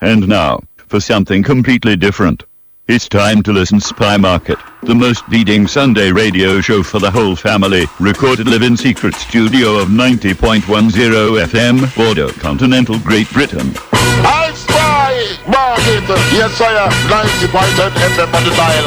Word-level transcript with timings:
And 0.00 0.28
now, 0.28 0.60
for 0.88 1.00
something 1.00 1.42
completely 1.42 1.96
different. 1.96 2.44
It's 2.86 3.08
time 3.08 3.42
to 3.42 3.52
listen 3.52 3.80
Spy 3.80 4.16
Market, 4.16 4.58
the 4.82 4.94
most 4.94 5.28
leading 5.28 5.66
Sunday 5.66 6.12
radio 6.12 6.60
show 6.60 6.82
for 6.84 7.00
the 7.00 7.10
whole 7.10 7.34
family, 7.34 7.86
recorded 7.98 8.46
live 8.46 8.62
in 8.62 8.76
secret 8.76 9.14
studio 9.14 9.78
of 9.78 9.88
90.10 9.88 10.60
FM, 10.62 11.96
Bordeaux, 11.96 12.30
continental 12.38 12.98
Great 13.00 13.28
Britain. 13.32 13.72
I 13.92 14.52
Spy 14.54 15.50
Market, 15.50 16.06
yes 16.30 16.52
sir, 16.54 16.88
90.10 17.08 17.90
FM 18.14 18.34
on 18.34 18.44
the 18.44 18.54
dial. 18.54 18.86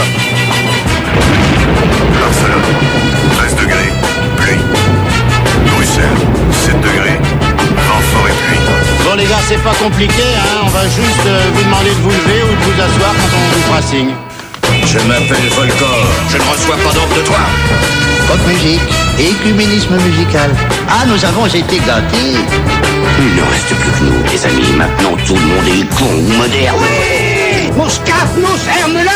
Barcelone, 2.16 2.64
13 3.36 3.58
degrés, 3.66 3.92
pluie. 4.38 4.60
Bruxelles, 5.76 6.22
7 6.54 6.82
degrés, 6.82 6.99
Bon 9.10 9.16
les 9.16 9.26
gars, 9.26 9.42
c'est 9.48 9.58
pas 9.64 9.74
compliqué, 9.74 10.22
hein. 10.38 10.62
On 10.66 10.68
va 10.68 10.84
juste 10.84 11.26
euh, 11.26 11.42
vous 11.56 11.64
demander 11.64 11.90
de 11.90 11.96
vous 11.96 12.12
lever 12.12 12.44
ou 12.44 12.54
de 12.54 12.62
vous 12.62 12.80
asseoir 12.80 13.12
quand 13.18 13.38
on 13.38 13.56
vous 13.56 13.62
fera 13.64 13.82
signe. 13.82 14.14
Je 14.86 15.00
m'appelle 15.08 15.50
Volcor, 15.50 16.06
je 16.30 16.38
ne 16.38 16.44
reçois 16.44 16.76
pas 16.76 16.94
d'ordre 16.94 17.16
de 17.16 17.22
toi. 17.22 17.40
Pop 18.28 18.38
musique 18.48 18.82
et 19.18 19.30
écuménisme 19.32 19.98
musical. 19.98 20.52
Ah, 20.88 21.08
nous 21.08 21.26
avons 21.26 21.48
été 21.48 21.80
gâtés. 21.80 22.38
Il 23.18 23.36
ne 23.36 23.42
reste 23.50 23.74
plus 23.82 23.92
que 23.94 24.04
nous, 24.04 24.32
les 24.32 24.46
amis. 24.46 24.78
Maintenant, 24.78 25.18
tout 25.26 25.34
le 25.34 25.42
monde 25.42 25.68
est 25.68 25.90
con 25.98 26.06
ou 26.06 26.38
moderne. 26.38 26.86
Moscaf, 27.76 28.30
là 28.94 29.09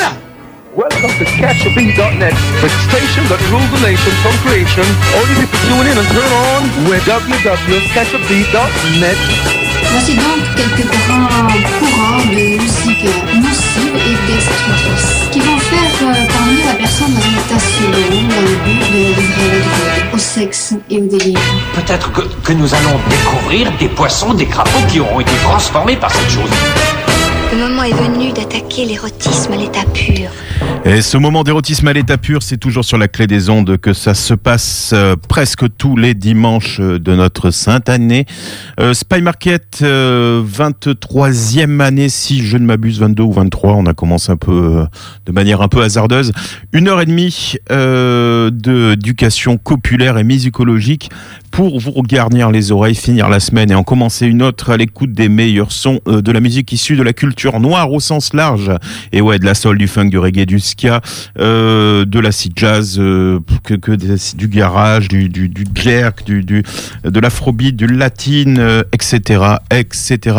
Welcome 0.73 1.13
to 1.21 1.25
CatchABeat.net, 1.37 2.33
the 2.33 2.69
station 2.89 3.21
that 3.29 3.37
rules 3.53 3.69
the 3.77 3.85
nation 3.85 4.09
from 4.25 4.33
creation. 4.41 4.81
Only 5.21 5.37
people 5.37 5.61
tune 5.69 5.85
in 5.85 6.01
and 6.01 6.09
turn 6.09 6.33
on 6.33 6.65
with 6.89 7.05
www.catchabeat.net. 7.05 9.17
Voici 9.93 10.17
donc 10.17 10.41
quelques 10.57 10.89
grands 10.89 11.45
courants 11.77 12.25
de 12.25 12.57
musique 12.57 13.05
nocive 13.37 14.01
et 14.01 14.17
destructrice 14.25 15.29
qui 15.29 15.45
vont 15.45 15.61
faire 15.61 15.93
euh, 16.09 16.25
parvenir 16.25 16.65
la 16.65 16.73
personne 16.73 17.13
dans 17.13 17.21
un 17.21 17.37
état 17.37 17.61
selon 17.61 18.25
dans 18.33 18.41
le 18.41 18.57
but 18.65 18.81
de 18.81 18.97
la 18.97 19.13
livrer 19.13 19.61
au 20.11 20.17
sexe 20.17 20.73
et 20.89 20.97
au 20.97 21.05
délire. 21.05 21.37
Peut-être 21.75 22.11
que, 22.11 22.21
que 22.43 22.53
nous 22.53 22.73
allons 22.73 22.99
découvrir 23.11 23.71
des 23.77 23.89
poissons, 23.89 24.33
des 24.33 24.47
crapauds 24.47 24.87
qui 24.89 24.99
auront 24.99 25.19
été 25.19 25.33
transformés 25.43 25.97
par 25.97 26.09
cette 26.09 26.31
chose. 26.31 26.49
Le 27.53 27.59
moment 27.59 27.83
est 27.83 27.93
venu 27.93 28.31
d'attaquer 28.33 28.83
l'érotisme 28.83 29.53
à 29.53 29.55
l'état 29.57 29.85
pur. 29.93 30.31
Et 30.85 31.03
ce 31.03 31.17
moment 31.17 31.43
d'érotisme 31.43 31.87
à 31.87 31.93
l'état 31.93 32.17
pur, 32.17 32.41
c'est 32.41 32.57
toujours 32.57 32.83
sur 32.83 32.97
la 32.97 33.07
clé 33.07 33.27
des 33.27 33.51
ondes 33.51 33.77
que 33.77 33.93
ça 33.93 34.15
se 34.15 34.33
passe 34.33 34.89
euh, 34.93 35.15
presque 35.29 35.65
tous 35.77 35.95
les 35.95 36.15
dimanches 36.15 36.81
de 36.81 37.15
notre 37.15 37.51
sainte 37.51 37.89
année. 37.89 38.25
Euh, 38.79 38.95
Spy 38.95 39.21
Market, 39.21 39.79
euh, 39.83 40.43
23e 40.43 41.79
année, 41.79 42.09
si 42.09 42.43
je 42.43 42.57
ne 42.57 42.65
m'abuse, 42.65 42.99
22 42.99 43.21
ou 43.21 43.31
23. 43.33 43.73
On 43.73 43.85
a 43.85 43.93
commencé 43.93 44.31
un 44.31 44.37
peu 44.37 44.51
euh, 44.51 44.85
de 45.27 45.31
manière 45.31 45.61
un 45.61 45.67
peu 45.67 45.83
hasardeuse. 45.83 46.31
Une 46.73 46.87
heure 46.87 47.01
et 47.01 47.05
demie 47.05 47.53
euh, 47.71 48.49
d'éducation 48.49 49.57
copulaire 49.57 50.17
et 50.17 50.23
musicologique 50.23 51.11
pour 51.53 51.79
vous 51.79 52.01
garnir 52.01 52.49
les 52.49 52.71
oreilles, 52.71 52.95
finir 52.95 53.29
la 53.29 53.39
semaine 53.39 53.69
et 53.69 53.75
en 53.75 53.83
commencer 53.83 54.25
une 54.25 54.41
autre 54.41 54.71
à 54.71 54.77
l'écoute 54.77 55.13
des 55.13 55.29
meilleurs 55.29 55.71
sons 55.71 55.99
euh, 56.07 56.23
de 56.23 56.31
la 56.31 56.39
musique 56.39 56.71
issue 56.71 56.95
de 56.95 57.03
la 57.03 57.13
culture 57.13 57.42
noire 57.51 57.91
au 57.91 57.99
sens 57.99 58.33
large. 58.33 58.71
Et 59.11 59.21
ouais, 59.21 59.39
de 59.39 59.45
la 59.45 59.53
soul, 59.53 59.77
du 59.77 59.87
funk, 59.87 60.05
du 60.05 60.17
reggae, 60.17 60.45
du 60.45 60.59
ska, 60.59 61.01
euh, 61.39 62.05
de 62.05 62.19
l'acid 62.19 62.53
jazz, 62.55 62.97
euh, 62.99 63.39
que, 63.63 63.73
que 63.73 63.91
du 64.35 64.47
garage, 64.47 65.07
du, 65.07 65.29
du, 65.29 65.49
du 65.49 65.65
jerk, 65.75 66.23
du, 66.25 66.43
du, 66.43 66.63
de 67.03 67.19
l'afrobeat, 67.19 67.75
du 67.75 67.87
latine, 67.87 68.57
euh, 68.59 68.83
etc., 68.93 69.43
etc. 69.71 70.37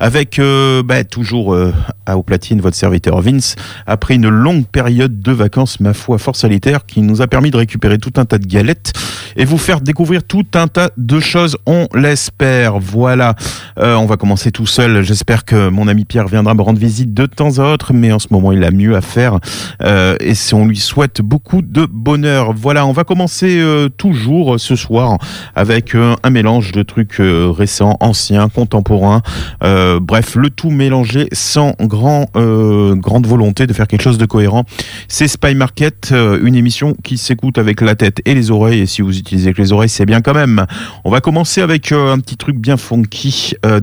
Avec 0.00 0.38
euh, 0.38 0.82
bah, 0.82 1.04
toujours 1.04 1.54
euh, 1.54 1.72
à 2.06 2.16
au 2.16 2.22
platine 2.22 2.60
votre 2.60 2.76
serviteur 2.76 3.20
Vince 3.20 3.56
après 3.86 4.14
une 4.14 4.28
longue 4.28 4.66
période 4.66 5.20
de 5.20 5.32
vacances, 5.32 5.80
ma 5.80 5.94
foi, 5.94 6.18
fort 6.18 6.36
solitaire, 6.36 6.86
qui 6.86 7.02
nous 7.02 7.22
a 7.22 7.26
permis 7.26 7.50
de 7.50 7.56
récupérer 7.56 7.98
tout 7.98 8.12
un 8.16 8.24
tas 8.24 8.38
de 8.38 8.46
galettes 8.46 8.92
et 9.36 9.44
vous 9.44 9.58
faire 9.58 9.80
découvrir 9.80 10.22
tout 10.22 10.46
un 10.54 10.68
tas 10.68 10.90
de 10.96 11.18
choses, 11.20 11.56
on 11.66 11.88
l'espère. 11.94 12.78
Voilà, 12.78 13.34
Euh, 13.78 13.96
on 13.96 14.06
va 14.06 14.16
commencer 14.16 14.52
tout 14.52 14.66
seul. 14.66 15.02
J'espère 15.02 15.44
que 15.44 15.68
mon 15.68 15.88
ami 15.88 16.04
Pierre 16.04 16.28
viendra 16.44 16.54
me 16.54 16.62
rendre 16.62 16.78
visite 16.78 17.14
de 17.14 17.24
temps 17.24 17.58
à 17.58 17.72
autre, 17.72 17.94
mais 17.94 18.12
en 18.12 18.18
ce 18.18 18.26
moment 18.30 18.52
il 18.52 18.62
a 18.64 18.70
mieux 18.70 18.96
à 18.96 19.00
faire 19.00 19.38
euh, 19.82 20.16
et 20.20 20.34
on 20.52 20.66
lui 20.66 20.76
souhaite 20.76 21.22
beaucoup 21.22 21.62
de 21.62 21.86
bonheur. 21.90 22.52
Voilà, 22.54 22.86
on 22.86 22.92
va 22.92 23.04
commencer 23.04 23.58
euh, 23.58 23.88
toujours 23.88 24.60
ce 24.60 24.76
soir 24.76 25.16
avec 25.54 25.94
euh, 25.94 26.14
un 26.22 26.28
mélange 26.30 26.72
de 26.72 26.82
trucs 26.82 27.16
récents, 27.18 27.96
anciens, 28.00 28.48
contemporains. 28.48 29.22
Bref, 29.62 30.34
le 30.34 30.50
tout 30.50 30.70
mélangé 30.70 31.28
sans 31.32 31.74
grand, 31.80 32.26
grande 32.34 33.26
volonté 33.26 33.66
de 33.66 33.72
faire 33.72 33.86
quelque 33.86 34.02
chose 34.02 34.18
de 34.18 34.26
cohérent. 34.26 34.64
C'est 35.08 35.28
Spy 35.28 35.54
Market, 35.54 36.12
une 36.42 36.54
émission 36.54 36.94
qui 37.02 37.16
s'écoute 37.16 37.58
avec 37.58 37.80
la 37.80 37.94
tête 37.94 38.20
et 38.24 38.34
les 38.34 38.50
oreilles. 38.50 38.80
Et 38.80 38.86
si 38.86 39.02
vous 39.02 39.16
utilisez 39.16 39.52
que 39.54 39.62
les 39.62 39.72
oreilles, 39.72 39.88
c'est 39.88 40.06
bien 40.06 40.20
quand 40.20 40.34
même. 40.34 40.66
On 41.04 41.10
va 41.10 41.20
commencer 41.20 41.62
avec 41.62 41.92
un 41.92 42.18
petit 42.18 42.36
truc 42.36 42.56
bien 42.56 42.76
funky, 42.76 43.54
euh, 43.64 43.80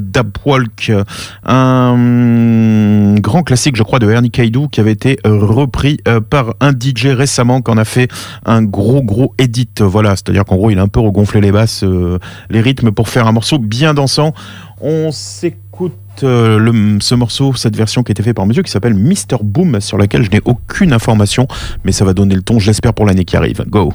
grand 3.19 3.44
classique, 3.44 3.75
je 3.75 3.84
crois, 3.84 4.00
de 4.00 4.09
Ernie 4.09 4.31
Kaidou 4.31 4.67
qui 4.67 4.79
avait 4.79 4.91
été 4.91 5.19
euh, 5.25 5.38
repris 5.39 6.00
euh, 6.07 6.19
par 6.19 6.56
un 6.59 6.72
DJ 6.72 7.07
récemment, 7.07 7.62
qui 7.62 7.72
en 7.72 7.78
a 7.78 7.85
fait 7.85 8.09
un 8.45 8.63
gros 8.63 9.01
gros 9.01 9.34
edit. 9.38 9.69
Voilà, 9.79 10.12
c'est-à-dire 10.12 10.45
qu'en 10.45 10.56
gros, 10.56 10.69
il 10.69 10.79
a 10.79 10.81
un 10.81 10.88
peu 10.88 11.00
regonflé 11.00 11.41
les 11.41 11.51
basses, 11.51 11.84
euh, 11.84 12.19
les 12.50 12.61
rythmes 12.61 12.91
pour 12.91 13.09
faire 13.09 13.28
un 13.28 13.31
morceau 13.31 13.59
bien 13.59 13.94
dansant. 13.94 14.34
On 14.81 15.11
s'écoute 15.11 15.94
ce 16.17 17.16
morceau, 17.16 17.53
cette 17.56 17.75
version 17.75 18.03
qui 18.03 18.11
a 18.11 18.13
été 18.13 18.23
faite 18.23 18.35
par 18.35 18.45
monsieur 18.45 18.63
qui 18.63 18.72
s'appelle 18.72 18.94
Mr 18.94 19.38
Boom, 19.41 19.79
sur 19.79 19.97
laquelle 19.97 20.23
je 20.23 20.29
n'ai 20.29 20.41
aucune 20.45 20.94
information, 20.94 21.47
mais 21.84 21.91
ça 21.91 22.06
va 22.06 22.13
donner 22.13 22.35
le 22.35 22.41
ton, 22.41 22.59
j'espère, 22.59 22.94
pour 22.94 23.06
l'année 23.06 23.25
qui 23.25 23.38
arrive. 23.38 23.63
Go! 23.67 23.94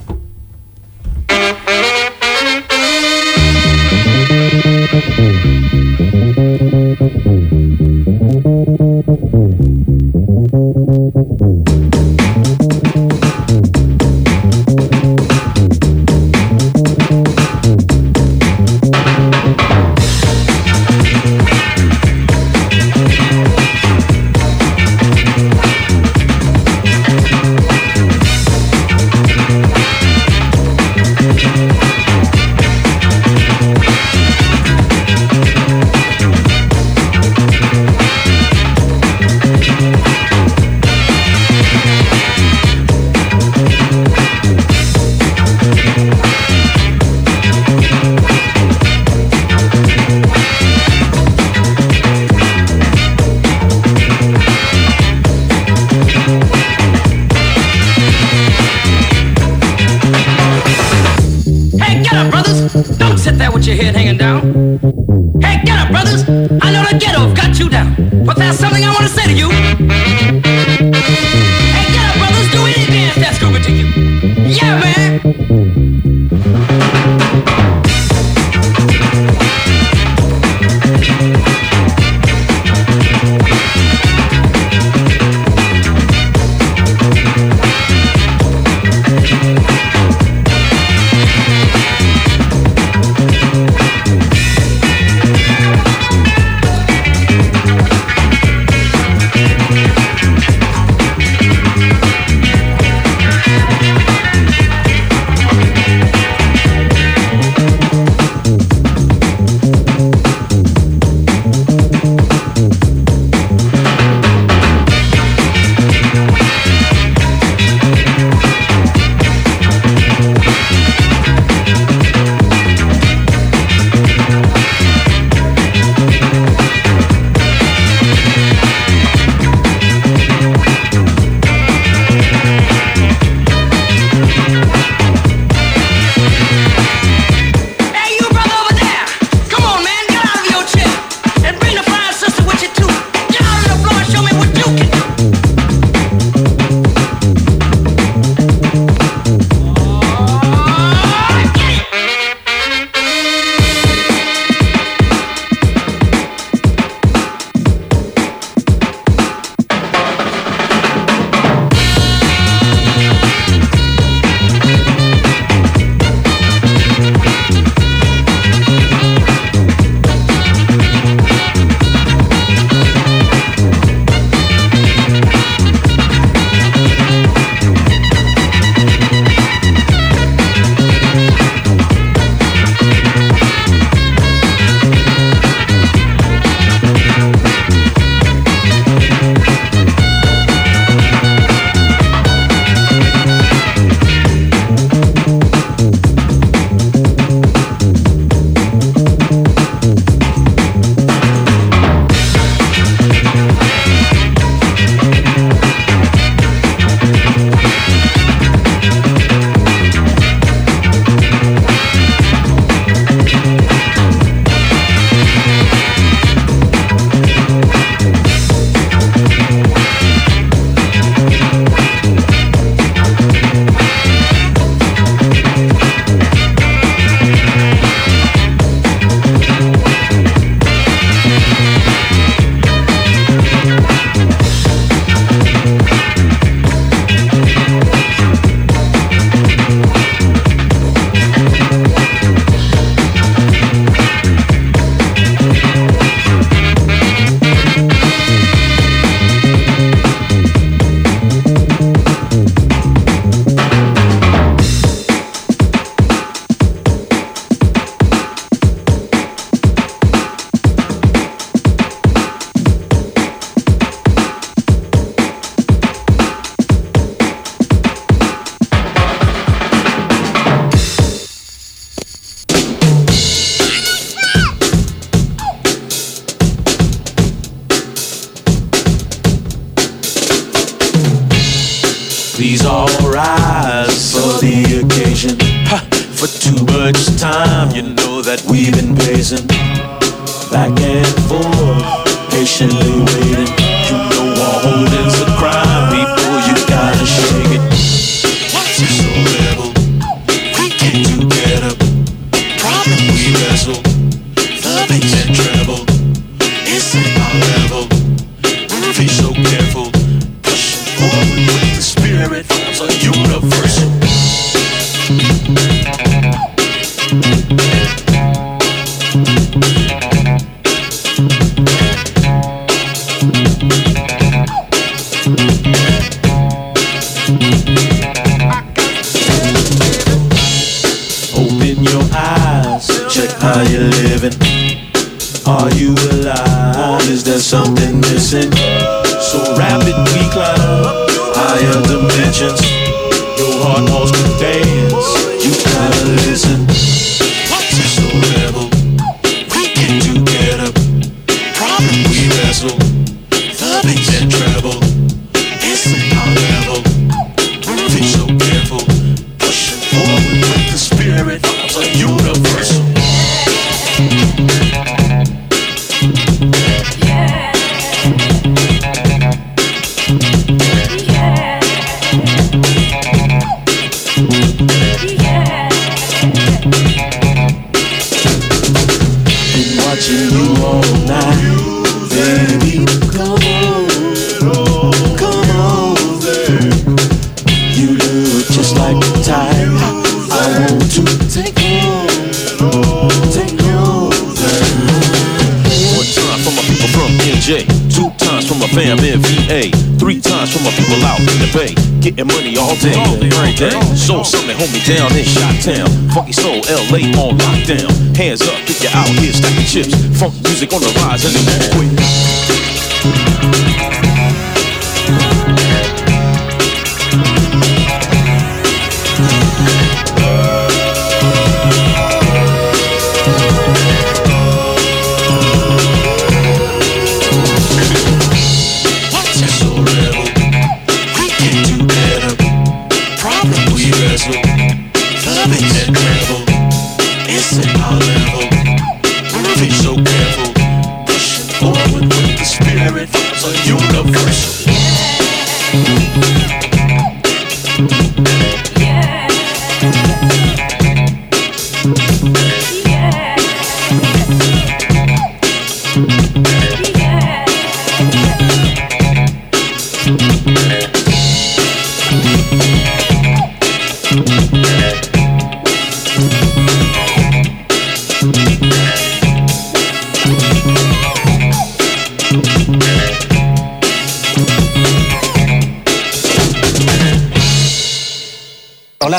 Music 410.59 410.73
on 410.73 410.96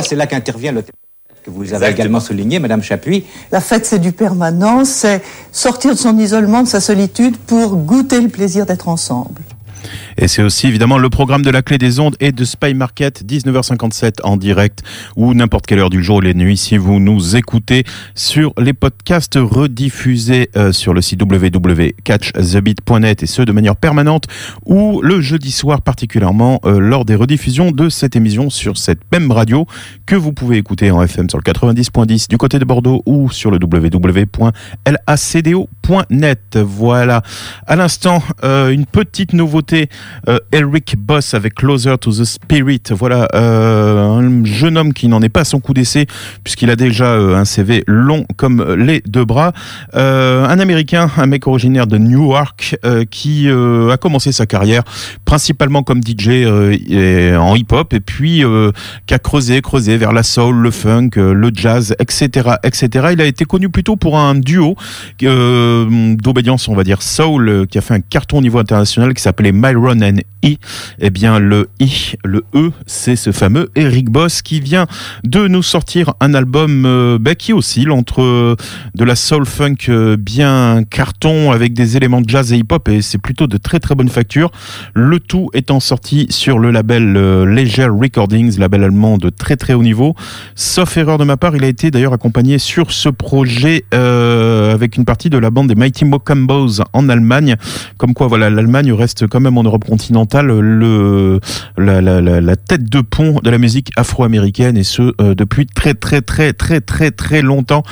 c'est 0.08 0.16
là 0.16 0.28
qu'intervient 0.28 0.72
le 0.72 0.84
que 1.48 1.52
vous 1.52 1.74
avez 1.74 1.88
également 1.88 2.20
souligné, 2.20 2.60
Madame 2.60 2.84
Chapuis. 2.84 3.24
La 3.54 3.62
fête, 3.62 3.86
c'est 3.86 4.00
du 4.00 4.12
permanent, 4.12 4.84
c'est 4.84 5.22
sortir 5.54 5.94
de 5.94 5.98
son 5.98 6.18
isolement, 6.18 6.64
de 6.64 6.68
sa 6.68 6.82
solitude 6.82 7.38
pour 7.38 7.78
goûter 7.78 8.20
le 8.20 8.28
plaisir 8.28 8.66
d'être 8.66 8.90
ensemble. 8.90 9.42
Et 10.18 10.28
c'est 10.28 10.42
aussi 10.42 10.68
évidemment 10.68 10.98
le 10.98 11.10
programme 11.10 11.44
de 11.44 11.52
la 11.52 11.62
clé 11.62 11.78
des 11.78 12.00
ondes 12.00 12.16
et 12.20 12.32
de 12.32 12.44
Spy 12.44 12.74
Market, 12.74 13.24
19h57 13.24 14.22
en 14.24 14.36
direct 14.36 14.82
ou 15.16 15.36
n'importe 15.36 15.68
quelle 15.68 15.78
heure 15.80 15.92
du 15.92 16.04
jour 16.04 16.18
ou 16.18 16.22
les 16.22 16.34
nuits 16.34 16.58
si 16.58 16.76
vous 16.78 17.00
nous 17.00 17.36
écoutez 17.36 17.84
sur 18.16 18.52
les 18.58 18.74
podcasts 18.74 19.38
rediffusés 19.40 20.50
euh, 20.56 20.72
sur 20.72 20.96
le 20.96 21.02
site 21.02 21.22
www.catchthebeat.net 21.22 23.22
et 23.22 23.28
ce 23.28 23.44
de 23.44 23.52
manière 23.52 23.76
permanente 23.76 24.24
ou 24.66 25.02
le 25.02 25.22
jeudi 25.22 25.52
soir 25.52 25.84
particulièrement 25.84 26.60
euh, 26.66 26.80
lors 26.80 27.06
des 27.06 27.14
rediffusions 27.14 27.70
de 27.72 27.90
cette 27.90 28.16
émission 28.16 28.50
sur 28.50 28.78
cette 28.78 29.02
même 29.12 29.32
radio 29.32 29.68
que 30.08 30.16
vous 30.16 30.34
pouvez 30.34 30.58
écouter 30.58 30.90
en 30.90 31.04
FM 31.04 31.30
sur 31.30 31.38
le 31.38 31.44
90.10 31.44 32.28
du 32.28 32.38
côté 32.38 32.58
de 32.58 32.66
Bordeaux 32.66 33.04
ou 33.06 33.30
sur 33.30 33.52
le 33.52 33.60
www.lacdo.net. 33.62 36.58
Voilà. 36.58 37.22
À 37.68 37.76
l'instant, 37.76 38.24
euh, 38.44 38.70
une 38.70 38.88
petite 38.88 39.34
nouveauté 39.34 39.90
euh, 40.28 40.40
Elric 40.52 40.96
Boss 40.98 41.34
avec 41.34 41.56
Closer 41.56 41.96
to 42.00 42.12
the 42.12 42.24
Spirit. 42.24 42.82
Voilà, 42.92 43.28
euh, 43.34 44.20
un 44.20 44.46
jeune 44.46 44.78
homme 44.78 44.94
qui 44.94 45.08
n'en 45.08 45.22
est 45.22 45.30
pas 45.30 45.42
à 45.42 45.46
son 45.46 45.60
coup 45.60 45.74
d'essai 45.74 46.06
puisqu'il 46.44 46.70
a 46.70 46.76
déjà 46.76 47.06
euh, 47.06 47.36
un 47.36 47.46
CV 47.46 47.84
long 47.88 48.26
comme 48.36 48.76
les 48.76 49.02
deux 49.06 49.26
bras. 49.26 49.54
Euh, 49.96 50.46
un 50.46 50.60
Américain, 50.60 51.10
un 51.18 51.26
mec 51.26 51.48
originaire 51.48 51.88
de 51.88 51.98
Newark 51.98 52.78
qui 53.12 53.50
a 53.50 53.98
commencé 53.98 54.32
sa 54.32 54.46
carrière 54.46 54.84
principalement 55.26 55.84
comme 55.84 56.02
DJ 56.04 56.46
en 57.38 57.56
hip-hop 57.56 57.94
et 57.94 58.00
puis 58.00 58.44
qui 59.06 59.14
a 59.14 59.20
creusé, 59.20 59.62
creusé 59.62 59.98
vers 59.98 60.14
la 60.14 60.24
soul, 60.24 60.56
le 60.56 60.72
funk, 60.72 61.12
le 61.16 61.52
jazz, 61.54 61.96
etc., 62.00 62.50
etc. 62.64 63.10
Il 63.14 63.22
a 63.22 63.26
été 63.26 63.46
connu 63.46 63.70
plutôt 63.70 63.96
pour 63.96 64.18
un 64.18 64.36
duo 64.36 64.76
d'obédience, 65.22 66.68
on 66.68 66.76
va 66.76 66.84
dire 66.84 67.02
soul, 67.02 67.68
qui 67.70 67.78
a 67.78 67.82
fait 67.82 67.94
un 67.94 68.00
carton 68.00 68.40
au 68.40 68.42
niveau 68.42 68.60
international 68.60 69.14
qui 69.14 69.22
s'appelait 69.22 69.52
Myron 69.52 69.97
and 70.04 70.22
E. 70.46 70.58
Eh 71.00 71.10
bien, 71.10 71.39
le 71.39 71.68
I, 71.80 72.16
le 72.24 72.44
E, 72.54 72.72
c'est 72.86 73.16
ce 73.16 73.32
fameux 73.32 73.70
Eric 73.75 74.10
Boss 74.10 74.42
qui 74.42 74.60
vient 74.60 74.88
de 75.24 75.48
nous 75.48 75.63
sortir 75.63 76.13
un 76.20 76.34
album 76.34 76.86
euh, 76.86 77.18
bah, 77.20 77.36
qui 77.36 77.54
oscille 77.54 77.89
entre 77.92 78.22
euh, 78.22 78.56
de 78.96 79.04
la 79.04 79.16
soul 79.16 79.46
funk 79.46 79.75
euh, 79.89 80.18
bien 80.18 80.84
carton 80.89 81.51
avec 81.51 81.74
des 81.74 81.98
éléments 81.98 82.22
de 82.22 82.30
jazz 82.30 82.54
et 82.54 82.58
hip-hop 82.58 82.88
et 82.89 83.01
c'est 83.01 83.18
plutôt 83.18 83.48
de 83.48 83.58
très 83.58 83.80
très 83.80 83.96
bonne 83.96 84.10
facture. 84.10 84.51
Le 84.94 85.20
tout 85.20 85.50
étant 85.54 85.80
sorti 85.80 86.27
sur 86.30 86.60
le 86.60 86.72
label 86.72 87.16
euh, 87.18 87.46
Leisure 87.46 87.94
Recordings, 87.98 88.58
label 88.60 88.84
allemand 88.84 89.18
de 89.18 89.30
très 89.30 89.56
très 89.56 89.74
haut 89.74 89.84
niveau. 89.84 90.16
Sauf 90.56 90.98
erreur 90.98 91.18
de 91.18 91.24
ma 91.24 91.38
part, 91.38 91.56
il 91.56 91.63
a 91.63 91.68
été 91.68 91.92
d'ailleurs 91.92 92.13
accompagné 92.13 92.58
sur 92.58 92.92
ce 92.92 93.10
projet 93.10 93.84
avec 93.92 94.98
une 94.98 95.06
partie 95.06 95.30
de 95.30 95.38
la 95.38 95.50
bande 95.50 95.68
des 95.68 95.75
Mighty 95.75 96.06
Mocombos 96.06 96.82
en 96.94 97.10
Allemagne. 97.10 97.56
Comme 97.98 98.13
quoi, 98.13 98.27
voilà, 98.27 98.50
l'Allemagne 98.50 98.92
reste 98.94 99.27
quand 99.27 99.39
même 99.39 99.58
en 99.58 99.63
Europe 99.63 99.86
continentale, 99.88 100.48
le, 100.48 101.39
la, 101.77 102.56
tête 102.56 102.89
de 102.89 103.01
pont 103.01 103.39
de 103.44 103.50
la 103.50 103.58
musique 103.58 103.91
afro-américaine 103.96 104.77
et 104.77 104.84
ce 104.84 105.13
euh, 105.22 105.34
depuis 105.34 105.65
très 105.65 105.94
très 105.94 106.22
très 106.22 106.53
très 106.53 106.82
très 106.82 107.12
très 107.12 107.41
longtemps. 107.41 107.84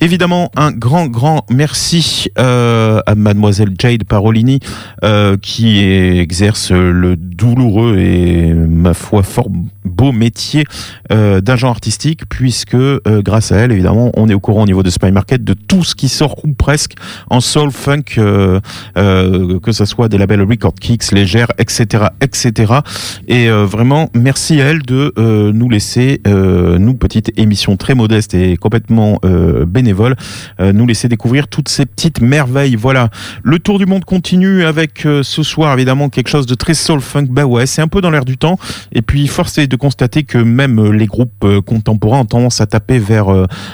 Évidemment, 0.00 0.50
un 0.56 0.72
grand 0.72 1.06
grand 1.06 1.46
merci 1.50 2.28
euh, 2.38 3.00
à 3.06 3.14
mademoiselle 3.14 3.70
Jade 3.78 4.04
Parolini 4.04 4.60
euh, 5.04 5.36
qui 5.40 5.78
exerce 5.78 6.72
le 6.72 7.16
douloureux 7.16 7.96
et 7.98 8.52
ma 8.52 8.94
foi 8.94 9.22
fort 9.22 9.48
beau 9.84 10.12
métier 10.12 10.64
d'agent 11.10 11.70
artistique 11.70 12.22
puisque 12.28 12.76
grâce 13.06 13.52
à 13.52 13.56
elle 13.56 13.72
évidemment 13.72 14.10
on 14.14 14.28
est 14.28 14.34
au 14.34 14.40
courant 14.40 14.62
au 14.62 14.66
niveau 14.66 14.82
de 14.82 14.90
Spy 14.90 15.12
Market 15.12 15.44
de 15.44 15.54
tout 15.54 15.84
ce 15.84 15.94
qui 15.94 16.08
sort 16.08 16.36
ou 16.44 16.52
presque 16.52 16.94
en 17.30 17.40
soul 17.40 17.70
funk 17.70 18.02
que 18.16 19.72
ce 19.72 19.84
soit 19.84 20.08
des 20.08 20.18
labels 20.18 20.42
record 20.42 20.74
kicks 20.74 21.12
etc 21.58 22.04
etc 22.20 22.80
et 23.28 23.48
euh, 23.48 23.64
vraiment 23.64 24.10
merci 24.14 24.60
à 24.60 24.66
elle 24.66 24.82
de 24.82 25.12
euh, 25.18 25.52
nous 25.52 25.68
laisser 25.68 26.20
euh, 26.26 26.78
nous 26.78 26.94
petite 26.94 27.32
émission 27.38 27.76
très 27.76 27.94
modeste 27.94 28.34
et 28.34 28.56
complètement 28.56 29.20
bénévole 29.66 30.16
nous 30.60 30.86
laisser 30.86 31.08
découvrir 31.08 31.48
toutes 31.48 31.68
ces 31.68 31.86
petites 31.86 32.20
merveilles. 32.20 32.76
Voilà. 32.76 33.10
Le 33.42 33.58
tour 33.58 33.78
du 33.78 33.86
monde 33.86 34.04
continue 34.04 34.64
avec 34.64 35.00
ce 35.22 35.42
soir 35.42 35.74
évidemment 35.74 36.08
quelque 36.08 36.28
chose 36.28 36.46
de 36.46 36.54
très 36.54 36.74
soul 36.74 37.00
funk. 37.00 37.26
Bah 37.30 37.44
ouais 37.44 37.66
c'est 37.66 37.82
un 37.82 37.88
peu 37.88 38.00
dans 38.00 38.10
l'air 38.10 38.24
du 38.24 38.36
temps. 38.36 38.58
Et 38.92 39.02
puis 39.02 39.26
force 39.26 39.58
est 39.58 39.66
de 39.66 39.76
constater 39.76 40.22
que 40.24 40.38
même 40.38 40.92
les 40.92 41.06
groupes 41.06 41.46
contemporains 41.66 42.20
ont 42.20 42.24
tendance 42.24 42.60
à 42.60 42.66
taper 42.66 42.98
vers 42.98 43.26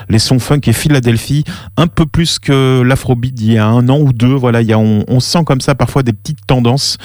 les 0.09 0.19
sons 0.19 0.39
funk 0.39 0.61
et 0.67 0.73
Philadelphie 0.73 1.45
un 1.77 1.87
peu 1.87 2.07
plus 2.07 2.39
que 2.39 2.83
l'afrobeat 2.83 3.35
d'il 3.35 3.53
y 3.55 3.59
a 3.59 3.67
un 3.67 3.89
an 3.89 3.99
ou 3.99 4.13
deux. 4.13 4.35
Voilà 4.35 4.63
il 4.63 4.69
y 4.69 4.73
a 4.73 4.79
on, 4.79 5.21
sent 5.21 5.45
comme 5.45 5.61
ça 5.61 5.75
parfois 5.75 6.03
des 6.03 6.13
petites 6.13 6.47
tendances 6.47 6.99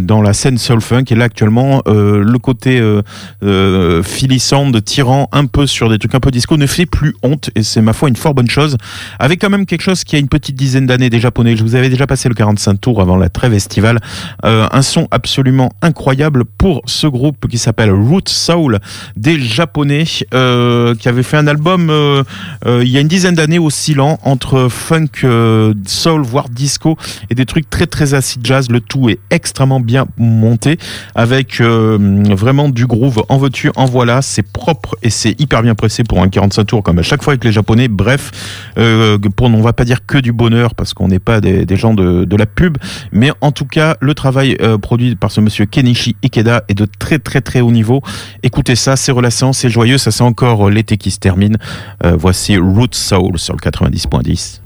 dans 0.00 0.22
la 0.22 0.32
scène 0.32 0.58
soul 0.58 0.80
funk. 0.80 1.04
Et 1.10 1.14
là 1.14 1.24
actuellement 1.24 1.82
euh, 1.86 2.22
le 2.22 2.38
côté 2.38 2.78
euh, 2.80 3.02
euh, 3.42 4.02
Philly 4.02 4.38
Sound 4.38 4.84
tirant 4.84 5.28
un 5.32 5.46
peu 5.46 5.66
sur 5.66 5.88
des 5.90 5.98
trucs 5.98 6.14
un 6.14 6.20
peu 6.20 6.30
disco 6.30 6.56
ne 6.56 6.66
fait 6.66 6.86
plus 6.86 7.14
honte. 7.22 7.50
Et 7.54 7.62
c'est 7.62 7.82
ma 7.82 7.92
foi 7.92 8.08
une 8.08 8.16
fort 8.16 8.34
bonne 8.34 8.50
chose. 8.50 8.76
Avec 9.18 9.40
quand 9.40 9.50
même 9.50 9.66
quelque 9.66 9.82
chose 9.82 10.04
qui 10.04 10.16
a 10.16 10.18
une 10.18 10.28
petite 10.28 10.56
dizaine 10.56 10.86
d'années 10.86 11.10
des 11.10 11.20
japonais. 11.20 11.56
Je 11.56 11.62
vous 11.62 11.74
avais 11.74 11.88
déjà 11.88 12.06
passé 12.06 12.28
le 12.28 12.34
45 12.34 12.80
tours 12.80 13.00
avant 13.00 13.16
la 13.16 13.28
trêve 13.28 13.54
estivale. 13.54 14.00
Euh, 14.44 14.68
un 14.70 14.82
son 14.82 15.08
absolument 15.10 15.72
incroyable 15.82 16.44
pour 16.44 16.82
ce 16.86 17.06
groupe 17.06 17.48
qui 17.48 17.58
s'appelle 17.58 17.90
Root 17.90 18.22
Soul 18.26 18.78
des 19.16 19.40
japonais 19.40 20.04
euh, 20.32 20.94
qui 20.94 21.08
avait 21.08 21.22
fait 21.22 21.36
un 21.36 21.46
album 21.46 21.88
euh, 21.90 22.22
euh, 22.66 22.82
il 22.84 22.90
y 22.90 22.98
a 22.98 23.00
une 23.00 23.08
dizaine 23.08 23.34
d'années 23.34 23.58
oscillant 23.58 24.18
entre 24.22 24.68
funk 24.68 25.24
euh, 25.24 25.74
soul 25.86 26.22
voire 26.22 26.48
disco 26.48 26.96
et 27.30 27.34
des 27.34 27.46
trucs 27.46 27.68
très 27.70 27.86
très 27.86 28.14
acid 28.14 28.44
jazz. 28.44 28.70
Le 28.70 28.80
tout 28.80 29.08
est 29.08 29.18
extrêmement 29.44 29.78
bien 29.78 30.06
monté 30.16 30.78
avec 31.14 31.60
euh, 31.60 32.24
vraiment 32.30 32.70
du 32.70 32.86
groove 32.86 33.22
en 33.28 33.36
veux-tu 33.36 33.70
en 33.76 33.84
voilà. 33.84 34.22
C'est 34.22 34.42
propre 34.42 34.96
et 35.02 35.10
c'est 35.10 35.38
hyper 35.38 35.62
bien 35.62 35.74
pressé 35.74 36.02
pour 36.02 36.22
un 36.22 36.28
45 36.28 36.64
tours 36.64 36.82
comme 36.82 36.98
à 36.98 37.02
chaque 37.02 37.22
fois 37.22 37.34
avec 37.34 37.44
les 37.44 37.52
japonais. 37.52 37.88
Bref 37.88 38.30
euh, 38.78 39.18
pour 39.36 39.48
on 39.48 39.60
va 39.60 39.74
pas 39.74 39.84
dire 39.84 40.06
que 40.06 40.16
du 40.16 40.32
bonheur 40.32 40.74
parce 40.74 40.94
qu'on 40.94 41.08
n'est 41.08 41.18
pas 41.18 41.42
des, 41.42 41.76
gens 41.76 41.92
de, 41.92 42.24
de 42.24 42.36
la 42.36 42.46
pub. 42.46 42.78
Mais 43.12 43.30
en 43.42 43.52
tout 43.52 43.66
cas 43.66 43.96
le 44.00 44.14
travail 44.14 44.56
euh, 44.62 44.78
produit 44.78 45.14
par 45.14 45.30
ce 45.30 45.42
monsieur 45.42 45.66
Kenichi 45.66 46.16
Ikeda 46.24 46.64
est 46.68 46.74
de 46.74 46.86
très 46.98 47.18
très 47.18 47.42
très 47.42 47.60
haut 47.60 47.72
niveau. 47.72 48.02
Écoutez 48.42 48.76
ça 48.76 48.96
c'est 48.96 49.12
relaxant 49.12 49.52
c'est 49.52 49.68
joyeux 49.68 49.98
ça 49.98 50.10
c'est 50.10 50.24
encore 50.24 50.70
l'été 50.70 50.96
qui 50.96 51.10
se 51.10 51.18
termine. 51.18 51.58
Euh, 52.04 52.16
voici 52.18 52.56
Root 52.56 52.88
Soul 52.92 53.38
sur 53.38 53.54
le 53.54 53.60
90.10 53.60 54.63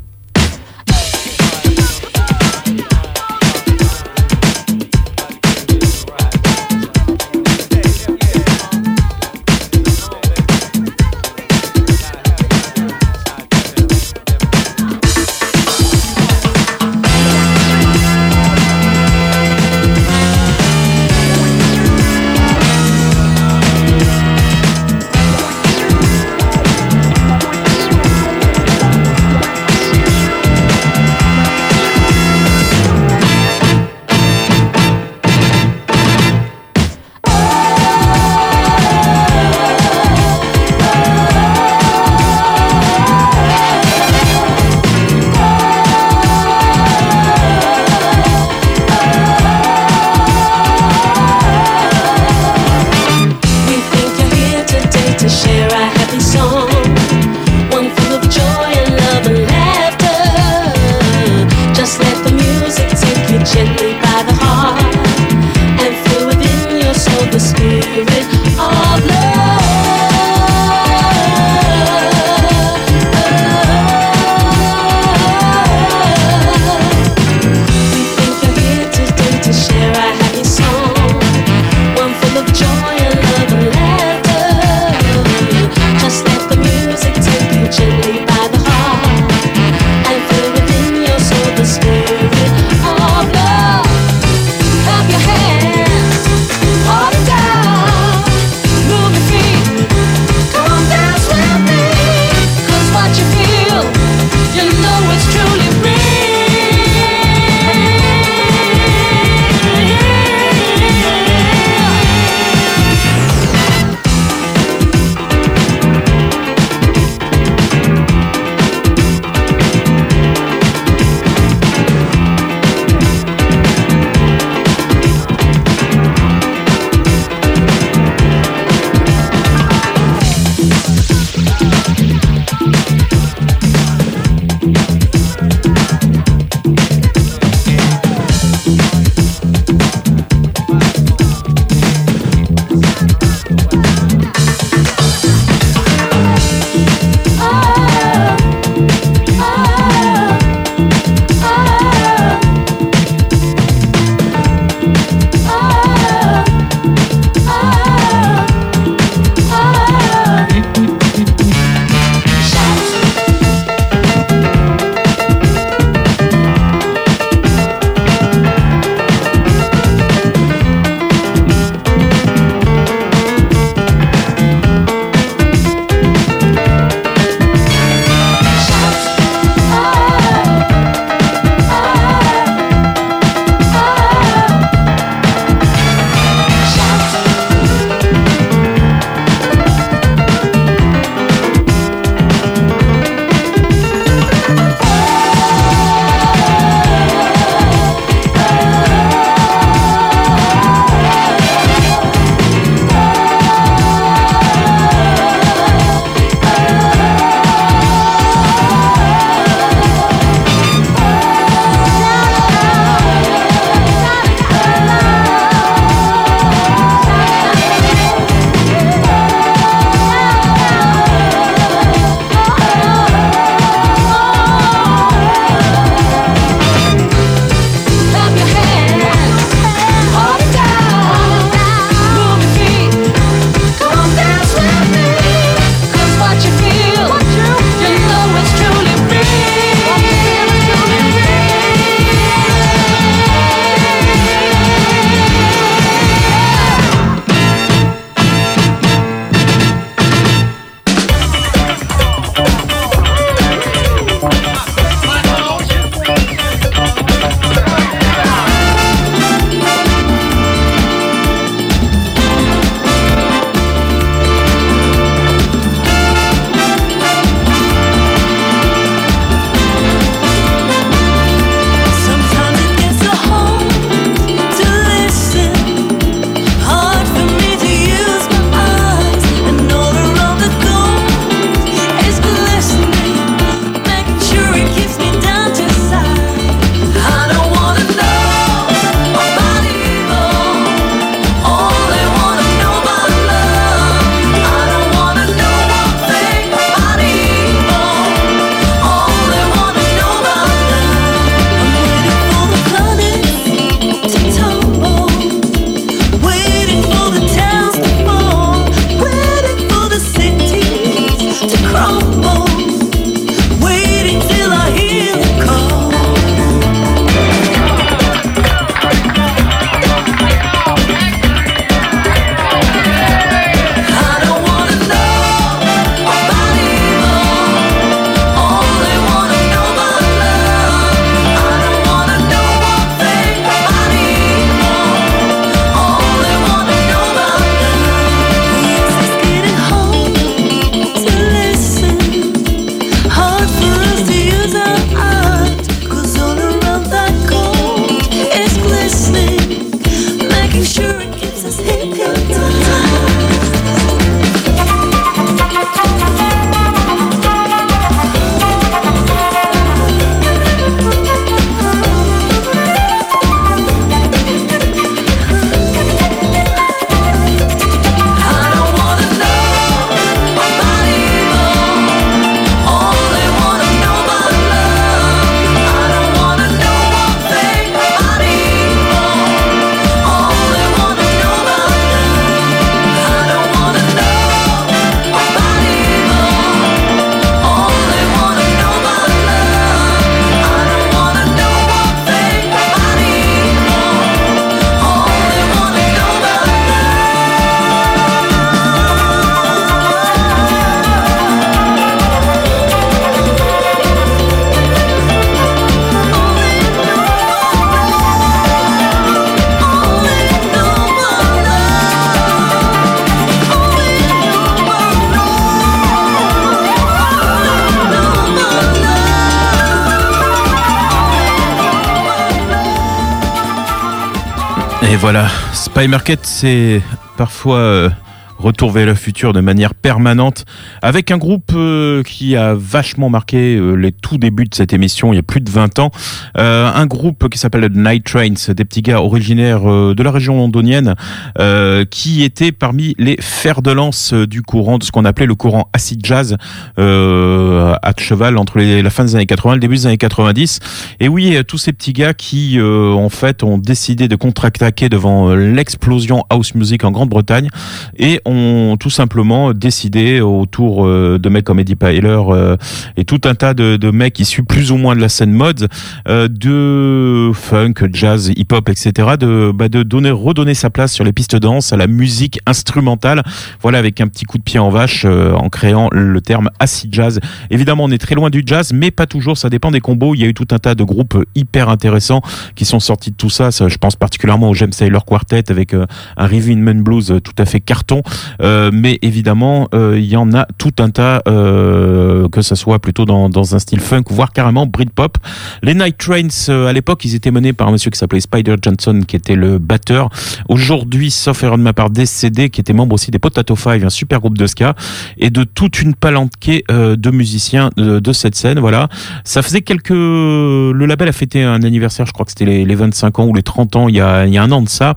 voilà, 425.10 425.26
Spy 425.54 425.88
Market, 425.88 426.26
c'est 426.26 426.82
parfois 427.16 427.56
euh, 427.56 427.88
retour 428.36 428.70
vers 428.70 428.84
le 428.84 428.94
futur 428.94 429.32
de 429.32 429.40
manière 429.40 429.74
permanente, 429.74 430.44
avec 430.82 431.10
un 431.10 431.18
groupe 431.18 431.52
euh, 431.54 432.02
qui 432.02 432.36
a 432.36 432.54
vachement 432.54 433.10
marqué 433.10 433.56
euh, 433.56 433.74
les 433.74 433.92
tout 433.92 434.18
débuts 434.18 434.44
de 434.44 434.54
cette 434.54 434.72
émission 434.72 435.12
il 435.12 435.16
y 435.16 435.18
a 435.18 435.22
plus 435.22 435.40
de 435.40 435.50
20 435.50 435.78
ans. 435.78 435.90
Euh, 436.36 436.70
un 436.72 436.86
groupe 436.86 437.28
qui 437.28 437.38
s'appelle 437.38 437.68
Night 437.74 438.04
Trains, 438.04 438.52
des 438.54 438.64
petits 438.64 438.82
gars 438.82 439.00
originaires 439.00 439.68
euh, 439.68 439.94
de 439.94 440.02
la 440.02 440.10
région 440.10 440.36
londonienne, 440.36 440.94
euh, 441.38 441.84
qui 441.84 442.22
étaient 442.22 442.52
parmi 442.52 442.94
les 442.98 443.16
fers 443.20 443.62
de 443.62 443.70
lance 443.70 444.12
euh, 444.12 444.26
du 444.26 444.42
courant, 444.42 444.78
de 444.78 444.84
ce 444.84 444.92
qu'on 444.92 445.04
appelait 445.04 445.26
le 445.26 445.34
courant 445.34 445.68
acid 445.72 446.04
jazz, 446.04 446.36
à 446.76 447.92
cheval 447.98 448.38
entre 448.38 448.58
la 448.60 448.90
fin 448.90 449.04
des 449.04 449.16
années 449.16 449.26
80 449.26 449.52
et 449.52 449.56
le 449.56 449.60
début 449.60 449.76
des 449.76 449.86
années 449.86 449.98
90. 449.98 450.60
Et 451.00 451.08
oui, 451.08 451.36
tous 451.46 451.58
ces 451.58 451.72
petits 451.72 451.92
gars 451.92 452.14
qui, 452.14 452.58
en 452.60 453.08
fait, 453.08 453.42
ont 453.42 453.58
décidé 453.58 454.08
de 454.08 454.16
contre-attaquer 454.16 454.88
devant 454.88 455.34
l'explosion 455.34 456.24
house 456.30 456.54
music 456.54 456.84
en 456.84 456.90
Grande-Bretagne 456.90 457.48
et 457.96 458.20
ont 458.24 458.76
tout 458.78 458.90
simplement 458.90 459.52
décidé 459.52 460.20
autour 460.20 460.67
euh, 460.86 461.18
de 461.18 461.28
mecs 461.28 461.44
comme 461.44 461.58
Eddie 461.58 461.76
Pyler 461.76 462.20
euh, 462.28 462.56
et 462.96 463.04
tout 463.04 463.20
un 463.24 463.34
tas 463.34 463.54
de, 463.54 463.76
de 463.76 463.90
mecs 463.90 464.18
issus 464.18 464.42
plus 464.42 464.72
ou 464.72 464.76
moins 464.76 464.94
de 464.94 465.00
la 465.00 465.08
scène 465.08 465.32
mode, 465.32 465.68
euh, 466.08 466.28
de 466.28 467.32
funk, 467.34 467.74
jazz, 467.92 468.30
hip-hop, 468.36 468.68
etc., 468.68 469.16
de, 469.18 469.52
bah, 469.54 469.68
de 469.68 469.82
donner, 469.82 470.10
redonner 470.10 470.54
sa 470.54 470.70
place 470.70 470.92
sur 470.92 471.04
les 471.04 471.12
pistes 471.12 471.34
de 471.34 471.38
danse 471.38 471.72
à 471.72 471.76
la 471.76 471.86
musique 471.86 472.40
instrumentale. 472.46 473.22
Voilà, 473.62 473.78
avec 473.78 474.00
un 474.00 474.08
petit 474.08 474.24
coup 474.24 474.38
de 474.38 474.42
pied 474.42 474.58
en 474.58 474.70
vache 474.70 475.04
en 475.04 475.48
créant 475.48 475.88
le 475.92 476.20
terme 476.20 476.50
acid 476.58 476.92
jazz. 476.92 477.20
Évidemment, 477.50 477.84
on 477.84 477.90
est 477.90 477.98
très 477.98 478.14
loin 478.14 478.30
du 478.30 478.42
jazz, 478.44 478.72
mais 478.72 478.90
pas 478.90 479.06
toujours. 479.06 479.36
Ça 479.36 479.50
dépend 479.50 479.70
des 479.70 479.80
combos. 479.80 480.14
Il 480.14 480.20
y 480.20 480.24
a 480.24 480.28
eu 480.28 480.34
tout 480.34 480.48
un 480.50 480.58
tas 480.58 480.74
de 480.74 480.84
groupes 480.84 481.16
hyper 481.34 481.68
intéressants 481.68 482.22
qui 482.54 482.64
sont 482.64 482.80
sortis 482.80 483.10
de 483.10 483.16
tout 483.16 483.30
ça. 483.30 483.50
Je 483.50 483.76
pense 483.76 483.96
particulièrement 483.96 484.50
au 484.50 484.54
James 484.54 484.70
Taylor 484.70 485.04
Quartet 485.04 485.50
avec 485.50 485.74
un 485.74 485.86
Rhythm 486.16 486.68
and 486.68 486.82
Blues 486.82 487.12
tout 487.22 487.34
à 487.38 487.44
fait 487.44 487.60
carton. 487.60 488.02
Euh, 488.42 488.70
mais 488.72 488.98
évidemment, 489.02 489.68
euh, 489.74 489.98
il 489.98 490.06
y 490.06 490.16
en 490.16 490.32
a 490.32 490.46
tout 490.58 490.72
un 490.80 490.90
tas, 490.90 491.22
euh, 491.28 492.28
que 492.28 492.42
ça 492.42 492.56
soit 492.56 492.78
plutôt 492.80 493.04
dans, 493.04 493.28
dans 493.30 493.54
un 493.54 493.58
style 493.58 493.80
funk, 493.80 494.04
voire 494.10 494.32
carrément 494.32 494.66
Britpop. 494.66 495.16
Les 495.62 495.74
Night 495.74 495.96
Trains, 495.96 496.28
euh, 496.50 496.66
à 496.66 496.72
l'époque, 496.72 497.04
ils 497.04 497.14
étaient 497.14 497.30
menés 497.30 497.52
par 497.52 497.68
un 497.68 497.72
monsieur 497.72 497.90
qui 497.90 497.98
s'appelait 497.98 498.20
Spider 498.20 498.56
Johnson, 498.60 499.00
qui 499.06 499.16
était 499.16 499.36
le 499.36 499.58
batteur. 499.58 500.10
Aujourd'hui, 500.48 501.10
sauf 501.10 501.42
erreur 501.42 501.58
de 501.58 501.62
ma 501.62 501.72
part, 501.72 501.90
décédé, 501.90 502.50
qui 502.50 502.60
était 502.60 502.72
membre 502.72 502.94
aussi 502.94 503.10
des 503.10 503.18
Potato 503.18 503.56
Five, 503.56 503.84
un 503.84 503.90
super 503.90 504.20
groupe 504.20 504.36
de 504.36 504.46
ska, 504.46 504.74
et 505.16 505.30
de 505.30 505.44
toute 505.44 505.80
une 505.80 505.94
palanquée 505.94 506.64
euh, 506.70 506.96
de 506.96 507.10
musiciens 507.10 507.70
de, 507.76 507.98
de 508.00 508.12
cette 508.12 508.34
scène. 508.34 508.58
Voilà. 508.58 508.88
Ça 509.24 509.42
faisait 509.42 509.62
quelques... 509.62 509.90
Le 509.90 510.84
label 510.86 511.08
a 511.08 511.12
fêté 511.12 511.42
un 511.42 511.62
anniversaire, 511.62 512.06
je 512.06 512.12
crois 512.12 512.24
que 512.24 512.32
c'était 512.32 512.44
les, 512.44 512.64
les 512.64 512.74
25 512.74 513.18
ans 513.20 513.26
ou 513.26 513.34
les 513.34 513.42
30 513.42 513.76
ans, 513.76 513.88
il 513.88 513.94
y 513.96 514.00
a, 514.00 514.26
il 514.26 514.32
y 514.32 514.38
a 514.38 514.42
un 514.42 514.50
an 514.52 514.62
de 514.62 514.68
ça. 514.68 514.94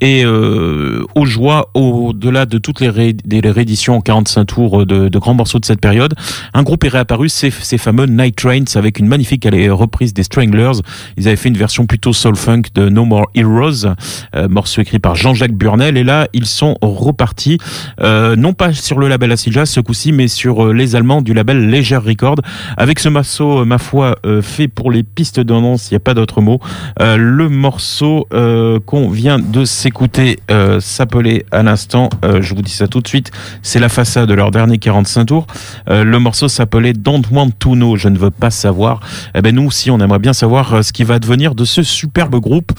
Et 0.00 0.24
euh, 0.24 1.04
aux 1.14 1.24
joies, 1.26 1.70
au-delà 1.74 2.46
de 2.46 2.58
toutes 2.58 2.80
les, 2.80 2.88
ré- 2.88 3.12
des 3.24 3.40
rééditions 3.40 3.96
en 3.96 4.00
45 4.00 4.44
tours 4.44 4.86
de, 4.86 4.91
de 4.92 5.18
grands 5.18 5.34
morceaux 5.34 5.58
de 5.58 5.64
cette 5.64 5.80
période, 5.80 6.14
un 6.54 6.62
groupe 6.62 6.84
est 6.84 6.88
réapparu, 6.88 7.28
ces, 7.28 7.50
ces 7.50 7.78
fameux 7.78 8.06
Night 8.06 8.36
Trains, 8.36 8.64
avec 8.76 8.98
une 8.98 9.06
magnifique 9.06 9.46
allez, 9.46 9.70
reprise 9.70 10.14
des 10.14 10.22
Stranglers. 10.22 10.80
Ils 11.16 11.26
avaient 11.28 11.36
fait 11.36 11.48
une 11.48 11.56
version 11.56 11.86
plutôt 11.86 12.12
soul-funk 12.12 12.62
de 12.74 12.88
No 12.88 13.04
More 13.04 13.28
Heroes, 13.34 13.86
euh, 14.34 14.48
morceau 14.48 14.82
écrit 14.82 14.98
par 14.98 15.14
Jean-Jacques 15.14 15.54
Burnel. 15.54 15.96
Et 15.96 16.04
là, 16.04 16.28
ils 16.32 16.46
sont 16.46 16.76
repartis, 16.80 17.58
euh, 18.00 18.36
non 18.36 18.52
pas 18.52 18.72
sur 18.72 18.98
le 18.98 19.08
label 19.08 19.32
Acid 19.32 19.52
Jazz 19.52 19.70
ce 19.70 19.80
coup-ci, 19.80 20.12
mais 20.12 20.28
sur 20.28 20.66
euh, 20.66 20.72
les 20.72 20.96
Allemands 20.96 21.22
du 21.22 21.34
label 21.34 21.70
Leger 21.70 21.96
Record, 21.96 22.36
avec 22.76 22.98
ce 22.98 23.08
morceau, 23.08 23.60
euh, 23.60 23.64
ma 23.64 23.78
foi, 23.78 24.16
euh, 24.26 24.42
fait 24.42 24.68
pour 24.68 24.90
les 24.90 25.02
pistes 25.02 25.40
danse, 25.40 25.90
il 25.90 25.94
n'y 25.94 25.96
a 25.96 26.00
pas 26.00 26.14
d'autre 26.14 26.40
mot. 26.40 26.60
Euh, 27.00 27.16
le 27.16 27.48
morceau 27.48 28.26
euh, 28.32 28.80
qu'on 28.84 29.08
vient 29.08 29.38
de 29.38 29.64
s'écouter 29.64 30.38
euh, 30.50 30.80
s'appelait 30.80 31.44
à 31.50 31.62
l'instant, 31.62 32.08
euh, 32.24 32.42
je 32.42 32.54
vous 32.54 32.62
dis 32.62 32.72
ça 32.72 32.88
tout 32.88 33.00
de 33.00 33.08
suite, 33.08 33.30
c'est 33.62 33.80
la 33.80 33.88
façade 33.88 34.28
de 34.28 34.34
leur 34.34 34.50
dernier 34.50 34.78
45 34.82 35.24
tours. 35.24 35.46
Euh, 35.88 36.04
le 36.04 36.18
morceau 36.18 36.48
s'appelait 36.48 36.92
Don't 36.92 37.22
Want 37.30 37.50
to 37.58 37.74
Know, 37.74 37.96
je 37.96 38.08
ne 38.08 38.18
veux 38.18 38.30
pas 38.30 38.50
savoir. 38.50 39.00
Eh 39.34 39.40
ben 39.40 39.54
nous 39.54 39.64
aussi, 39.64 39.90
on 39.90 39.98
aimerait 40.00 40.18
bien 40.18 40.32
savoir 40.32 40.74
euh, 40.74 40.82
ce 40.82 40.92
qui 40.92 41.04
va 41.04 41.18
devenir 41.18 41.54
de 41.54 41.64
ce 41.64 41.82
superbe 41.82 42.36
groupe. 42.40 42.72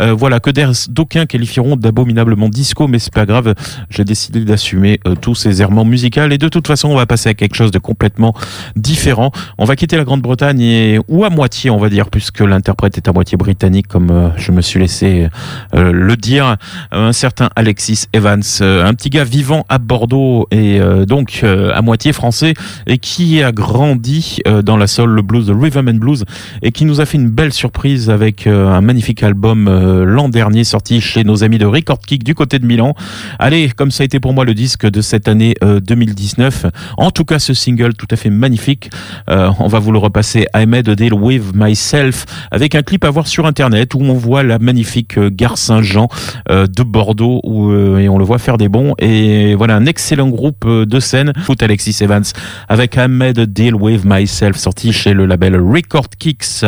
Euh, 0.00 0.14
voilà, 0.14 0.40
que 0.40 0.50
d'aucuns 0.90 1.26
qualifieront 1.26 1.76
d'abominablement 1.76 2.48
disco, 2.48 2.88
mais 2.88 2.98
c'est 2.98 3.12
pas 3.12 3.26
grave, 3.26 3.54
j'ai 3.90 4.04
décidé 4.04 4.40
d'assumer 4.40 5.00
tous 5.20 5.34
ces 5.34 5.62
errements 5.62 5.84
musicaux 5.84 6.22
et 6.30 6.38
de 6.38 6.48
toute 6.48 6.66
façon, 6.66 6.88
on 6.88 6.96
va 6.96 7.06
passer 7.06 7.28
à 7.28 7.34
quelque 7.34 7.54
chose 7.54 7.70
de 7.70 7.78
complètement 7.78 8.34
différent. 8.74 9.30
On 9.58 9.64
va 9.64 9.76
quitter 9.76 9.96
la 9.96 10.04
Grande-Bretagne 10.04 10.60
et 10.60 11.00
ou 11.08 11.24
à 11.24 11.30
moitié, 11.30 11.70
on 11.70 11.76
va 11.76 11.88
dire, 11.88 12.08
puisque 12.08 12.40
l'interprète 12.40 12.96
est 12.96 13.06
à 13.08 13.12
moitié 13.12 13.36
britannique, 13.36 13.86
comme 13.86 14.32
je 14.36 14.52
me 14.52 14.62
suis 14.62 14.80
laissé 14.80 15.28
le 15.72 16.16
dire. 16.16 16.56
Un 16.90 17.12
certain 17.12 17.50
Alexis 17.54 18.06
Evans, 18.12 18.42
un 18.60 18.94
petit 18.94 19.10
gars 19.10 19.24
vivant 19.24 19.66
à 19.68 19.78
Bordeaux 19.78 20.48
et 20.50 20.80
donc 21.06 21.44
euh, 21.50 21.72
à 21.74 21.82
moitié 21.82 22.12
français 22.12 22.54
et 22.86 22.98
qui 22.98 23.42
a 23.42 23.52
grandi 23.52 24.38
euh, 24.46 24.62
dans 24.62 24.76
la 24.76 24.86
soul, 24.86 25.10
le 25.10 25.22
blues, 25.22 25.48
le 25.48 25.56
rhythm 25.56 25.88
and 25.88 25.94
blues 25.94 26.24
et 26.62 26.72
qui 26.72 26.84
nous 26.84 27.00
a 27.00 27.06
fait 27.06 27.18
une 27.18 27.28
belle 27.28 27.52
surprise 27.52 28.10
avec 28.10 28.46
euh, 28.46 28.68
un 28.68 28.80
magnifique 28.80 29.22
album 29.22 29.68
euh, 29.68 30.04
l'an 30.04 30.28
dernier 30.28 30.64
sorti 30.64 31.00
chez 31.00 31.24
nos 31.24 31.44
amis 31.44 31.58
de 31.58 31.66
Record 31.66 32.00
Kick 32.00 32.24
du 32.24 32.34
côté 32.34 32.58
de 32.58 32.66
Milan. 32.66 32.94
Allez, 33.38 33.70
comme 33.70 33.90
ça 33.90 34.02
a 34.02 34.06
été 34.06 34.20
pour 34.20 34.32
moi 34.32 34.44
le 34.44 34.54
disque 34.54 34.88
de 34.88 35.00
cette 35.00 35.28
année 35.28 35.54
euh, 35.62 35.80
2019. 35.80 36.66
En 36.96 37.10
tout 37.10 37.24
cas, 37.24 37.38
ce 37.38 37.54
single 37.54 37.94
tout 37.94 38.06
à 38.10 38.16
fait 38.16 38.30
magnifique. 38.30 38.90
Euh, 39.28 39.50
on 39.58 39.68
va 39.68 39.78
vous 39.78 39.92
le 39.92 39.98
repasser. 39.98 40.46
I 40.54 40.66
made 40.66 40.88
a 40.88 40.94
deal 40.94 41.14
with 41.14 41.54
myself 41.54 42.26
avec 42.50 42.74
un 42.74 42.82
clip 42.82 43.04
à 43.04 43.10
voir 43.10 43.26
sur 43.26 43.46
internet 43.46 43.94
où 43.94 44.00
on 44.00 44.14
voit 44.14 44.42
la 44.42 44.58
magnifique 44.58 45.18
euh, 45.18 45.30
gare 45.30 45.58
Saint-Jean 45.58 46.08
euh, 46.50 46.66
de 46.66 46.82
Bordeaux 46.82 47.40
où, 47.44 47.70
euh, 47.70 47.98
et 47.98 48.08
on 48.08 48.18
le 48.18 48.24
voit 48.24 48.38
faire 48.38 48.56
des 48.56 48.68
bons. 48.68 48.94
Et 48.98 49.54
voilà 49.54 49.76
un 49.76 49.86
excellent 49.86 50.28
groupe 50.28 50.64
euh, 50.66 50.86
de 50.86 51.00
scène. 51.00 51.32
Foot 51.40 51.62
Alexis 51.62 52.02
Evans 52.02 52.32
avec 52.68 52.96
I 52.96 53.08
made 53.08 53.38
a 53.38 53.46
deal 53.46 53.74
with 53.74 54.02
myself 54.04 54.56
sorti 54.56 54.92
chez 54.92 55.12
le 55.12 55.26
label 55.26 55.56
Record 55.56 56.08
Kicks. 56.18 56.64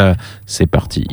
C'est 0.46 0.66
parti. 0.66 1.06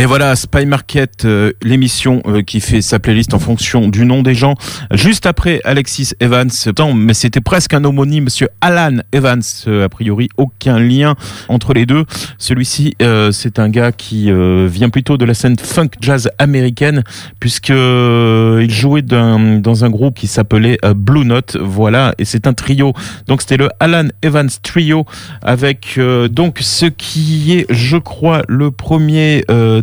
Et 0.00 0.06
voilà, 0.06 0.34
Spy 0.34 0.64
Market, 0.64 1.26
euh, 1.26 1.52
l'émission 1.60 2.22
euh, 2.24 2.40
qui 2.40 2.60
fait 2.60 2.80
sa 2.80 2.98
playlist 2.98 3.34
en 3.34 3.38
fonction 3.38 3.86
du 3.86 4.06
nom 4.06 4.22
des 4.22 4.34
gens. 4.34 4.54
Juste 4.94 5.26
après 5.26 5.60
Alexis 5.62 6.12
Evans, 6.20 6.48
Attends, 6.64 6.94
mais 6.94 7.12
c'était 7.12 7.42
presque 7.42 7.74
un 7.74 7.84
homonyme, 7.84 8.24
Monsieur 8.24 8.48
Alan 8.62 8.96
Evans. 9.12 9.42
Euh, 9.66 9.84
a 9.84 9.90
priori, 9.90 10.30
aucun 10.38 10.78
lien 10.78 11.16
entre 11.50 11.74
les 11.74 11.84
deux. 11.84 12.06
Celui-ci, 12.38 12.94
euh, 13.02 13.30
c'est 13.30 13.58
un 13.58 13.68
gars 13.68 13.92
qui 13.92 14.30
euh, 14.30 14.66
vient 14.72 14.88
plutôt 14.88 15.18
de 15.18 15.26
la 15.26 15.34
scène 15.34 15.58
funk 15.58 15.90
jazz 16.00 16.30
américaine, 16.38 17.04
puisque 17.38 17.68
euh, 17.68 18.62
il 18.64 18.70
jouait 18.70 19.02
d'un, 19.02 19.58
dans 19.58 19.84
un 19.84 19.90
groupe 19.90 20.16
qui 20.16 20.28
s'appelait 20.28 20.78
Blue 20.96 21.26
Note. 21.26 21.58
Voilà, 21.60 22.14
et 22.16 22.24
c'est 22.24 22.46
un 22.46 22.54
trio. 22.54 22.94
Donc 23.26 23.42
c'était 23.42 23.58
le 23.58 23.68
Alan 23.80 24.08
Evans 24.22 24.48
Trio 24.62 25.04
avec 25.42 26.00
donc 26.30 26.56
ce 26.62 26.86
qui 26.86 27.52
est, 27.52 27.66
je 27.68 27.98
crois, 27.98 28.44
le 28.48 28.70
premier. 28.70 29.44
Euh, 29.50 29.82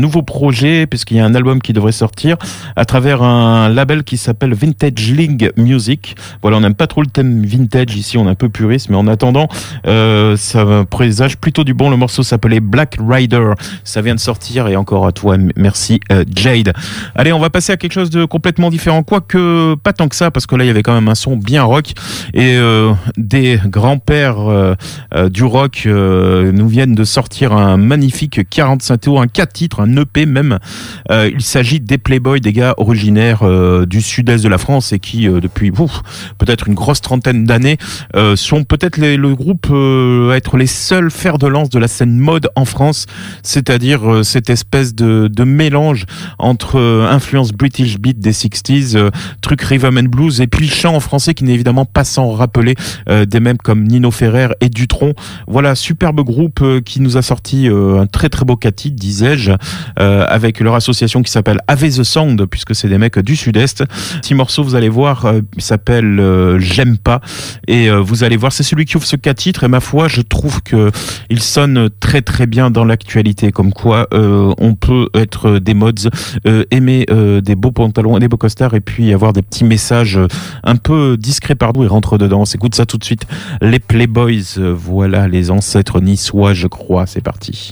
nouveau 0.00 0.22
projet, 0.22 0.86
puisqu'il 0.86 1.18
y 1.18 1.20
a 1.20 1.24
un 1.24 1.34
album 1.34 1.60
qui 1.60 1.72
devrait 1.72 1.92
sortir 1.92 2.36
à 2.76 2.84
travers 2.84 3.22
un 3.22 3.68
label 3.68 4.02
qui 4.02 4.16
s'appelle 4.16 4.54
Vintage 4.54 5.12
League 5.12 5.52
Music. 5.56 6.16
Voilà, 6.42 6.56
on 6.56 6.60
n'aime 6.60 6.74
pas 6.74 6.86
trop 6.86 7.02
le 7.02 7.08
thème 7.08 7.44
vintage 7.44 7.94
ici, 7.94 8.18
on 8.18 8.26
est 8.26 8.30
un 8.30 8.34
peu 8.34 8.48
puriste, 8.48 8.88
mais 8.90 8.96
en 8.96 9.06
attendant, 9.06 9.48
euh, 9.86 10.36
ça 10.36 10.84
présage 10.88 11.36
plutôt 11.36 11.64
du 11.64 11.74
bon. 11.74 11.90
Le 11.90 11.96
morceau 11.96 12.22
s'appelait 12.22 12.60
Black 12.60 12.98
Rider. 13.00 13.52
Ça 13.84 14.02
vient 14.02 14.14
de 14.14 14.20
sortir 14.20 14.68
et 14.68 14.76
encore 14.76 15.06
à 15.06 15.12
toi, 15.12 15.36
merci 15.56 16.00
euh, 16.10 16.24
Jade. 16.34 16.72
Allez, 17.14 17.32
on 17.32 17.38
va 17.38 17.50
passer 17.50 17.72
à 17.72 17.76
quelque 17.76 17.92
chose 17.92 18.10
de 18.10 18.24
complètement 18.24 18.70
différent, 18.70 19.02
quoique 19.02 19.74
pas 19.76 19.92
tant 19.92 20.08
que 20.08 20.16
ça, 20.16 20.30
parce 20.30 20.46
que 20.46 20.56
là 20.56 20.64
il 20.64 20.68
y 20.68 20.70
avait 20.70 20.82
quand 20.82 20.94
même 20.94 21.08
un 21.08 21.14
son 21.14 21.36
bien 21.36 21.62
rock 21.62 21.92
et 22.34 22.56
euh, 22.56 22.92
des 23.16 23.60
grands-pères 23.66 24.76
du 25.30 25.44
rock 25.44 25.86
nous 25.86 26.68
viennent 26.68 26.94
de 26.94 27.04
sortir 27.04 27.52
un 27.52 27.76
magnifique 27.90 28.48
45 28.48 29.00
tours, 29.00 29.20
un 29.20 29.26
4 29.26 29.52
titres, 29.52 29.80
un 29.80 29.96
EP 29.96 30.24
même. 30.24 30.60
Euh, 31.10 31.28
il 31.34 31.42
s'agit 31.42 31.80
des 31.80 31.98
Playboys, 31.98 32.38
des 32.38 32.52
gars 32.52 32.74
originaires 32.76 33.40
euh, 33.42 33.84
du 33.84 34.00
sud-est 34.00 34.44
de 34.44 34.48
la 34.48 34.58
France 34.58 34.92
et 34.92 35.00
qui 35.00 35.28
euh, 35.28 35.40
depuis 35.40 35.72
peut-être 36.38 36.68
une 36.68 36.74
grosse 36.74 37.00
trentaine 37.00 37.44
d'années 37.44 37.78
euh, 38.14 38.36
sont 38.36 38.62
peut-être 38.62 38.96
le 38.98 39.34
groupe 39.34 39.66
euh, 39.72 40.30
à 40.30 40.36
être 40.36 40.56
les 40.56 40.68
seuls 40.68 41.10
fers 41.10 41.36
de 41.38 41.48
lance 41.48 41.68
de 41.68 41.80
la 41.80 41.88
scène 41.88 42.16
mode 42.16 42.48
en 42.54 42.64
France, 42.64 43.06
c'est-à-dire 43.42 44.08
euh, 44.08 44.22
cette 44.22 44.50
espèce 44.50 44.94
de, 44.94 45.28
de 45.28 45.44
mélange 45.44 46.06
entre 46.38 46.78
influence 47.10 47.50
British 47.50 47.98
beat 47.98 48.20
des 48.20 48.32
60s, 48.32 48.96
euh, 48.96 49.10
truc 49.40 49.62
rhythm 49.62 49.98
and 49.98 50.04
blues 50.04 50.40
et 50.40 50.46
puis 50.46 50.68
chant 50.68 50.94
en 50.94 51.00
français 51.00 51.34
qui 51.34 51.42
n'est 51.42 51.54
évidemment 51.54 51.86
pas 51.86 52.04
sans 52.04 52.30
rappeler 52.30 52.74
des 53.08 53.40
mêmes 53.40 53.56
comme 53.56 53.84
Nino 53.84 54.10
Ferrer 54.10 54.48
et 54.60 54.68
Dutron. 54.68 55.14
Voilà, 55.48 55.74
superbe 55.74 56.20
groupe 56.20 56.62
qui 56.84 57.00
nous 57.00 57.16
a 57.16 57.22
sorti 57.22 57.68
un 58.00 58.06
très 58.06 58.28
très 58.28 58.44
beau 58.44 58.56
titre, 58.70 58.96
disais-je, 58.96 59.52
euh, 59.98 60.24
avec 60.28 60.60
leur 60.60 60.74
association 60.74 61.22
qui 61.22 61.30
s'appelle 61.30 61.60
Ave 61.68 61.88
the 61.88 62.02
Sound, 62.02 62.46
puisque 62.46 62.74
c'est 62.74 62.88
des 62.88 62.98
mecs 62.98 63.18
du 63.18 63.36
sud-est. 63.36 63.84
Petit 64.20 64.34
morceau, 64.34 64.62
vous 64.62 64.74
allez 64.74 64.88
voir, 64.88 65.26
euh, 65.26 65.40
il 65.56 65.62
s'appelle 65.62 66.20
euh, 66.20 66.58
J'aime 66.58 66.98
pas, 66.98 67.20
et 67.66 67.90
vous 67.90 68.24
allez 68.24 68.36
voir, 68.36 68.52
c'est 68.52 68.62
celui 68.62 68.84
qui 68.84 68.96
ouvre 68.96 69.06
ce 69.06 69.16
cas 69.16 69.34
titre, 69.34 69.64
et 69.64 69.68
ma 69.68 69.80
foi, 69.80 70.08
je 70.08 70.20
trouve 70.20 70.62
que 70.62 70.90
il 71.30 71.40
sonne 71.40 71.88
très 72.00 72.22
très 72.22 72.46
bien 72.46 72.70
dans 72.70 72.84
l'actualité, 72.84 73.52
comme 73.52 73.72
quoi 73.72 74.08
on 74.12 74.74
peut 74.74 75.08
être 75.14 75.58
des 75.58 75.74
mods, 75.74 76.08
aimer 76.70 77.06
des 77.42 77.54
beaux 77.54 77.70
pantalons 77.70 78.16
et 78.16 78.20
des 78.20 78.28
beaux 78.28 78.36
costards, 78.36 78.74
et 78.74 78.80
puis 78.80 79.12
avoir 79.12 79.32
des 79.32 79.42
petits 79.42 79.64
messages 79.64 80.18
un 80.64 80.76
peu 80.76 81.16
discrets 81.16 81.54
pardon, 81.54 81.82
et 81.82 81.86
rentre 81.86 82.18
dedans. 82.18 82.42
On 82.42 82.74
ça 82.74 82.86
tout 82.86 82.98
de 82.98 83.04
suite. 83.04 83.26
Les 83.60 83.78
Playboys, 83.78 84.58
voilà 84.74 85.28
les 85.28 85.50
ancêtres 85.50 86.00
niçois, 86.00 86.52
je 86.54 86.66
crois. 86.66 87.06
C'est 87.06 87.22
parti. 87.22 87.69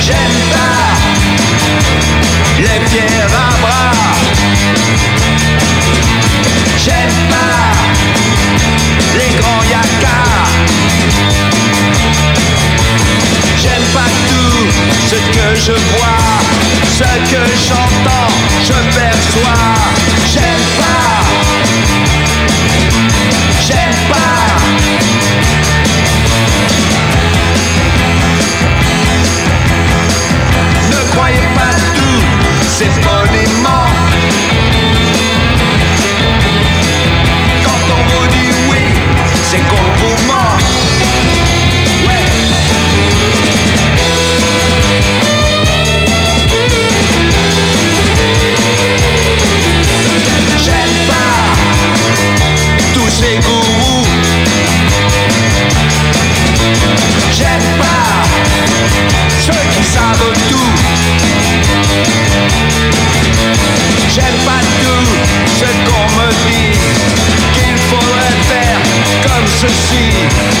J'aime 0.00 0.40
pas 0.50 0.94
les 2.58 2.80
pierres 2.88 3.34
à 3.34 3.50
bras. 3.60 3.92
J'aime 6.84 7.20
pas 7.30 7.70
les 9.16 9.30
grands 9.38 9.64
yakas. 9.64 10.20
Que 15.40 15.54
je 15.54 15.72
vois, 15.72 16.18
ce 16.98 17.10
que 17.30 17.42
j'entends, 17.66 18.32
je 18.62 18.78
perçois. 18.96 19.74
J'aime 20.32 20.66
pas. 20.78 21.12
J'aime 23.66 24.00
pas. 24.12 24.40
Ne 30.90 31.00
croyez 31.12 31.48
pas 31.54 31.74
tout, 31.94 32.22
c'est 32.76 32.94
monément. 33.04 33.39
Comme 69.60 69.68
ceci. 69.68 70.59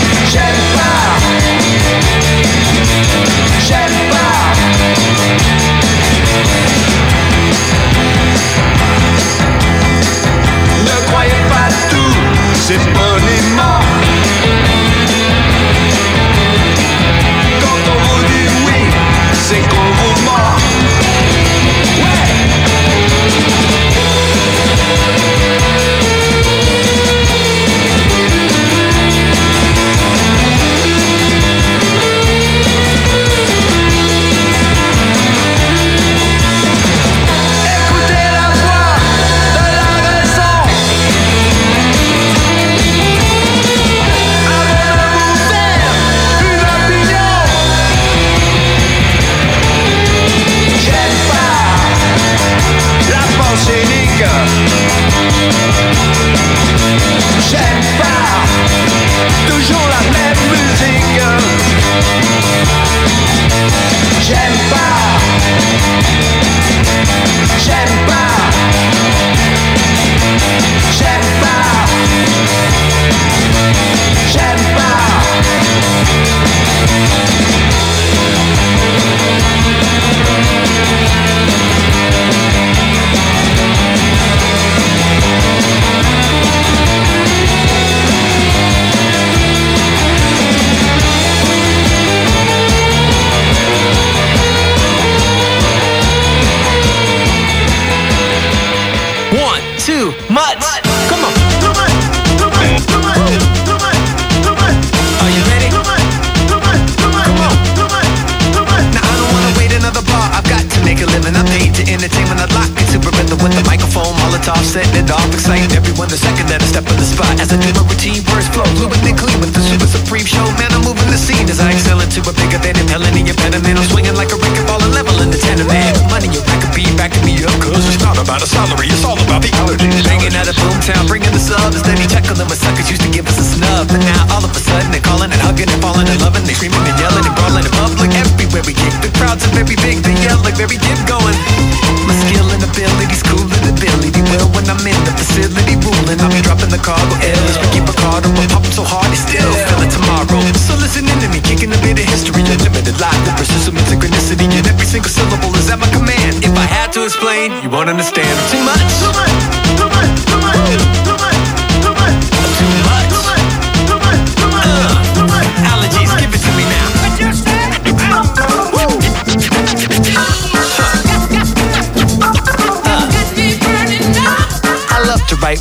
Well, 144.30 144.46
when 144.54 144.62
I'm 144.70 144.78
in 144.86 144.94
the 145.02 145.10
facility 145.18 145.74
ruling, 145.82 146.22
I'll 146.22 146.30
be 146.30 146.38
dropping 146.38 146.70
the 146.70 146.78
cargo 146.78 147.18
L's. 147.18 147.56
Ricky 147.58 147.82
Ricardo, 147.82 148.30
but 148.38 148.46
popping 148.54 148.70
so 148.70 148.86
hard 148.86 149.10
it's 149.10 149.26
still 149.26 149.50
feeling 149.66 149.90
tomorrow. 149.90 150.38
So 150.54 150.78
listen 150.78 151.02
in 151.10 151.18
to 151.18 151.28
me, 151.34 151.42
kicking 151.42 151.74
a 151.74 151.80
bit 151.82 151.98
of 151.98 152.06
history, 152.06 152.46
limited 152.46 152.94
life, 153.02 153.18
the 153.26 153.34
precision 153.34 153.74
and 153.74 153.86
synchronicity, 153.90 154.46
and 154.54 154.66
every 154.70 154.86
single 154.86 155.10
syllable 155.10 155.50
is 155.58 155.66
at 155.66 155.82
my 155.82 155.90
command. 155.90 156.46
If 156.46 156.54
I 156.54 156.66
had 156.70 156.94
to 156.94 157.02
explain, 157.02 157.50
you 157.58 157.70
won't 157.70 157.90
understand. 157.90 158.30
Too 158.54 158.62
much. 158.62 158.86
Too 159.02 159.10
much. 159.18 159.69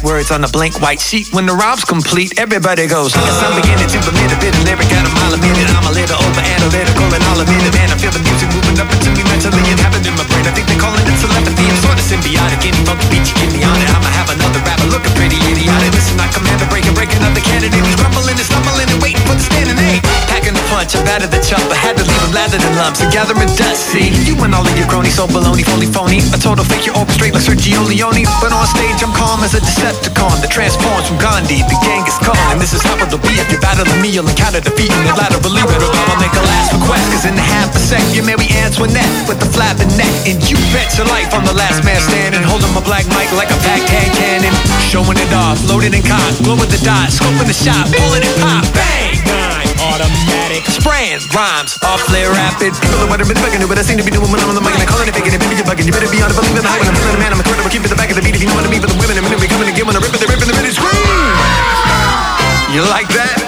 Words 0.09 0.33
on 0.33 0.41
a 0.41 0.49
blank 0.49 0.81
white 0.81 0.97
sheet. 0.97 1.29
When 1.29 1.45
the 1.45 1.53
rhyme's 1.53 1.85
complete, 1.85 2.41
everybody 2.41 2.89
goes. 2.89 3.13
Yes, 3.13 3.45
I'm 3.45 3.53
beginning 3.53 3.85
to 3.93 3.97
admit 4.01 4.33
a 4.33 4.39
bit 4.41 4.57
of 4.57 4.65
lyric 4.65 4.89
at 4.89 5.05
a 5.05 5.11
mile 5.13 5.37
a 5.37 5.37
minute. 5.37 5.69
I'm 5.69 5.85
a 5.85 5.93
little 5.93 6.17
over 6.17 6.41
analytical 6.41 7.05
and 7.13 7.21
all 7.29 7.37
admit 7.37 7.61
it. 7.61 7.73
Man, 7.77 7.93
I 7.93 7.97
feel 8.01 8.09
the 8.09 8.23
music 8.25 8.49
moving 8.49 8.81
up 8.81 8.89
into 8.89 9.13
me 9.13 9.21
mentally 9.29 9.61
and 9.69 9.77
having 9.77 10.01
in 10.01 10.17
my 10.17 10.25
brain. 10.25 10.49
I 10.49 10.51
think 10.57 10.65
they're 10.65 10.81
calling 10.81 11.05
it 11.05 11.13
telepathy. 11.21 11.61
I'm 11.69 11.77
sort 11.85 12.01
of 12.01 12.05
symbiotic. 12.09 12.65
Any 12.65 12.81
funky 12.89 13.05
beat 13.13 13.29
you 13.29 13.35
get 13.37 13.53
me 13.53 13.61
on 13.61 13.77
it. 13.77 13.89
I'ma 13.93 14.09
have 14.17 14.33
another 14.33 14.61
rapper 14.65 14.89
looking 14.89 15.13
pretty 15.13 15.37
idiotic. 15.45 15.93
Listen, 15.93 16.17
I 16.17 16.25
command 16.33 16.57
a 16.57 16.67
break 16.73 16.89
and 16.89 16.97
breaking 16.97 17.21
up 17.21 17.37
the 17.37 17.45
candidate. 17.45 17.77
He's 17.77 17.97
grumbling 18.01 18.33
and 18.33 18.47
stumbling 18.49 18.89
and 18.89 18.97
waiting 18.97 19.21
for 19.29 19.37
the 19.37 19.45
the 19.45 19.58
punch, 20.69 20.93
I've 20.93 21.09
added 21.09 21.33
the 21.33 21.41
chop. 21.41 21.61
I 21.67 21.75
had 21.75 21.97
to 21.97 22.05
leave 22.05 22.21
him 22.21 22.31
lathered 22.31 22.61
in 22.61 22.73
lumps 22.77 23.01
and 23.01 23.09
gathering 23.11 23.49
dust. 23.57 23.89
See, 23.89 24.13
you 24.23 24.37
and 24.45 24.53
all 24.53 24.63
of 24.63 24.75
your 24.77 24.87
cronies 24.87 25.17
so 25.17 25.25
baloney, 25.25 25.65
fully 25.65 25.89
phony. 25.89 26.21
A 26.31 26.37
total 26.37 26.63
fake, 26.63 26.85
you 26.85 26.93
orchestrate 26.93 27.33
like 27.33 27.43
Sergio 27.43 27.81
Leone. 27.83 28.23
But 28.39 28.53
on 28.53 28.65
stage, 28.69 29.01
I'm 29.01 29.11
calm 29.17 29.41
as 29.41 29.57
a 29.57 29.61
Decepticon 29.61 30.39
that 30.45 30.53
transforms 30.53 31.09
from 31.09 31.17
Gandhi 31.17 31.65
to 31.65 31.75
Genghis 31.81 32.17
Khan. 32.21 32.37
And 32.53 32.61
this 32.61 32.71
is 32.77 32.85
how 32.85 32.95
it'll 33.01 33.19
be 33.19 33.33
if 33.41 33.49
you 33.49 33.59
battle 33.59 33.83
me. 33.99 34.13
You'll 34.13 34.29
encounter 34.29 34.61
defeat 34.61 34.93
and 34.93 35.17
laterally 35.17 35.65
red 35.65 35.81
I'll 35.81 36.21
make 36.21 36.33
a 36.37 36.45
last 36.45 36.71
request. 36.77 37.05
Cause 37.11 37.25
in 37.25 37.35
half 37.35 37.73
a 37.73 37.81
sec, 37.81 38.05
you 38.13 38.21
Mary 38.21 38.47
Antoinette 38.61 39.09
with 39.25 39.41
the 39.41 39.49
flapping 39.49 39.89
neck. 39.97 40.13
And 40.29 40.37
you 40.45 40.55
bet 40.71 40.93
your 40.95 41.09
life 41.09 41.33
I'm 41.33 41.45
the 41.45 41.57
last 41.57 41.81
man 41.81 41.99
standing. 41.99 42.45
Holding 42.45 42.71
my 42.77 42.85
black 42.85 43.09
mic 43.09 43.33
like 43.33 43.49
a 43.49 43.59
backhand 43.65 44.13
cannon. 44.13 44.53
Showing 44.85 45.17
it 45.17 45.33
off, 45.33 45.57
loaded 45.65 45.97
and 45.97 46.05
cocked. 46.05 46.45
Glow 46.45 46.55
with 46.55 46.69
the 46.69 46.81
dot, 46.85 47.09
scoping 47.09 47.49
the 47.49 47.57
shot, 47.57 47.89
pulling 47.89 48.21
it 48.21 48.35
pop. 48.37 48.65
Bang! 48.77 49.48
Automatic. 49.89 50.69
Spraying 50.69 51.17
rhymes, 51.33 51.81
flare 52.05 52.29
rapid. 52.29 52.77
People 52.77 53.01
are 53.01 53.09
wondering, 53.09 53.33
bugging 53.41 53.61
it, 53.61 53.69
but 53.69 53.77
I 53.77 53.83
seem 53.83 53.97
to 53.97 54.05
be 54.05 54.13
doing 54.13 54.29
when 54.29 54.37
I'm 54.37 54.53
on 54.53 54.57
the 54.57 54.61
mic. 54.61 54.77
And 54.77 54.85
I'm 54.85 54.89
calling 54.89 55.09
it 55.09 55.17
faking 55.17 55.33
it, 55.33 55.41
baby, 55.41 55.57
you're 55.57 55.65
bugging. 55.65 55.89
You 55.89 55.93
better 55.93 56.11
be 56.13 56.21
on 56.21 56.29
the 56.29 56.37
believe 56.37 56.53
in 56.53 56.61
the 56.61 56.69
hype. 56.69 56.85
When 56.85 56.93
I'm 56.93 56.97
feeling 56.99 57.17
the 57.17 57.23
man, 57.25 57.33
I'm 57.33 57.41
a 57.41 57.45
credible. 57.45 57.73
Keep 57.73 57.85
it 57.85 57.89
the 57.89 57.97
back 57.97 58.13
of 58.13 58.17
the 58.17 58.23
beat 58.23 58.37
if 58.37 58.41
you 58.45 58.49
know 58.49 58.57
what 58.61 58.65
I 58.65 58.71
mean. 58.71 58.81
For 58.85 58.89
the 58.91 58.97
women, 59.01 59.17
a 59.17 59.23
minute 59.25 59.41
we 59.41 59.49
coming 59.49 59.69
again 59.69 59.89
when 59.89 59.97
I 59.97 60.01
rip 60.05 60.13
it, 60.13 60.21
they 60.21 60.29
rip 60.29 60.37
it, 60.37 60.45
the 60.45 60.53
minute 60.53 60.77
scream. 60.77 61.33
You 62.69 62.85
like 62.85 63.09
that? 63.17 63.38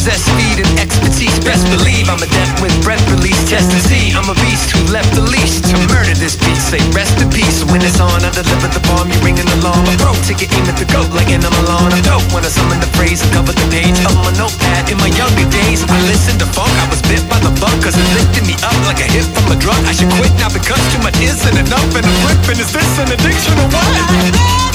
I 0.00 0.16
possess 0.16 0.24
speed 0.32 0.64
and 0.64 0.72
expertise. 0.80 1.36
Best 1.44 1.68
believe 1.68 2.08
I'm 2.08 2.24
adept 2.24 2.56
with 2.64 2.72
breath 2.80 3.04
release. 3.12 3.36
Test 3.44 3.68
and 3.68 3.84
see. 3.84 4.16
I'm 4.16 4.32
a 4.32 4.36
beast 4.40 4.72
who 4.72 4.80
left 4.88 5.12
the 5.12 5.20
least 5.20 5.68
to 5.68 5.76
murder 5.92 6.16
this 6.16 6.40
beat. 6.40 6.56
Say 6.56 6.80
rest 6.96 7.20
in 7.20 7.28
peace. 7.28 7.60
When 7.68 7.84
it's 7.84 8.00
on, 8.00 8.24
I 8.24 8.32
deliver 8.32 8.72
the 8.72 8.80
bomb. 8.88 9.12
You 9.12 9.20
ringing 9.20 9.44
alarm. 9.60 9.84
A 9.84 9.92
pro 10.00 10.16
ticket, 10.24 10.48
aim 10.56 10.64
at 10.72 10.80
the 10.80 10.88
goat 10.88 11.12
like 11.12 11.28
in 11.28 11.44
a 11.44 11.52
Milan. 11.52 11.92
I'm 11.92 12.00
dope 12.00 12.24
when 12.32 12.40
I 12.40 12.48
summon 12.48 12.80
the 12.80 12.88
phrase 12.96 13.20
and 13.20 13.28
cover 13.28 13.52
the 13.52 13.66
page 13.68 14.00
of 14.08 14.16
my 14.24 14.32
notepad. 14.40 14.88
In 14.88 14.96
my 15.04 15.12
younger 15.12 15.44
days, 15.52 15.84
I 15.84 16.00
listened 16.08 16.40
to 16.40 16.48
funk. 16.48 16.72
I 16.80 16.88
was 16.88 17.04
bit 17.04 17.20
by 17.28 17.36
the 17.44 17.52
bug 17.60 17.76
cause 17.84 17.92
it 17.92 18.08
lifted 18.16 18.48
me 18.48 18.56
up 18.64 18.80
like 18.88 19.04
a 19.04 19.08
hit 19.12 19.28
from 19.28 19.52
a 19.52 19.56
drug. 19.60 19.84
I 19.84 19.92
should 19.92 20.08
quit 20.16 20.32
now 20.40 20.48
because 20.48 20.80
too 20.96 21.04
much 21.04 21.20
isn't 21.20 21.60
enough. 21.60 21.92
And 21.92 22.08
I'm 22.08 22.20
ripping. 22.24 22.56
Is 22.56 22.72
this 22.72 22.88
an 23.04 23.12
addiction 23.12 23.52
or 23.52 23.68
what? 23.68 24.70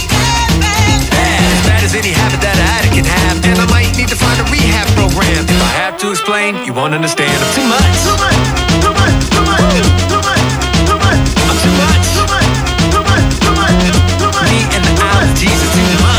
Bad 1.66 1.84
as 1.84 1.94
any 1.96 2.14
habit 2.14 2.42
that 2.46 2.56
an 2.56 2.68
addict 2.78 2.94
can 2.94 3.06
have 3.06 3.42
And 3.46 3.58
I 3.58 3.66
might 3.74 3.92
need 3.98 4.10
to 4.10 4.18
find 4.18 4.38
a 4.38 4.46
rehab 4.54 4.88
program 4.94 5.42
If 5.50 5.62
I 5.62 5.74
have 5.82 5.98
to 6.06 6.12
explain, 6.14 6.62
you 6.66 6.74
won't 6.74 6.94
understand 6.94 7.34
I'm 7.34 7.54
too 7.58 7.66
much 7.66 7.98
Too 8.06 8.18
much, 8.22 8.38
too 8.82 8.94
much, 8.94 9.18
too 9.34 9.44
much, 9.46 9.66
too 10.06 10.22
much, 10.22 10.46
too 10.86 10.98
much 11.02 11.22
I'm 11.50 11.58
too 11.60 11.74
much 11.82 12.06
Too 12.14 12.26
much, 12.26 12.66
too 12.94 13.04
much, 13.06 13.26
too 13.42 13.54
much, 13.58 13.76
too 14.22 14.30
much 14.30 14.50
Me 14.50 14.60
and 14.78 14.84
the 14.86 14.94
allergies 15.02 15.60
are 15.62 15.74
too 15.74 16.04
much 16.06 16.15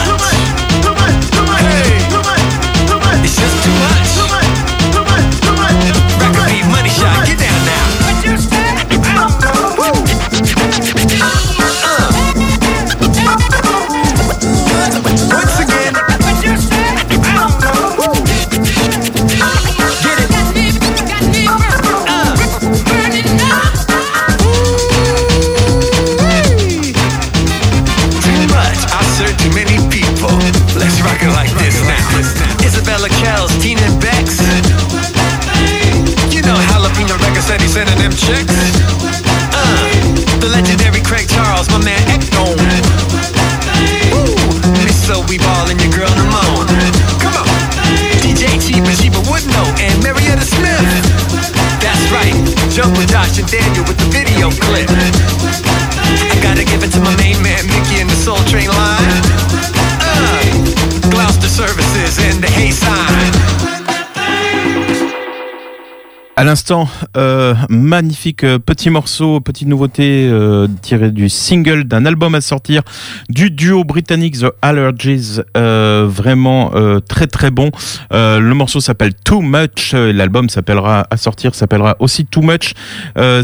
euh, 67.17 67.55
magnifique 67.69 68.43
euh, 68.43 68.59
petit 68.59 68.91
morceau, 68.91 69.41
petite 69.41 69.69
nouveauté 69.69 70.29
euh, 70.29 70.67
tirée 70.83 71.13
du 71.13 71.29
single 71.29 71.85
d'un 71.85 72.05
album 72.07 72.35
à 72.35 72.41
sortir 72.41 72.83
du 73.29 73.51
duo 73.51 73.85
britannique 73.85 74.41
The 74.41 74.47
Allergies, 74.63 75.41
vraiment 75.55 76.73
très 77.09 77.27
très 77.27 77.51
bon. 77.51 77.71
Le 78.11 78.53
morceau 78.53 78.81
s'appelle 78.81 79.15
Too 79.15 79.43
Much, 79.43 79.93
l'album 79.93 80.49
s'appellera 80.49 81.07
à 81.11 81.17
sortir 81.17 81.55
s'appellera 81.55 81.97
aussi 82.01 82.27
Too 82.27 82.43
Much. 82.43 82.75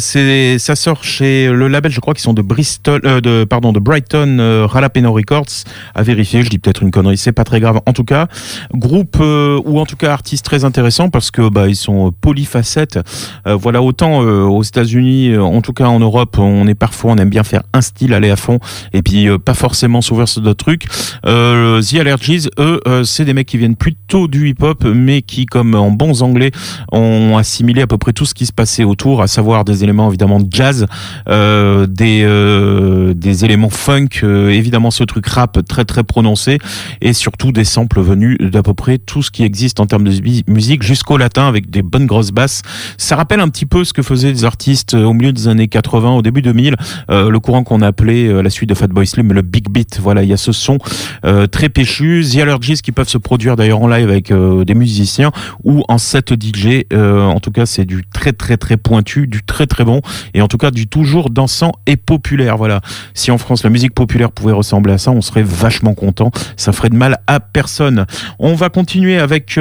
Ça 0.00 0.76
sort 0.76 1.04
chez 1.04 1.48
le 1.48 1.68
label, 1.68 1.92
je 1.92 2.00
crois 2.00 2.14
qu'ils 2.14 2.22
sont 2.22 2.34
de 2.34 2.42
Bristol, 2.42 3.00
de 3.00 3.44
pardon 3.44 3.72
de 3.72 3.78
Brighton 3.78 4.68
Jalapeno 4.72 5.12
Records. 5.12 5.64
À 5.94 6.02
vérifier, 6.02 6.42
je 6.42 6.50
dis 6.50 6.58
peut-être 6.58 6.82
une 6.82 6.90
connerie, 6.90 7.16
c'est 7.16 7.32
pas 7.32 7.44
très 7.44 7.60
grave. 7.60 7.80
En 7.86 7.92
tout 7.92 8.04
cas, 8.04 8.28
groupe 8.74 9.18
ou 9.20 9.78
en 9.78 9.86
tout 9.86 9.96
cas 9.96 10.12
artiste 10.12 10.44
très 10.44 10.64
intéressant 10.64 11.10
parce 11.10 11.30
que 11.30 11.48
bah 11.48 11.68
ils 11.68 11.76
sont 11.76 12.12
polyfacettes. 12.20 12.98
Euh, 13.46 13.56
voilà 13.56 13.82
autant 13.82 14.22
euh, 14.22 14.42
aux 14.42 14.62
États-Unis, 14.62 15.30
euh, 15.30 15.42
en 15.42 15.60
tout 15.60 15.72
cas 15.72 15.86
en 15.86 16.00
Europe, 16.00 16.38
on 16.38 16.66
est 16.66 16.74
parfois 16.74 17.12
on 17.12 17.16
aime 17.16 17.30
bien 17.30 17.44
faire 17.44 17.62
un 17.72 17.80
style 17.80 18.14
aller 18.14 18.30
à 18.30 18.36
fond 18.36 18.58
et 18.92 19.02
puis 19.02 19.26
pas 19.38 19.54
forcément 19.54 20.00
s'ouvrir 20.00 20.28
sur 20.28 20.42
d'autres 20.42 20.64
trucs. 20.64 20.86
The 21.24 21.94
Allergies, 21.98 22.48
eux, 22.58 22.80
c'est 23.04 23.24
des 23.24 23.34
mecs 23.34 23.48
qui 23.48 23.58
viennent 23.58 23.76
plutôt 23.76 24.28
du 24.28 24.48
hip-hop, 24.48 24.84
mais 24.84 25.22
qui, 25.22 25.46
comme 25.46 25.74
en 25.74 25.90
bons 25.90 26.22
anglais, 26.22 26.50
ont 26.90 27.36
assimilé 27.36 27.82
à 27.82 27.86
peu 27.86 27.98
près 27.98 28.12
tout 28.12 28.26
ce 28.26 28.34
qui 28.34 28.46
se 28.46 28.52
passait 28.52 28.84
autour, 28.84 29.22
à 29.22 29.26
savoir 29.26 29.64
des 29.64 29.84
éléments 29.84 30.08
évidemment 30.08 30.40
de 30.40 30.46
jazz, 30.50 30.86
euh, 31.28 31.86
des 31.86 32.22
euh, 32.24 33.14
des 33.14 33.44
éléments 33.44 33.70
funk, 33.70 34.08
euh, 34.22 34.50
évidemment 34.50 34.90
ce 34.90 35.04
truc 35.04 35.26
rap 35.26 35.58
très 35.66 35.84
très 35.84 36.04
prononcé, 36.04 36.58
et 37.00 37.12
surtout 37.12 37.52
des 37.52 37.64
samples 37.64 38.00
venus 38.00 38.38
d'à 38.40 38.62
peu 38.62 38.74
près 38.74 38.98
tout 38.98 39.22
ce 39.22 39.30
qui 39.30 39.42
existe 39.42 39.80
en 39.80 39.86
termes 39.86 40.04
de 40.04 40.12
musique 40.46 40.82
jusqu'au 40.82 41.16
latin 41.16 41.46
avec 41.48 41.70
des 41.70 41.82
bonnes 41.82 42.06
grosses 42.06 42.32
basses. 42.32 42.62
Ça 43.02 43.16
rappelle 43.16 43.40
un 43.40 43.48
petit 43.48 43.66
peu 43.66 43.82
ce 43.82 43.92
que 43.92 44.00
faisaient 44.00 44.30
les 44.30 44.44
artistes 44.44 44.94
euh, 44.94 45.02
au 45.02 45.12
milieu 45.12 45.32
des 45.32 45.48
années 45.48 45.66
80, 45.66 46.12
au 46.12 46.22
début 46.22 46.40
2000, 46.40 46.76
euh, 47.10 47.30
le 47.30 47.40
courant 47.40 47.64
qu'on 47.64 47.82
appelait 47.82 48.28
euh, 48.28 48.42
la 48.42 48.48
suite 48.48 48.68
de 48.68 48.76
Fatboy 48.76 49.08
Slim, 49.08 49.32
le 49.32 49.42
big 49.42 49.68
beat. 49.68 49.98
Voilà, 50.00 50.22
il 50.22 50.28
y 50.28 50.32
a 50.32 50.36
ce 50.36 50.52
son 50.52 50.78
euh, 51.24 51.48
très 51.48 51.68
péchu, 51.68 52.24
The 52.24 52.36
Allergies 52.36 52.80
qui 52.80 52.92
peuvent 52.92 53.08
se 53.08 53.18
produire 53.18 53.56
d'ailleurs 53.56 53.82
en 53.82 53.88
live 53.88 54.08
avec 54.08 54.30
euh, 54.30 54.64
des 54.64 54.76
musiciens 54.76 55.32
ou 55.64 55.82
en 55.88 55.98
set 55.98 56.32
DJ. 56.32 56.84
Euh, 56.92 57.24
en 57.24 57.40
tout 57.40 57.50
cas, 57.50 57.66
c'est 57.66 57.84
du 57.84 58.04
très 58.06 58.32
très 58.32 58.56
très 58.56 58.76
pointu, 58.76 59.26
du 59.26 59.42
très 59.42 59.66
très 59.66 59.84
bon 59.84 60.00
et 60.32 60.40
en 60.40 60.46
tout 60.46 60.58
cas 60.58 60.70
du 60.70 60.86
toujours 60.86 61.28
dansant 61.28 61.72
et 61.86 61.96
populaire. 61.96 62.56
Voilà. 62.56 62.82
Si 63.14 63.32
en 63.32 63.38
France 63.38 63.64
la 63.64 63.70
musique 63.70 63.94
populaire 63.94 64.30
pouvait 64.30 64.52
ressembler 64.52 64.92
à 64.92 64.98
ça, 64.98 65.10
on 65.10 65.22
serait 65.22 65.42
vachement 65.42 65.94
content. 65.94 66.30
Ça 66.56 66.70
ferait 66.70 66.90
de 66.90 66.96
mal 66.96 67.18
à 67.26 67.40
personne. 67.40 68.06
On 68.38 68.54
va 68.54 68.68
continuer 68.68 69.18
avec, 69.18 69.58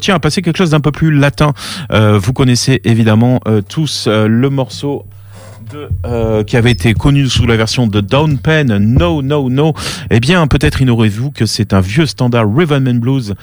tiens, 0.00 0.18
passer 0.18 0.42
quelque 0.42 0.58
chose 0.58 0.70
d'un 0.72 0.80
peu 0.80 0.92
plus 0.92 1.10
latin. 1.10 1.54
Vous 1.90 2.32
connaissez 2.34 2.73
évidemment 2.84 3.40
euh, 3.46 3.62
tous 3.66 4.06
euh, 4.06 4.26
le 4.26 4.50
morceau 4.50 5.06
euh, 6.04 6.44
qui 6.44 6.56
avait 6.56 6.70
été 6.70 6.94
connu 6.94 7.28
sous 7.28 7.46
la 7.46 7.56
version 7.56 7.86
de 7.86 8.00
Down 8.00 8.38
Pen, 8.38 8.76
No 8.78 9.22
No 9.22 9.48
No. 9.50 9.72
Eh 10.10 10.20
bien, 10.20 10.46
peut-être 10.46 10.80
ignorez-vous 10.80 11.30
que 11.30 11.46
c'est 11.46 11.72
un 11.72 11.80
vieux 11.80 12.06
standard 12.06 12.46
Rhythm 12.54 12.86
and 12.86 12.94
Blues. 12.96 13.34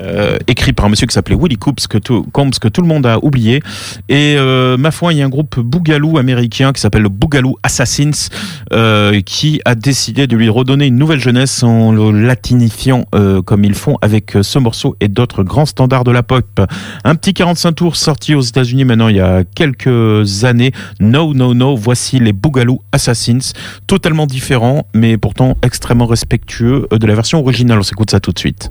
Euh, 0.00 0.38
écrit 0.46 0.72
par 0.72 0.86
un 0.86 0.88
monsieur 0.88 1.06
qui 1.06 1.14
s'appelait 1.14 1.36
Willie 1.36 1.56
Coops 1.56 1.86
que 1.86 1.98
tout, 1.98 2.26
Combs 2.32 2.50
que 2.60 2.68
tout 2.68 2.80
le 2.80 2.86
monde 2.86 3.06
a 3.06 3.22
oublié. 3.22 3.62
Et 4.08 4.36
euh, 4.38 4.76
ma 4.76 4.90
foi 4.90 5.12
il 5.12 5.18
y 5.18 5.22
a 5.22 5.26
un 5.26 5.28
groupe 5.28 5.58
bougalou 5.58 6.18
américain 6.18 6.72
qui 6.72 6.80
s'appelle 6.80 7.02
le 7.02 7.08
Bougalou 7.08 7.56
Assassins 7.62 8.28
euh, 8.72 9.20
qui 9.20 9.60
a 9.64 9.74
décidé 9.74 10.26
de 10.26 10.36
lui 10.36 10.48
redonner 10.48 10.86
une 10.86 10.96
nouvelle 10.96 11.20
jeunesse 11.20 11.62
en 11.62 11.92
le 11.92 12.10
latinifiant 12.10 13.04
euh, 13.14 13.42
comme 13.42 13.64
ils 13.64 13.74
font 13.74 13.98
avec 14.02 14.36
euh, 14.36 14.42
ce 14.42 14.58
morceau 14.58 14.96
et 15.00 15.08
d'autres 15.08 15.42
grands 15.42 15.66
standards 15.66 16.04
de 16.04 16.10
la 16.10 16.22
pop. 16.22 16.60
Un 17.04 17.14
petit 17.14 17.34
45 17.34 17.72
tours 17.72 17.96
sorti 17.96 18.34
aux 18.34 18.40
États-Unis 18.40 18.84
maintenant 18.84 19.08
il 19.08 19.16
y 19.16 19.20
a 19.20 19.44
quelques 19.44 20.44
années. 20.44 20.72
No 21.00 21.34
No 21.34 21.54
No 21.54 21.76
voici 21.76 22.18
les 22.18 22.32
Bougalou 22.32 22.80
Assassins. 22.92 23.52
Totalement 23.86 24.26
différents 24.26 24.86
mais 24.94 25.18
pourtant 25.18 25.56
extrêmement 25.62 26.06
respectueux 26.06 26.86
euh, 26.92 26.98
de 26.98 27.06
la 27.06 27.14
version 27.14 27.40
originale. 27.40 27.78
On 27.78 27.82
s'écoute 27.82 28.10
ça 28.10 28.20
tout 28.20 28.32
de 28.32 28.38
suite 28.38 28.70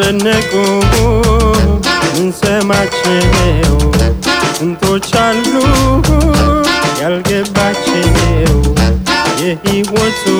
senekou 0.00 0.82
nse 2.24 2.60
macheo 2.64 3.92
nto 4.62 4.98
chalu 4.98 5.62
yalge 7.00 7.42
bacheo 7.54 8.74
yehi 9.44 9.82
wotu 9.92 10.36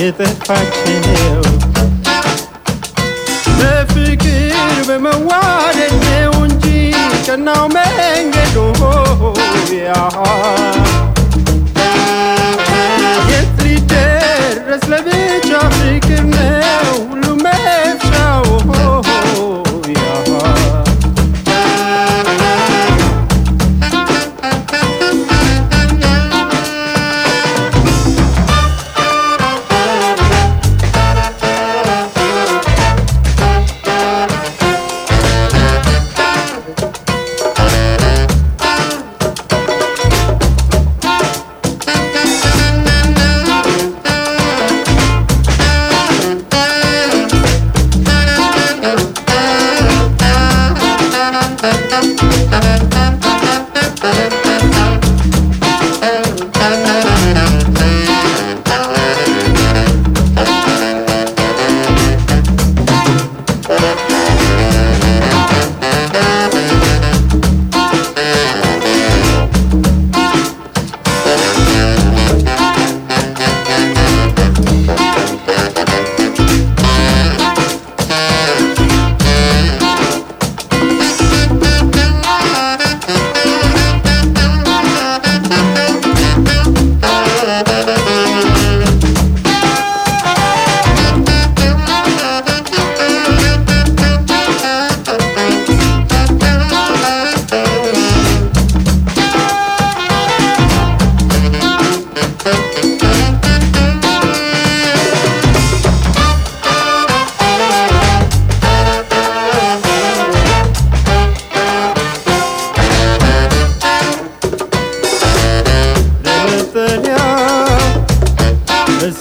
yete 0.00 0.26
facheo 0.46 1.35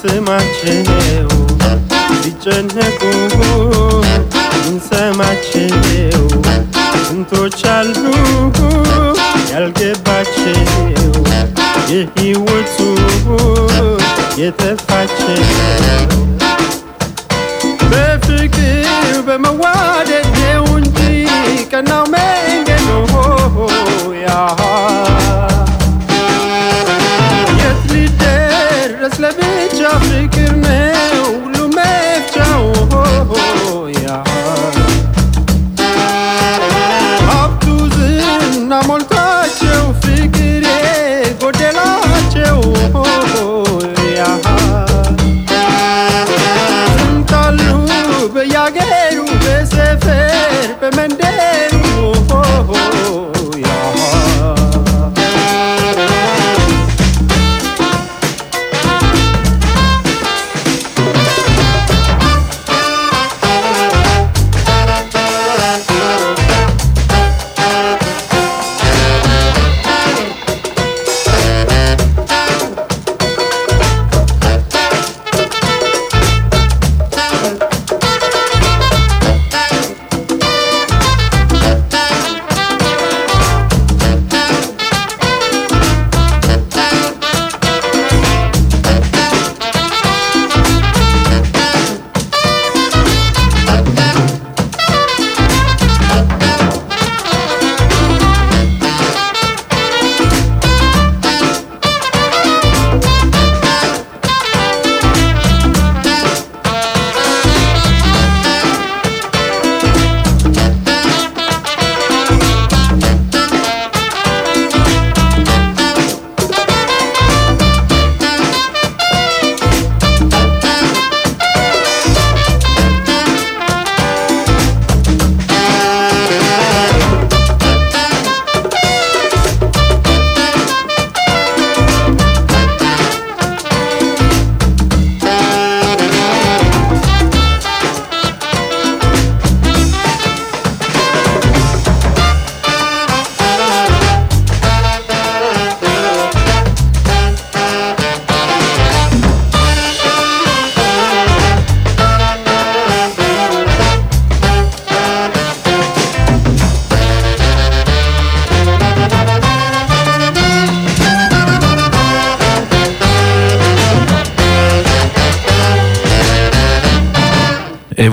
ስማችንው 0.07 1.29
ሲጨነቁ 2.17 2.99
ምንሰማችንው 4.59 6.25
ስንቶች 7.05 7.61
አሉ 7.73 8.03
ያልገባችው 9.51 10.59
የህይወቱ 11.91 12.77
የጠፋችው 14.41 15.41
በፍቅር 17.91 18.87
በመዋደድ 19.27 20.27
ነው 20.37 20.65
እንጂ 20.77 20.99
ቀናው 21.73 22.05
መንገድ 22.15 22.85
ነው 22.89 23.03
ያ 24.23 24.29
أحلى 29.15 29.29
بيت 29.29 29.75
شاف 29.75 30.35
كرمال. 30.35 31.14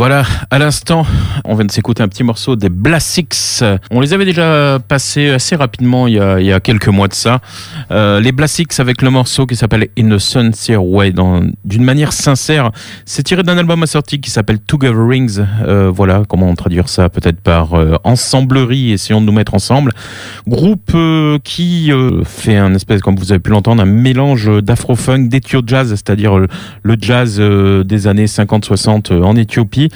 Voilà, 0.03 0.25
à 0.51 0.59
l'instant, 0.59 1.07
on 1.45 1.55
vient 1.55 1.65
de 1.65 1.71
s'écouter 1.71 2.03
un 2.03 2.09
petit 2.09 2.25
morceau 2.25 2.57
des 2.57 2.71
Blassics. 2.71 3.63
On 3.93 4.01
les 4.01 4.13
avait 4.13 4.25
déjà 4.25 4.81
passés 4.81 5.31
assez 5.31 5.55
rapidement 5.55 6.09
il 6.09 6.15
y 6.15 6.53
a, 6.53 6.59
quelques 6.59 6.89
mois 6.89 7.07
de 7.07 7.15
ça. 7.15 7.39
Euh, 7.93 8.19
les 8.19 8.33
Blassics 8.33 8.81
avec 8.81 9.01
le 9.01 9.11
morceau 9.11 9.47
qui 9.47 9.55
s'appelle 9.55 9.87
In 9.97 10.11
a 10.11 10.77
Way, 10.77 11.13
d'une 11.65 11.85
manière 11.85 12.13
sincère. 12.13 12.73
C'est 13.07 13.23
tiré 13.23 13.45
d'un 13.45 13.57
album 13.57 13.81
assorti 13.85 14.21
qui 14.21 14.29
s'appelle 14.29 14.59
Together 14.59 15.07
Rings. 15.07 15.39
Euh, 15.65 15.89
voilà, 15.95 16.25
comment 16.29 16.53
traduire 16.57 16.89
ça? 16.89 17.09
Peut-être 17.09 17.41
par 17.41 17.75
euh, 17.75 17.95
ensemblerie, 18.03 18.91
essayons 18.91 19.21
de 19.21 19.27
nous 19.27 19.33
mettre 19.33 19.55
ensemble. 19.55 19.93
Groupe 20.49 20.97
qui 21.45 21.93
fait 22.25 22.57
un 22.57 22.75
espèce, 22.75 23.03
comme 23.03 23.15
vous 23.15 23.31
avez 23.31 23.39
pu 23.39 23.51
l'entendre, 23.51 23.81
un 23.81 23.87
mélange 23.87 24.51
d'afro-funk, 24.63 25.29
d'ethio-jazz, 25.29 25.91
c'est-à-dire 25.91 26.37
le 26.37 26.97
jazz 27.01 27.39
des 27.39 28.07
années 28.09 28.27
50-60 28.27 29.13
euh, 29.13 29.23
en 29.23 29.37
Éthiopie. 29.37 29.92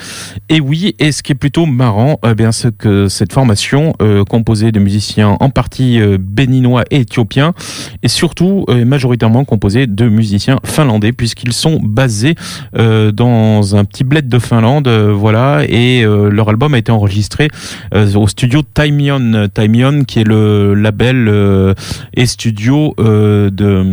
Et 0.49 0.61
oui, 0.61 0.95
et 0.99 1.13
ce 1.13 1.23
qui 1.23 1.33
est 1.33 1.37
plutôt 1.37 1.67
marrant, 1.67 2.19
eh 2.27 2.35
bien, 2.35 2.53
c'est 2.53 2.77
que 2.77 3.09
cette 3.09 3.33
formation, 3.33 3.95
euh, 4.03 4.25
composée 4.25 4.73
de 4.73 4.81
musiciens 4.81 5.37
en 5.41 5.51
partie 5.51 6.01
euh, 6.01 6.19
béninois 6.21 6.85
et 6.91 7.01
éthiopiens, 7.01 7.55
est 8.03 8.09
surtout 8.09 8.65
euh, 8.69 8.85
majoritairement 8.85 9.45
composée 9.45 9.87
de 9.87 10.09
musiciens 10.09 10.59
finlandais, 10.65 11.13
puisqu'ils 11.13 11.53
sont 11.53 11.79
basés 11.83 12.35
euh, 12.77 13.13
dans 13.13 13.77
un 13.77 13.85
petit 13.85 14.05
bled 14.05 14.29
de 14.29 14.39
Finlande, 14.39 14.89
euh, 14.89 15.13
voilà, 15.13 15.65
et 15.69 16.03
euh, 16.05 16.31
leur 16.31 16.49
album 16.49 16.75
a 16.75 16.79
été 16.79 16.93
enregistré 16.93 17.49
euh, 17.95 18.13
au 18.15 18.29
studio 18.29 18.63
Timion, 18.75 19.49
Timion 19.53 20.05
qui 20.05 20.21
est 20.21 20.25
le 20.25 20.75
label 20.75 21.29
euh, 21.29 21.75
et 22.15 22.27
studio 22.27 22.95
euh, 22.99 23.51
de, 23.51 23.85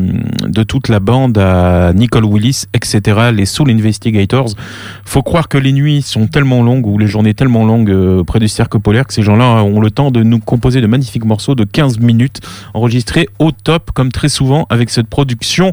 de 0.47 0.63
toute 0.63 0.87
la 0.87 0.99
bande 0.99 1.37
à 1.37 1.93
Nicole 1.93 2.25
Willis, 2.25 2.65
etc., 2.73 3.31
les 3.33 3.45
Soul 3.45 3.71
Investigators. 3.71 4.49
Faut 5.05 5.21
croire 5.21 5.47
que 5.47 5.57
les 5.57 5.71
nuits 5.71 5.92
sont 6.01 6.27
tellement 6.27 6.63
longues 6.63 6.87
ou 6.87 6.97
les 6.97 7.07
journées 7.07 7.33
tellement 7.33 7.65
longues 7.65 7.89
euh, 7.89 8.23
près 8.23 8.39
du 8.39 8.47
cercle 8.47 8.79
polaire 8.79 9.05
que 9.05 9.13
ces 9.13 9.23
gens-là 9.23 9.63
ont 9.63 9.79
le 9.79 9.91
temps 9.91 10.11
de 10.11 10.23
nous 10.23 10.39
composer 10.39 10.81
de 10.81 10.87
magnifiques 10.87 11.25
morceaux 11.25 11.55
de 11.55 11.63
15 11.63 11.99
minutes 11.99 12.41
enregistrés 12.73 13.29
au 13.39 13.51
top, 13.51 13.91
comme 13.91 14.11
très 14.11 14.29
souvent 14.29 14.65
avec 14.69 14.89
cette 14.89 15.07
production 15.07 15.71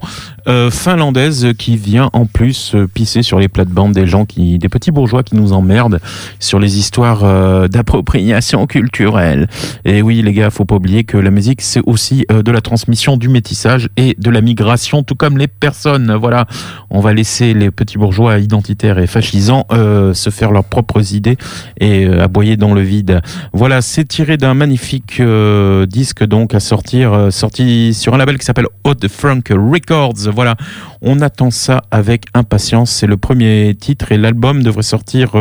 euh, 0.48 0.70
finlandaise 0.70 1.48
qui 1.58 1.76
vient 1.76 2.10
en 2.12 2.26
plus 2.26 2.74
euh, 2.74 2.86
pisser 2.86 3.22
sur 3.22 3.38
les 3.38 3.48
plates-bandes 3.48 3.92
des 3.92 4.06
gens 4.06 4.24
qui, 4.24 4.58
des 4.58 4.68
petits 4.68 4.90
bourgeois 4.90 5.22
qui 5.22 5.36
nous 5.36 5.52
emmerdent 5.52 6.00
sur 6.38 6.58
les 6.58 6.78
histoires 6.78 7.68
d'appropriation 7.68 8.66
culturelle. 8.66 9.48
Et 9.84 10.02
oui, 10.02 10.22
les 10.22 10.32
gars, 10.32 10.50
faut 10.50 10.64
pas 10.64 10.76
oublier 10.76 11.04
que 11.04 11.16
la 11.16 11.30
musique, 11.30 11.60
c'est 11.62 11.82
aussi 11.86 12.26
de 12.28 12.50
la 12.50 12.60
transmission 12.60 13.16
du 13.16 13.28
métissage 13.28 13.88
et 13.96 14.14
de 14.18 14.30
la 14.30 14.40
migration, 14.40 15.02
tout 15.02 15.14
comme 15.14 15.38
les 15.38 15.48
personnes. 15.48 16.14
Voilà, 16.14 16.46
on 16.90 17.00
va 17.00 17.12
laisser 17.12 17.54
les 17.54 17.70
petits 17.70 17.98
bourgeois 17.98 18.38
identitaires 18.38 18.98
et 18.98 19.06
fascisants 19.06 19.66
se 20.14 20.30
faire 20.30 20.50
leurs 20.50 20.64
propres 20.64 21.14
idées 21.14 21.36
et 21.78 22.06
euh, 22.06 22.22
aboyer 22.22 22.56
dans 22.56 22.74
le 22.74 22.80
vide. 22.80 23.20
Voilà, 23.52 23.82
c'est 23.82 24.04
tiré 24.04 24.36
d'un 24.36 24.54
magnifique 24.54 25.18
euh, 25.20 25.86
disque 25.86 26.24
donc 26.24 26.54
à 26.54 26.60
sortir, 26.60 27.12
euh, 27.12 27.30
sorti 27.30 27.94
sur 27.94 28.14
un 28.14 28.18
label 28.18 28.38
qui 28.38 28.44
s'appelle 28.44 28.68
Hot 28.84 29.08
Frank 29.08 29.48
Records. 29.50 30.30
Voilà, 30.34 30.56
on 31.02 31.20
attend 31.20 31.50
ça 31.50 31.82
avec 31.90 32.26
impatience. 32.34 32.90
C'est 32.90 33.06
le 33.06 33.16
premier 33.16 33.74
titre 33.78 34.12
et 34.12 34.18
l'album 34.18 34.62
devrait 34.62 34.82
sortir 34.82 35.34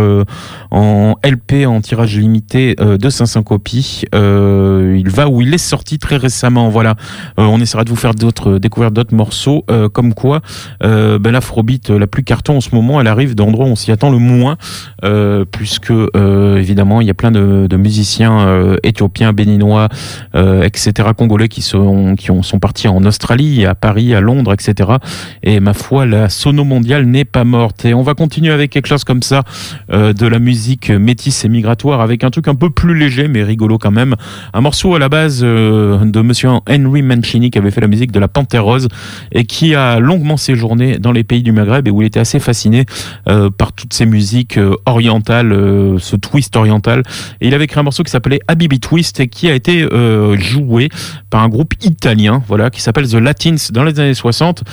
en 0.72 1.15
LP 1.24 1.65
en 1.65 1.82
tirage 1.82 2.17
limité 2.17 2.76
de 2.76 3.09
500 3.09 3.43
copies. 3.43 4.03
Il 4.13 5.09
va 5.09 5.28
où 5.28 5.41
il 5.41 5.53
est 5.53 5.57
sorti 5.57 5.99
très 5.99 6.17
récemment. 6.17 6.70
Voilà, 6.70 6.95
on 7.38 7.59
essaiera 7.59 7.84
de 7.84 7.89
vous 7.89 7.95
faire 7.95 8.13
d'autres 8.13 8.57
découvrir 8.57 8.91
d'autres 8.91 9.15
morceaux, 9.15 9.65
comme 9.93 10.13
quoi 10.13 10.41
ben, 10.82 11.32
l'afrobeat 11.32 11.89
la 11.89 12.07
plus 12.07 12.24
carton 12.24 12.57
en 12.57 12.61
ce 12.61 12.74
moment, 12.74 13.01
elle 13.01 13.07
arrive 13.07 13.36
d'endroits 13.36 13.65
où 13.65 13.70
on 13.70 13.76
s'y 13.76 13.91
attend 13.91 14.11
le 14.11 14.17
moins, 14.17 14.57
puisque 15.51 15.91
euh, 15.91 16.57
évidemment 16.57 17.01
il 17.01 17.07
y 17.07 17.10
a 17.10 17.14
plein 17.14 17.32
de, 17.32 17.68
musiciens 17.76 18.39
euh, 18.47 18.78
éthiopiens, 18.84 19.34
béninois, 19.34 19.89
euh, 20.36 20.64
etc., 20.64 21.10
congolais 21.18 21.47
qui 21.47 21.62
sont 21.62 22.16
qui 22.16 22.32
ont, 22.32 22.43
sont 22.43 22.60
partis 22.60 22.88
en 22.88 23.03
Australie, 23.05 23.66
à 23.66 23.76
Paris, 23.76 24.14
à 24.14 24.22
Londres, 24.22 24.53
etc. 24.53 24.91
Et 25.43 25.60
ma 25.60 25.74
foi, 25.74 26.05
la 26.05 26.30
sono 26.30 26.64
mondiale 26.64 27.05
n'est 27.05 27.26
pas 27.26 27.43
morte. 27.43 27.86
Et 27.86 27.93
on 27.93 28.03
va 28.03 28.14
continuer 28.14 28.51
avec 28.51 28.72
quelque 28.72 28.88
chose 28.88 29.03
comme 29.03 29.22
ça, 29.22 29.43
euh, 29.91 30.14
de 30.14 30.28
la 30.28 30.39
musique 30.39 30.89
métisse 30.89 31.45
et 31.45 31.49
migratoire, 31.49 32.01
avec 32.01 32.24
un 32.24 32.30
truc 32.30 32.47
un 32.47 32.55
peu 32.55 32.70
plus 32.70 32.95
léger, 32.95 33.28
mais 33.28 33.43
rigolo 33.43 33.78
quand 33.78 33.91
même. 33.91 34.16
Un 34.53 34.62
morceau 34.62 34.95
à 34.95 34.99
la 34.99 35.10
base 35.10 35.41
euh, 35.43 36.03
de 36.05 36.22
monsieur 36.22 36.49
Henry 36.68 37.01
Mancini, 37.01 37.51
qui 37.51 37.57
avait 37.57 37.72
fait 37.72 37.82
la 37.82 37.88
musique 37.88 38.12
de 38.12 38.20
la 38.20 38.28
Panthère 38.28 38.66
Rose, 38.66 38.88
et 39.32 39.45
qui 39.45 39.76
a 39.76 39.99
longuement 39.99 40.38
séjourné 40.38 40.97
dans 40.97 41.12
les 41.12 41.24
pays 41.24 41.43
du 41.43 41.51
Maghreb, 41.51 41.88
et 41.88 41.91
où 41.91 42.01
il 42.01 42.05
était 42.05 42.20
assez 42.20 42.39
fasciné 42.39 42.86
euh, 43.28 43.49
par 43.49 43.74
toutes 43.74 43.93
ces 43.93 44.05
musiques 44.05 44.49
euh, 44.58 44.76
orientales, 44.86 45.52
euh, 45.52 45.97
ce 46.00 46.16
twist 46.16 46.56
oriental. 46.56 47.04
Et 47.41 47.47
il 47.47 47.54
avait 47.54 47.68
créé 47.68 47.80
un 47.80 47.84
morceau 47.84 48.04
qui 48.04 48.12
s'appelait 48.12 48.39
Habibi 48.47 48.80
Twist, 48.80 49.20
et 49.20 49.28
qui 49.28 49.50
a 49.50 49.54
été 49.54 49.84
euh, 49.84 50.38
joué 50.38 50.89
par 51.30 51.43
un 51.43 51.50
groupe 51.50 51.74
italien, 51.82 52.43
voilà, 52.47 52.70
qui 52.70 52.82
s'appelle 52.82 53.08
The 53.08 53.16
Latins 53.16 53.56
dans 53.72 53.84
les 53.84 54.00
années 54.00 54.14
60. 54.14 54.64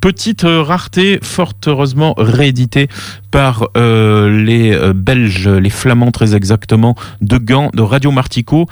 Petite 0.00 0.42
rareté, 0.44 1.18
fort 1.22 1.52
heureusement 1.66 2.14
rééditée 2.16 2.88
par 3.32 3.68
les 3.74 4.78
Belges, 4.94 5.48
les 5.48 5.70
Flamands 5.70 6.12
très 6.12 6.36
exactement, 6.36 6.94
de 7.22 7.38
Gand, 7.38 7.70
de 7.74 7.82
Radio 7.82 8.12
Martico. 8.12 8.66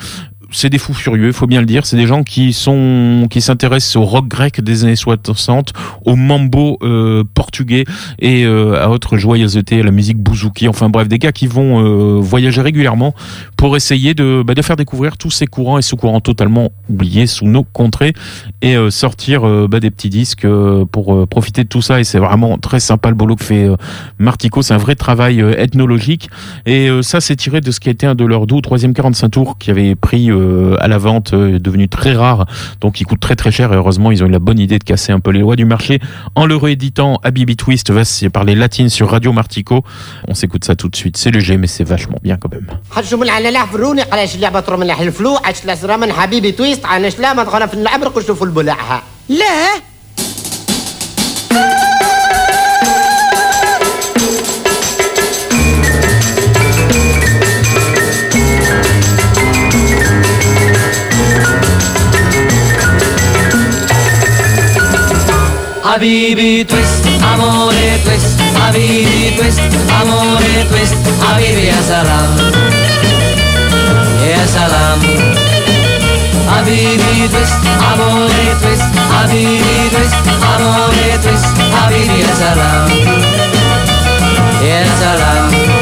C'est 0.55 0.71
des 0.71 0.79
fous 0.79 0.95
furieux, 0.95 1.33
faut 1.33 1.47
bien 1.47 1.61
le 1.61 1.67
dire. 1.67 1.85
C'est 1.85 1.97
des 1.97 2.07
gens 2.07 2.23
qui 2.23 2.53
sont 2.53 3.27
qui 3.31 3.41
s'intéressent 3.41 3.97
au 3.97 4.05
rock 4.05 4.29
grec 4.29 4.61
des 4.61 4.85
années 4.85 4.97
60, 4.97 5.73
au 6.05 6.17
mambo 6.17 6.79
euh, 6.83 7.25
portugais 7.35 7.85
et 8.21 8.45
euh, 8.45 8.81
à 8.81 8.89
autre 8.89 9.17
joyeuseté, 9.17 9.81
à 9.81 9.83
la 9.83 9.91
musique 9.91 10.19
bouzouki. 10.19 10.69
Enfin 10.69 10.89
bref, 10.89 11.09
des 11.09 11.19
gars 11.19 11.33
qui 11.33 11.47
vont 11.47 11.85
euh, 11.85 12.21
voyager 12.21 12.61
régulièrement 12.61 13.15
pour 13.57 13.77
essayer 13.77 14.15
de, 14.15 14.43
bah, 14.47 14.55
de 14.55 14.63
faire 14.63 14.77
découvrir 14.77 15.17
tous 15.17 15.31
ces 15.31 15.47
courants 15.47 15.79
et 15.79 15.83
sous-courants 15.83 16.21
totalement 16.21 16.71
oubliés 16.89 17.27
sous 17.27 17.47
nos 17.47 17.65
contrées 17.65 18.13
et 18.63 18.77
euh, 18.77 18.91
sortir 18.91 19.47
euh, 19.47 19.67
bah, 19.69 19.81
des 19.81 19.91
petits 19.91 20.11
disques 20.11 20.45
euh, 20.45 20.85
pour 20.85 21.27
profiter 21.29 21.65
de 21.65 21.69
tout 21.69 21.83
ça. 21.83 22.01
Et 22.01 22.05
c'est 22.05 22.19
vraiment 22.19 22.59
très 22.59 22.81
sympa 22.81 23.09
le 23.09 23.15
boulot 23.15 23.37
que 23.37 23.45
fait 23.45 23.69
Martico. 24.19 24.63
C'est 24.63 24.75
un 24.75 24.79
vrai 24.79 24.95
travail 24.95 25.41
ethnologique. 25.59 26.31
Et 26.67 26.89
ça, 27.03 27.21
c'est 27.21 27.37
tiré 27.37 27.61
de 27.61 27.71
ce 27.71 27.81
qui 27.81 27.89
a 27.89 27.93
été 27.93 28.07
un 28.07 28.15
de 28.15 28.25
leurs 28.25 28.47
deux 28.47 28.61
troisième 28.61 28.95
45 28.95 29.29
tours 29.29 29.59
qui 29.59 29.71
avait 29.71 29.95
pris 29.95 30.31
euh, 30.45 30.77
à 30.81 30.89
la 30.89 30.99
vente 30.99 31.33
euh, 31.33 31.57
est 31.57 31.59
devenu 31.59 31.89
très 31.89 32.13
rare, 32.13 32.47
donc 32.81 33.01
il 33.01 33.05
coûte 33.05 33.21
très 33.21 33.37
très 33.37 33.51
cher. 33.51 33.73
Et 33.73 33.77
heureusement, 33.77 34.11
ils 34.11 34.23
ont 34.23 34.27
eu 34.27 34.31
la 34.31 34.39
bonne 34.39 34.59
idée 34.59 34.79
de 34.79 34.85
casser 34.85 35.13
un 35.13 35.21
peu 35.21 35.31
les 35.31 35.41
lois 35.41 35.57
du 35.57 35.65
marché 35.65 36.01
en 36.35 36.47
le 36.47 36.57
rééditant 36.57 37.21
à 37.23 37.31
Bibi 37.31 37.57
Twist, 37.57 37.91
va 37.91 38.03
parler 38.33 38.55
latine 38.55 38.89
sur 38.89 39.11
Radio 39.11 39.33
Martico. 39.33 39.85
On 40.29 40.35
s'écoute 40.35 40.65
ça 40.65 40.77
tout 40.77 40.89
de 40.89 40.97
suite. 40.97 41.17
C'est 41.17 41.31
léger, 41.31 41.57
mais 41.57 41.67
c'est 41.67 41.85
vachement 41.85 42.19
bien 42.23 42.37
quand 42.37 42.53
même. 42.53 42.67
لا 49.29 49.94
a 65.95 65.99
Bibi 65.99 66.65
Twist, 66.65 67.07
amore 67.23 67.99
twist, 68.03 68.41
a 68.59 68.73
Twist, 69.37 69.61
amore 70.01 70.65
twist, 70.69 70.95
a 71.23 71.37
Bibi 71.39 71.67
yes 71.71 71.91
alam, 71.91 72.31
yes 74.19 74.57
alam. 74.57 75.01
A 76.51 76.63
Twist, 76.65 77.59
amore 77.91 78.55
twist, 78.61 78.89
a 79.15 79.27
Bibi 79.31 79.89
Twist, 79.95 80.19
amore 80.51 81.15
twist, 81.23 81.47
a 81.63 81.83
Bibi 81.89 82.19
yes 82.19 82.43
alam, 82.43 82.89
yes 84.63 85.03
alam. 85.03 85.74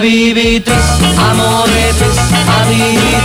Habibi 0.00 0.58
twist, 0.64 1.02
amore 1.28 1.92
twist 1.98 2.32
Habibi 2.48 3.20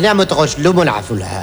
حنعمل 0.00 0.26
تغش 0.26 0.58
لهم 0.58 0.80
العفو 0.80 1.14
لها. 1.14 1.39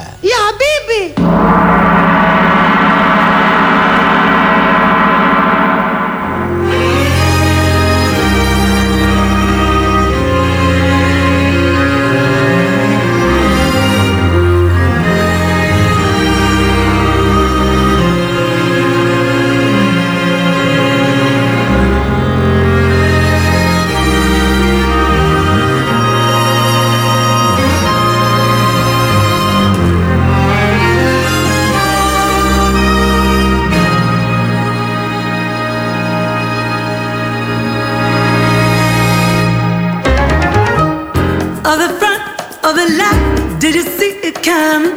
of 42.68 42.76
a. 42.76 43.58
Did 43.58 43.74
you 43.74 43.82
see 43.82 44.12
it 44.28 44.42
coming? 44.42 44.92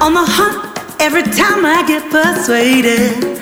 On 0.00 0.14
the 0.14 0.24
hunt, 0.36 0.78
every 0.98 1.22
time 1.22 1.64
I 1.66 1.84
get 1.86 2.02
persuaded, 2.10 3.38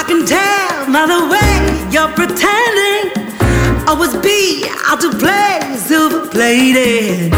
I 0.00 0.02
can 0.08 0.24
tell 0.24 0.86
by 0.94 1.04
the 1.12 1.20
way 1.32 1.52
you're 1.92 2.12
pretending. 2.20 3.04
Always 3.86 4.14
be 4.16 4.64
out 4.88 5.00
to 5.02 5.10
play, 5.24 5.60
silver 5.76 6.26
plated. 6.28 7.32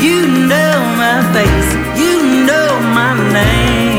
You 0.00 0.26
know 0.50 0.74
my 1.02 1.18
face, 1.34 1.70
you 2.00 2.46
know 2.46 2.68
my 2.96 3.12
name. 3.32 3.97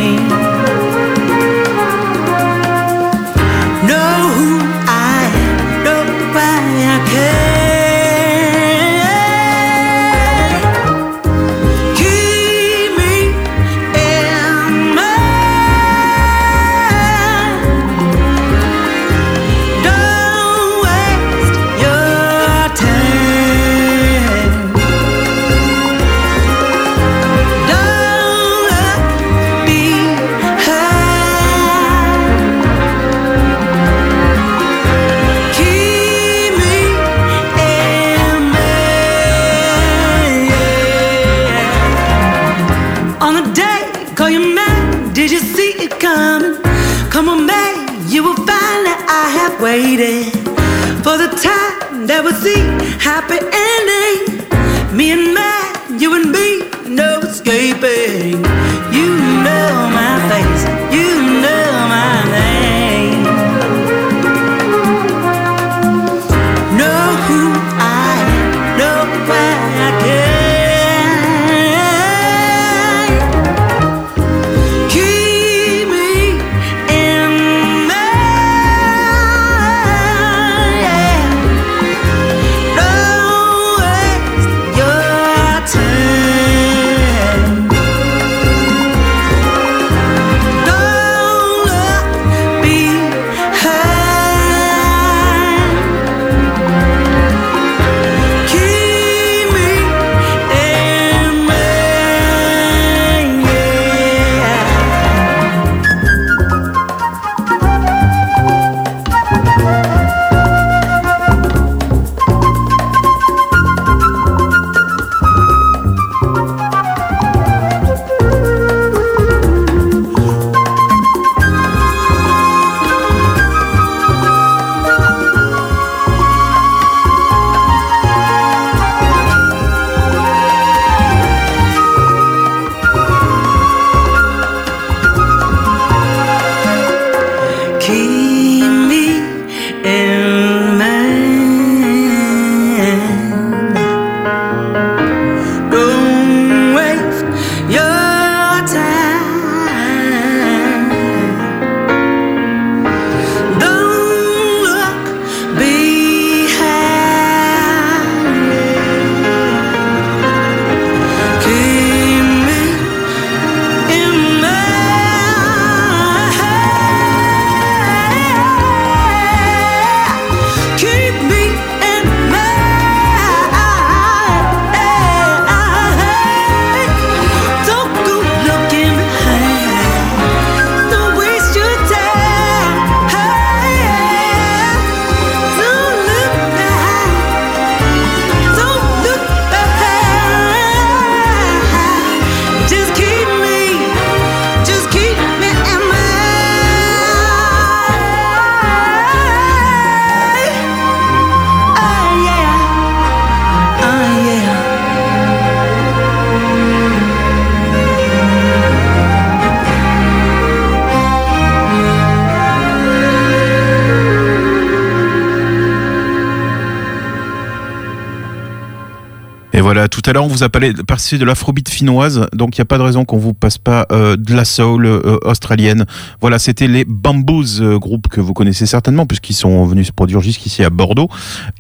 A 220.49 220.83
parlé, 220.83 221.19
de 221.19 221.25
l'afrobeat 221.25 221.69
finnoise, 221.69 222.27
donc 222.33 222.57
il 222.57 222.61
n'y 222.61 222.63
a 222.63 222.65
pas 222.65 222.77
de 222.77 222.83
raison 222.83 223.05
qu'on 223.05 223.17
vous 223.17 223.33
passe 223.33 223.57
pas 223.57 223.85
euh, 223.91 224.15
de 224.15 224.33
la 224.33 224.45
soul 224.45 224.85
euh, 224.85 225.17
australienne. 225.23 225.85
Voilà, 226.21 226.39
c'était 226.39 226.67
les 226.67 226.85
Bamboos, 226.85 227.61
euh, 227.61 227.77
groupe 227.77 228.07
que 228.07 228.19
vous 228.19 228.33
connaissez 228.33 228.65
certainement, 228.65 229.05
puisqu'ils 229.05 229.35
sont 229.35 229.65
venus 229.65 229.87
se 229.87 229.91
produire 229.91 230.21
jusqu'ici 230.21 230.63
à 230.63 230.69
Bordeaux. 230.69 231.09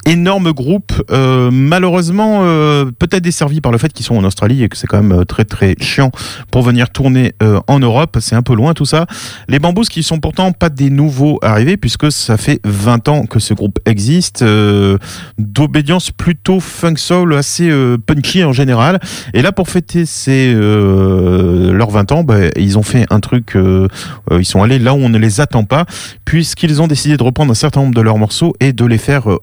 Énorme 0.09 0.53
groupe, 0.53 0.91
euh, 1.11 1.51
malheureusement 1.51 2.39
euh, 2.41 2.85
peut-être 2.85 3.21
desservi 3.21 3.61
par 3.61 3.71
le 3.71 3.77
fait 3.77 3.93
qu'ils 3.93 4.07
sont 4.07 4.15
en 4.15 4.23
Australie 4.23 4.63
et 4.63 4.67
que 4.67 4.75
c'est 4.75 4.87
quand 4.87 5.03
même 5.03 5.19
euh, 5.19 5.23
très 5.23 5.45
très 5.45 5.75
chiant 5.79 6.09
pour 6.49 6.63
venir 6.63 6.89
tourner 6.89 7.33
euh, 7.43 7.59
en 7.67 7.77
Europe. 7.77 8.17
C'est 8.19 8.35
un 8.35 8.41
peu 8.41 8.55
loin 8.55 8.73
tout 8.73 8.85
ça. 8.85 9.05
Les 9.47 9.59
Bamboos 9.59 9.83
qui 9.83 10.01
sont 10.01 10.17
pourtant 10.17 10.51
pas 10.51 10.69
des 10.69 10.89
nouveaux 10.89 11.37
arrivés, 11.43 11.77
puisque 11.77 12.11
ça 12.11 12.37
fait 12.37 12.59
20 12.63 13.07
ans 13.07 13.25
que 13.27 13.37
ce 13.37 13.53
groupe 13.53 13.77
existe, 13.85 14.41
euh, 14.41 14.97
d'obédience 15.37 16.09
plutôt 16.09 16.59
funk 16.59 16.95
soul, 16.97 17.35
assez 17.35 17.69
euh, 17.69 17.99
punchy 18.03 18.43
en 18.43 18.51
général. 18.51 18.99
Et 19.35 19.43
là, 19.43 19.51
pour 19.51 19.69
fêter 19.69 20.07
ces, 20.07 20.51
leurs 20.55 21.91
20 21.91 22.11
ans, 22.13 22.23
bah, 22.23 22.49
ils 22.55 22.79
ont 22.79 22.83
fait 22.83 23.05
un 23.11 23.19
truc, 23.19 23.55
ils 23.55 24.45
sont 24.45 24.63
allés 24.63 24.79
là 24.79 24.95
où 24.95 24.97
on 24.97 25.09
ne 25.09 25.19
les 25.19 25.39
attend 25.39 25.65
pas, 25.65 25.85
puisqu'ils 26.25 26.81
ont 26.81 26.87
décidé 26.87 27.15
de 27.15 27.21
reprendre 27.21 27.51
un 27.51 27.55
certain 27.55 27.81
nombre 27.81 27.93
de 27.93 28.01
leurs 28.01 28.17
morceaux 28.17 28.55
et 28.59 28.73
de 28.73 28.85
les 28.85 28.97
faire 28.97 29.29
euh, 29.29 29.37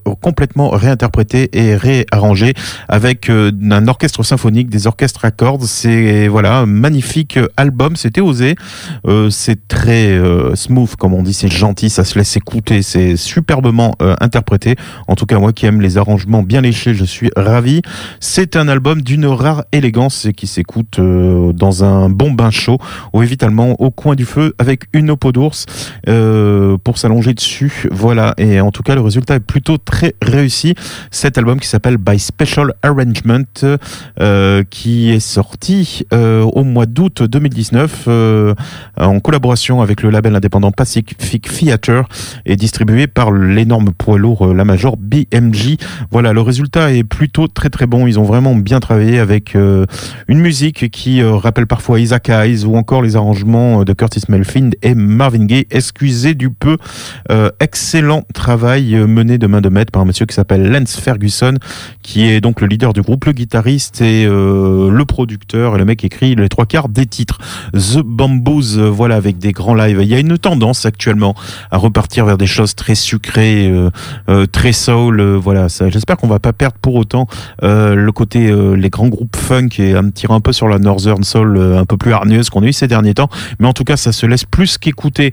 réinterpréter 0.65 1.49
et 1.53 1.75
réarranger 1.75 2.53
avec 2.87 3.29
euh, 3.29 3.51
un 3.71 3.87
orchestre 3.87 4.23
symphonique, 4.23 4.69
des 4.69 4.87
orchestres 4.87 5.25
à 5.25 5.31
cordes. 5.31 5.63
C'est 5.63 6.27
voilà, 6.27 6.59
un 6.59 6.65
magnifique 6.65 7.39
album, 7.57 7.95
c'était 7.95 8.21
osé. 8.21 8.55
Euh, 9.05 9.29
c'est 9.29 9.67
très 9.67 10.07
euh, 10.07 10.55
smooth, 10.55 10.95
comme 10.95 11.13
on 11.13 11.23
dit, 11.23 11.33
c'est 11.33 11.51
gentil, 11.51 11.89
ça 11.89 12.03
se 12.03 12.17
laisse 12.17 12.35
écouter, 12.35 12.81
c'est 12.81 13.15
superbement 13.15 13.95
interprété. 14.21 14.75
En 15.07 15.15
tout 15.15 15.25
cas, 15.25 15.39
moi 15.39 15.53
qui 15.53 15.65
aime 15.65 15.81
les 15.81 15.97
arrangements 15.97 16.43
bien 16.43 16.61
léchés, 16.61 16.93
je 16.93 17.05
suis 17.05 17.29
ravi. 17.35 17.81
C'est 18.19 18.55
un 18.55 18.67
album 18.67 19.01
d'une 19.01 19.25
rare 19.25 19.63
élégance 19.71 20.25
et 20.25 20.33
qui 20.33 20.47
s'écoute 20.47 20.99
dans 20.99 21.83
un 21.83 22.09
bon 22.09 22.31
bain 22.31 22.51
chaud 22.51 22.77
ou 23.13 23.23
évidemment 23.23 23.79
au 23.79 23.91
coin 23.91 24.15
du 24.15 24.25
feu 24.25 24.53
avec 24.59 24.85
une 24.93 25.15
peau 25.15 25.31
d'ours 25.31 25.65
pour 26.83 26.97
s'allonger 26.97 27.33
dessus. 27.33 27.87
Voilà, 27.91 28.33
et 28.37 28.59
en 28.61 28.71
tout 28.71 28.83
cas, 28.83 28.95
le 28.95 29.01
résultat 29.01 29.35
est 29.35 29.39
plutôt 29.39 29.77
très. 29.77 30.15
Cet 31.11 31.37
album 31.37 31.59
qui 31.59 31.67
s'appelle 31.67 31.97
By 31.97 32.19
Special 32.19 32.73
Arrangement, 32.83 33.43
euh, 34.19 34.63
qui 34.69 35.09
est 35.09 35.19
sorti 35.19 36.05
euh, 36.13 36.43
au 36.43 36.63
mois 36.63 36.85
d'août 36.85 37.23
2019 37.23 38.05
euh, 38.07 38.53
en 38.97 39.19
collaboration 39.19 39.81
avec 39.81 40.03
le 40.03 40.11
label 40.11 40.35
indépendant 40.35 40.71
Pacific 40.71 41.47
Theater 41.47 42.07
et 42.45 42.55
distribué 42.55 43.07
par 43.07 43.31
l'énorme 43.31 43.91
poids 43.93 44.17
lourd, 44.17 44.53
la 44.53 44.63
major 44.63 44.95
BMG. 44.97 45.77
Voilà, 46.11 46.33
le 46.33 46.41
résultat 46.41 46.93
est 46.93 47.03
plutôt 47.03 47.47
très 47.47 47.69
très 47.69 47.87
bon. 47.87 48.05
Ils 48.05 48.19
ont 48.19 48.23
vraiment 48.23 48.55
bien 48.55 48.79
travaillé 48.79 49.19
avec 49.19 49.55
une 49.55 50.39
musique 50.39 50.91
qui 50.91 51.23
rappelle 51.23 51.67
parfois 51.67 51.99
Isaac 51.99 52.29
Hayes 52.29 52.63
ou 52.65 52.77
encore 52.77 53.01
les 53.01 53.15
arrangements 53.15 53.83
de 53.83 53.93
Curtis 53.93 54.23
Melfield 54.29 54.75
et 54.83 54.93
Marvin 54.93 55.45
Gaye. 55.45 55.65
Excusez 55.71 56.35
du 56.35 56.49
peu. 56.49 56.77
Excellent 57.59 58.23
travail 58.33 58.95
mené 58.95 59.37
de 59.37 59.47
main 59.47 59.61
de 59.61 59.69
maître 59.69 59.91
par 59.91 60.05
monsieur 60.05 60.26
qui 60.27 60.35
s'appelle 60.35 60.69
Lance 60.69 60.97
Ferguson, 60.97 61.55
qui 62.03 62.27
est 62.27 62.41
donc 62.41 62.61
le 62.61 62.67
leader 62.67 62.93
du 62.93 63.01
groupe, 63.01 63.25
le 63.25 63.31
guitariste 63.31 64.01
et 64.01 64.25
euh, 64.25 64.89
le 64.89 65.05
producteur. 65.05 65.75
Et 65.75 65.79
le 65.79 65.85
mec 65.85 66.03
écrit 66.03 66.35
les 66.35 66.49
trois 66.49 66.65
quarts 66.65 66.89
des 66.89 67.05
titres. 67.05 67.39
The 67.73 67.99
Bamboos, 68.03 68.91
voilà, 68.91 69.15
avec 69.15 69.37
des 69.39 69.51
grands 69.51 69.75
lives. 69.75 69.99
Il 70.01 70.07
y 70.07 70.13
a 70.15 70.19
une 70.19 70.37
tendance 70.37 70.85
actuellement 70.85 71.35
à 71.71 71.77
repartir 71.77 72.25
vers 72.25 72.37
des 72.37 72.47
choses 72.47 72.75
très 72.75 72.95
sucrées, 72.95 73.69
euh, 73.69 73.89
euh, 74.29 74.45
très 74.45 74.73
soul. 74.73 75.19
euh, 75.19 75.37
voilà. 75.37 75.67
J'espère 75.67 76.17
qu'on 76.17 76.27
va 76.27 76.39
pas 76.39 76.53
perdre 76.53 76.77
pour 76.81 76.95
autant 76.95 77.27
euh, 77.63 77.95
le 77.95 78.11
côté 78.11 78.53
les 78.75 78.89
grands 78.89 79.07
groupes 79.07 79.35
funk 79.35 79.69
et 79.79 79.93
un 79.93 80.09
un 80.29 80.39
peu 80.41 80.51
sur 80.51 80.67
la 80.67 80.77
northern 80.79 81.23
soul 81.23 81.57
un 81.57 81.85
peu 81.85 81.95
plus 81.95 82.11
hargneuse 82.11 82.49
qu'on 82.49 82.61
a 82.63 82.65
eu 82.65 82.73
ces 82.73 82.87
derniers 82.87 83.13
temps. 83.13 83.29
Mais 83.59 83.67
en 83.67 83.73
tout 83.73 83.83
cas, 83.83 83.95
ça 83.97 84.11
se 84.11 84.25
laisse 84.25 84.43
plus 84.43 84.77
qu'écouter. 84.77 85.31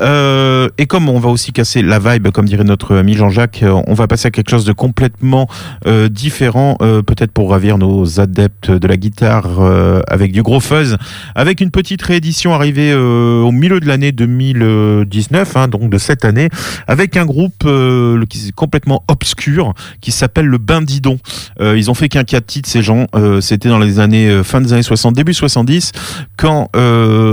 Et 0.00 0.86
comme 0.86 1.08
on 1.08 1.18
va 1.18 1.28
aussi 1.28 1.52
casser 1.52 1.82
la 1.82 1.98
vibe, 1.98 2.28
comme 2.30 2.46
dirait 2.46 2.64
notre 2.64 2.96
ami 2.96 3.14
Jean-Jacques, 3.14 3.64
on 3.86 3.94
va 3.94 4.06
passer 4.06 4.28
à 4.28 4.30
quelque 4.36 4.50
chose 4.50 4.66
de 4.66 4.72
complètement 4.72 5.48
euh, 5.86 6.08
différent, 6.08 6.76
euh, 6.82 7.02
peut-être 7.02 7.32
pour 7.32 7.50
ravir 7.50 7.78
nos 7.78 8.20
adeptes 8.20 8.70
de 8.70 8.86
la 8.86 8.98
guitare 8.98 9.60
euh, 9.60 10.02
avec 10.08 10.30
du 10.30 10.42
gros 10.42 10.60
fuzz, 10.60 10.98
avec 11.34 11.62
une 11.62 11.70
petite 11.70 12.02
réédition 12.02 12.52
arrivée 12.52 12.92
euh, 12.92 13.40
au 13.40 13.50
milieu 13.50 13.80
de 13.80 13.86
l'année 13.86 14.12
2019, 14.12 15.56
hein, 15.56 15.68
donc 15.68 15.88
de 15.90 15.96
cette 15.96 16.26
année, 16.26 16.50
avec 16.86 17.16
un 17.16 17.24
groupe 17.24 17.64
euh, 17.64 18.24
qui 18.28 18.48
est 18.48 18.52
complètement 18.52 19.04
obscur 19.08 19.72
qui 20.02 20.12
s'appelle 20.12 20.46
le 20.46 20.58
Bindidon. 20.58 21.18
Euh, 21.60 21.78
ils 21.78 21.90
ont 21.90 21.94
fait 21.94 22.10
qu'un 22.10 22.24
quatre 22.24 22.46
titres 22.46 22.68
ces 22.68 22.82
gens. 22.82 23.06
C'était 23.40 23.70
dans 23.70 23.78
les 23.78 24.00
années 24.00 24.42
fin 24.44 24.60
des 24.60 24.72
années 24.72 24.82
60, 24.82 25.14
début 25.14 25.32
70, 25.32 25.92
quand 26.36 26.70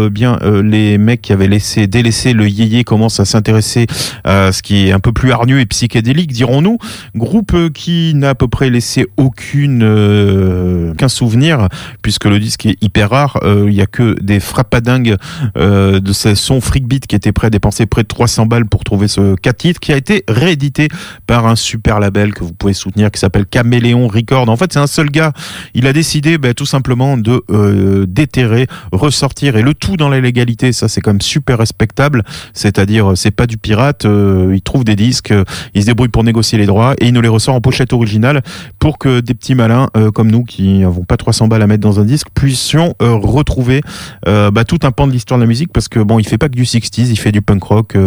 bien 0.09 0.39
les 0.63 0.97
mecs 0.97 1.21
qui 1.21 1.33
avaient 1.33 1.47
laissé 1.47 1.87
délaissé 1.87 2.33
le 2.33 2.47
yéyé 2.47 2.83
commencent 2.83 3.19
à 3.19 3.25
s'intéresser 3.25 3.87
à 4.23 4.51
ce 4.51 4.61
qui 4.61 4.87
est 4.87 4.91
un 4.91 4.99
peu 4.99 5.11
plus 5.11 5.31
hargneux 5.31 5.59
et 5.59 5.65
psychédélique, 5.65 6.31
dirons-nous. 6.31 6.77
Groupe 7.15 7.71
qui 7.73 8.13
n'a 8.15 8.29
à 8.29 8.35
peu 8.35 8.47
près 8.47 8.69
laissé 8.69 9.05
aucune 9.17 9.83
euh, 9.83 10.93
qu'un 10.95 11.07
souvenir, 11.07 11.67
puisque 12.01 12.25
le 12.25 12.39
disque 12.39 12.65
est 12.65 12.81
hyper 12.81 13.09
rare. 13.09 13.39
Euh, 13.43 13.65
Il 13.67 13.75
y 13.75 13.81
a 13.81 13.85
que 13.85 14.15
des 14.21 14.39
frappadingues 14.39 15.15
euh, 15.57 15.99
de 15.99 16.13
ces 16.13 16.35
sons 16.35 16.61
freak 16.61 16.83
qui 17.07 17.15
étaient 17.15 17.31
prêts 17.31 17.47
à 17.47 17.49
dépenser 17.49 17.85
près 17.85 18.03
de 18.03 18.07
300 18.07 18.45
balles 18.45 18.65
pour 18.65 18.83
trouver 18.83 19.07
ce 19.07 19.35
4 19.35 19.57
titres, 19.57 19.79
qui 19.79 19.93
a 19.93 19.97
été 19.97 20.23
réédité 20.27 20.87
par 21.27 21.47
un 21.47 21.55
super 21.55 21.99
label 21.99 22.33
que 22.33 22.43
vous 22.43 22.53
pouvez 22.53 22.73
soutenir, 22.73 23.11
qui 23.11 23.19
s'appelle 23.19 23.45
Caméléon 23.45 24.07
Record. 24.07 24.49
En 24.49 24.57
fait, 24.57 24.73
c'est 24.73 24.79
un 24.79 24.87
seul 24.87 25.09
gars. 25.09 25.33
Il 25.73 25.87
a 25.87 25.93
décidé 25.93 26.37
ben, 26.37 26.53
tout 26.53 26.65
simplement 26.65 27.17
de 27.17 28.05
déterrer, 28.05 28.67
ressortir, 28.91 29.55
et 29.55 29.61
le 29.61 29.73
tout 29.73 29.97
dans 29.97 30.09
la 30.09 30.19
légalité. 30.19 30.71
Ça, 30.73 30.87
c'est 30.87 31.01
quand 31.01 31.11
même 31.11 31.21
super 31.21 31.57
respectable. 31.57 32.23
C'est-à-dire, 32.53 33.13
c'est 33.15 33.31
pas 33.31 33.47
du 33.47 33.57
pirate. 33.57 34.05
il 34.05 34.61
trouve 34.61 34.83
des 34.83 34.95
disques, 34.95 35.33
il 35.73 35.81
se 35.81 35.87
débrouille 35.87 36.09
pour 36.09 36.23
négocier 36.23 36.57
les 36.57 36.65
droits, 36.65 36.82
et 36.91 37.07
il 37.07 37.13
nous 37.13 37.21
les 37.21 37.29
ressort 37.29 37.55
en 37.55 37.61
pochette 37.61 37.93
originale 37.93 38.41
pour 38.79 38.97
que 38.97 39.21
des 39.21 39.33
petits 39.33 39.55
malins 39.55 39.89
euh, 39.95 40.11
comme 40.11 40.29
nous, 40.29 40.43
qui 40.43 40.79
n'avons 40.79 41.03
pas 41.03 41.17
300 41.17 41.47
balles 41.47 41.61
à 41.61 41.67
mettre 41.67 41.81
dans 41.81 41.99
un 41.99 42.05
disque, 42.05 42.27
puissions 42.33 42.95
euh, 43.01 43.13
retrouver 43.13 43.81
euh, 44.27 44.51
bah, 44.51 44.65
tout 44.65 44.79
un 44.83 44.91
pan 44.91 45.07
de 45.07 45.11
l'histoire 45.11 45.37
de 45.39 45.43
la 45.43 45.47
musique, 45.47 45.71
parce 45.73 45.87
que 45.87 45.99
bon, 45.99 46.19
il 46.19 46.27
fait 46.27 46.37
pas 46.37 46.49
que 46.49 46.55
du 46.55 46.63
60s, 46.63 47.07
il 47.09 47.17
fait 47.17 47.31
du 47.31 47.41
punk 47.41 47.63
rock, 47.63 47.97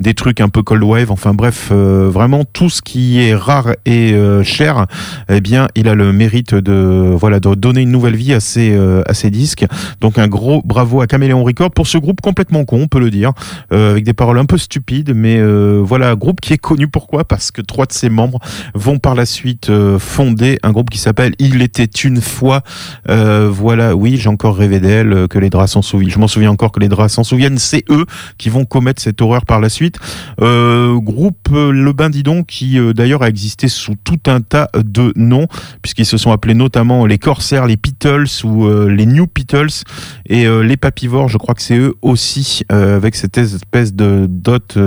des 0.00 0.14
trucs 0.14 0.40
un 0.40 0.48
peu 0.48 0.62
cold 0.62 0.82
wave, 0.82 1.10
enfin 1.10 1.34
bref, 1.34 1.70
vraiment 1.72 2.44
tout 2.44 2.70
ce 2.70 2.82
qui 2.82 3.20
est 3.20 3.34
rare 3.34 3.72
et 3.86 4.14
cher, 4.44 4.86
eh 5.28 5.40
bien, 5.40 5.68
il 5.74 5.88
a 5.88 5.94
le 5.94 6.12
mérite 6.12 6.54
de 6.54 7.14
voilà 7.18 7.40
de 7.40 7.54
donner 7.54 7.82
une 7.82 7.90
nouvelle 7.90 8.16
vie 8.16 8.32
à 8.32 8.40
ces 8.40 8.76
à 9.06 9.14
ces 9.14 9.30
disques. 9.30 9.64
Donc 10.00 10.18
un 10.18 10.28
gros 10.28 10.62
bravo 10.64 11.00
à 11.00 11.06
Caméléon 11.06 11.42
Record 11.44 11.70
pour 11.70 11.86
ce 11.86 11.98
groupe 11.98 12.20
complètement 12.20 12.64
con, 12.64 12.82
on 12.82 12.88
peut 12.88 13.00
le 13.00 13.10
dire, 13.10 13.32
avec 13.70 14.04
des 14.04 14.12
paroles 14.12 14.38
un 14.38 14.44
peu 14.44 14.58
stupides, 14.58 15.12
mais 15.14 15.40
voilà, 15.82 16.14
groupe 16.14 16.40
qui 16.40 16.52
est 16.52 16.58
connu 16.58 16.88
pourquoi? 16.88 17.24
Parce 17.24 17.50
que 17.50 17.62
trois 17.62 17.86
de 17.86 17.92
ses 17.92 18.10
membres 18.18 18.40
vont 18.74 18.98
par 18.98 19.14
la 19.14 19.26
suite 19.26 19.70
euh, 19.70 19.98
fonder 19.98 20.58
un 20.62 20.72
groupe 20.72 20.90
qui 20.90 20.98
s'appelle 20.98 21.34
Il 21.38 21.62
était 21.62 21.84
une 21.84 22.20
fois. 22.20 22.62
Euh, 23.08 23.48
voilà, 23.50 23.94
oui, 23.94 24.16
j'ai 24.16 24.28
encore 24.28 24.56
rêvé 24.56 24.80
d'elle, 24.80 25.12
euh, 25.12 25.26
que 25.26 25.38
les 25.38 25.50
draps 25.50 25.72
s'en 25.72 25.82
souviennent. 25.82 26.10
Je 26.10 26.18
m'en 26.18 26.28
souviens 26.28 26.50
encore 26.50 26.72
que 26.72 26.80
les 26.80 26.88
draps 26.88 27.12
s'en 27.12 27.24
souviennent. 27.24 27.58
C'est 27.58 27.84
eux 27.90 28.04
qui 28.36 28.48
vont 28.48 28.64
commettre 28.64 29.00
cette 29.00 29.22
horreur 29.22 29.46
par 29.46 29.60
la 29.60 29.68
suite. 29.68 29.98
Euh, 30.40 30.98
groupe 31.00 31.48
euh, 31.52 31.70
Le 31.70 31.92
Bindidon 31.92 32.42
qui 32.42 32.78
euh, 32.78 32.92
d'ailleurs 32.92 33.22
a 33.22 33.28
existé 33.28 33.68
sous 33.68 33.94
tout 34.04 34.20
un 34.26 34.40
tas 34.40 34.68
de 34.74 35.12
noms, 35.16 35.46
puisqu'ils 35.82 36.06
se 36.06 36.16
sont 36.16 36.32
appelés 36.32 36.54
notamment 36.54 37.06
les 37.06 37.18
Corsaires, 37.18 37.66
les 37.66 37.76
Beatles 37.76 38.26
ou 38.44 38.66
euh, 38.66 38.88
les 38.88 39.06
New 39.06 39.26
Beatles 39.32 39.84
et 40.26 40.46
les 40.48 40.76
Papivores. 40.76 41.28
Je 41.28 41.38
crois 41.38 41.54
que 41.54 41.62
c'est 41.62 41.78
eux 41.78 41.94
aussi 42.02 42.62
avec 42.68 43.14
cette 43.14 43.38
espèce 43.38 43.94
de 43.94 44.26
dot 44.28 44.78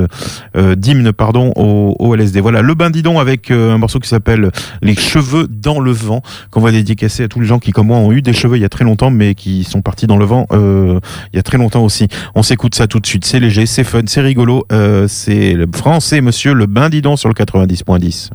d'hymne 0.77 1.11
pardon 1.11 1.51
au, 1.55 1.95
au 1.99 2.15
LSD. 2.15 2.41
Voilà, 2.41 2.61
Le 2.61 2.73
Bindidon 2.73 3.19
avec 3.21 3.51
euh, 3.51 3.73
un 3.73 3.77
morceau 3.77 3.99
qui 3.99 4.09
s'appelle 4.09 4.51
Les 4.81 4.95
cheveux 4.95 5.47
dans 5.47 5.79
le 5.79 5.91
vent 5.91 6.21
qu'on 6.49 6.61
va 6.61 6.71
dédicacer 6.71 7.23
à 7.23 7.27
tous 7.27 7.39
les 7.39 7.47
gens 7.47 7.59
qui 7.59 7.71
comme 7.71 7.87
moi 7.87 7.97
ont 7.97 8.11
eu 8.11 8.21
des 8.21 8.33
cheveux 8.33 8.57
il 8.57 8.61
y 8.61 8.65
a 8.65 8.69
très 8.69 8.83
longtemps 8.83 9.11
mais 9.11 9.35
qui 9.35 9.63
sont 9.63 9.81
partis 9.81 10.07
dans 10.07 10.17
le 10.17 10.25
vent 10.25 10.47
euh, 10.51 10.99
il 11.33 11.37
y 11.37 11.39
a 11.39 11.43
très 11.43 11.57
longtemps 11.57 11.83
aussi. 11.83 12.07
On 12.35 12.43
s'écoute 12.43 12.75
ça 12.75 12.87
tout 12.87 12.99
de 12.99 13.05
suite. 13.05 13.25
C'est 13.25 13.39
léger, 13.39 13.65
c'est 13.65 13.83
fun, 13.83 14.01
c'est 14.05 14.21
rigolo. 14.21 14.65
Euh, 14.71 15.07
c'est 15.07 15.53
le 15.53 15.67
français 15.73 16.21
Monsieur 16.21 16.53
Le 16.53 16.65
Bindidon 16.65 17.15
sur 17.15 17.29
le 17.29 17.35
90.10. 17.35 18.29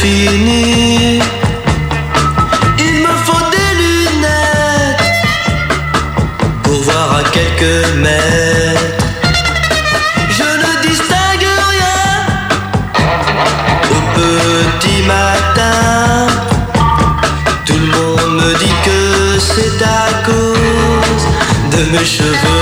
Il 0.00 1.20
me 3.02 3.12
faut 3.24 3.44
des 3.50 3.70
lunettes 3.82 5.06
pour 6.62 6.80
voir 6.82 7.16
à 7.16 7.22
quelques 7.24 7.96
mètres. 7.96 9.04
Je 10.30 10.44
ne 10.44 10.88
distingue 10.88 11.48
rien 11.72 12.06
au 13.90 14.00
petit 14.14 15.02
matin. 15.02 16.28
Tout 17.66 17.74
le 17.74 17.86
monde 17.86 18.30
me 18.40 18.50
dit 18.56 18.76
que 18.84 19.00
c'est 19.40 19.82
à 19.82 20.22
cause 20.24 21.24
de 21.72 21.80
mes 21.90 22.04
cheveux. 22.04 22.57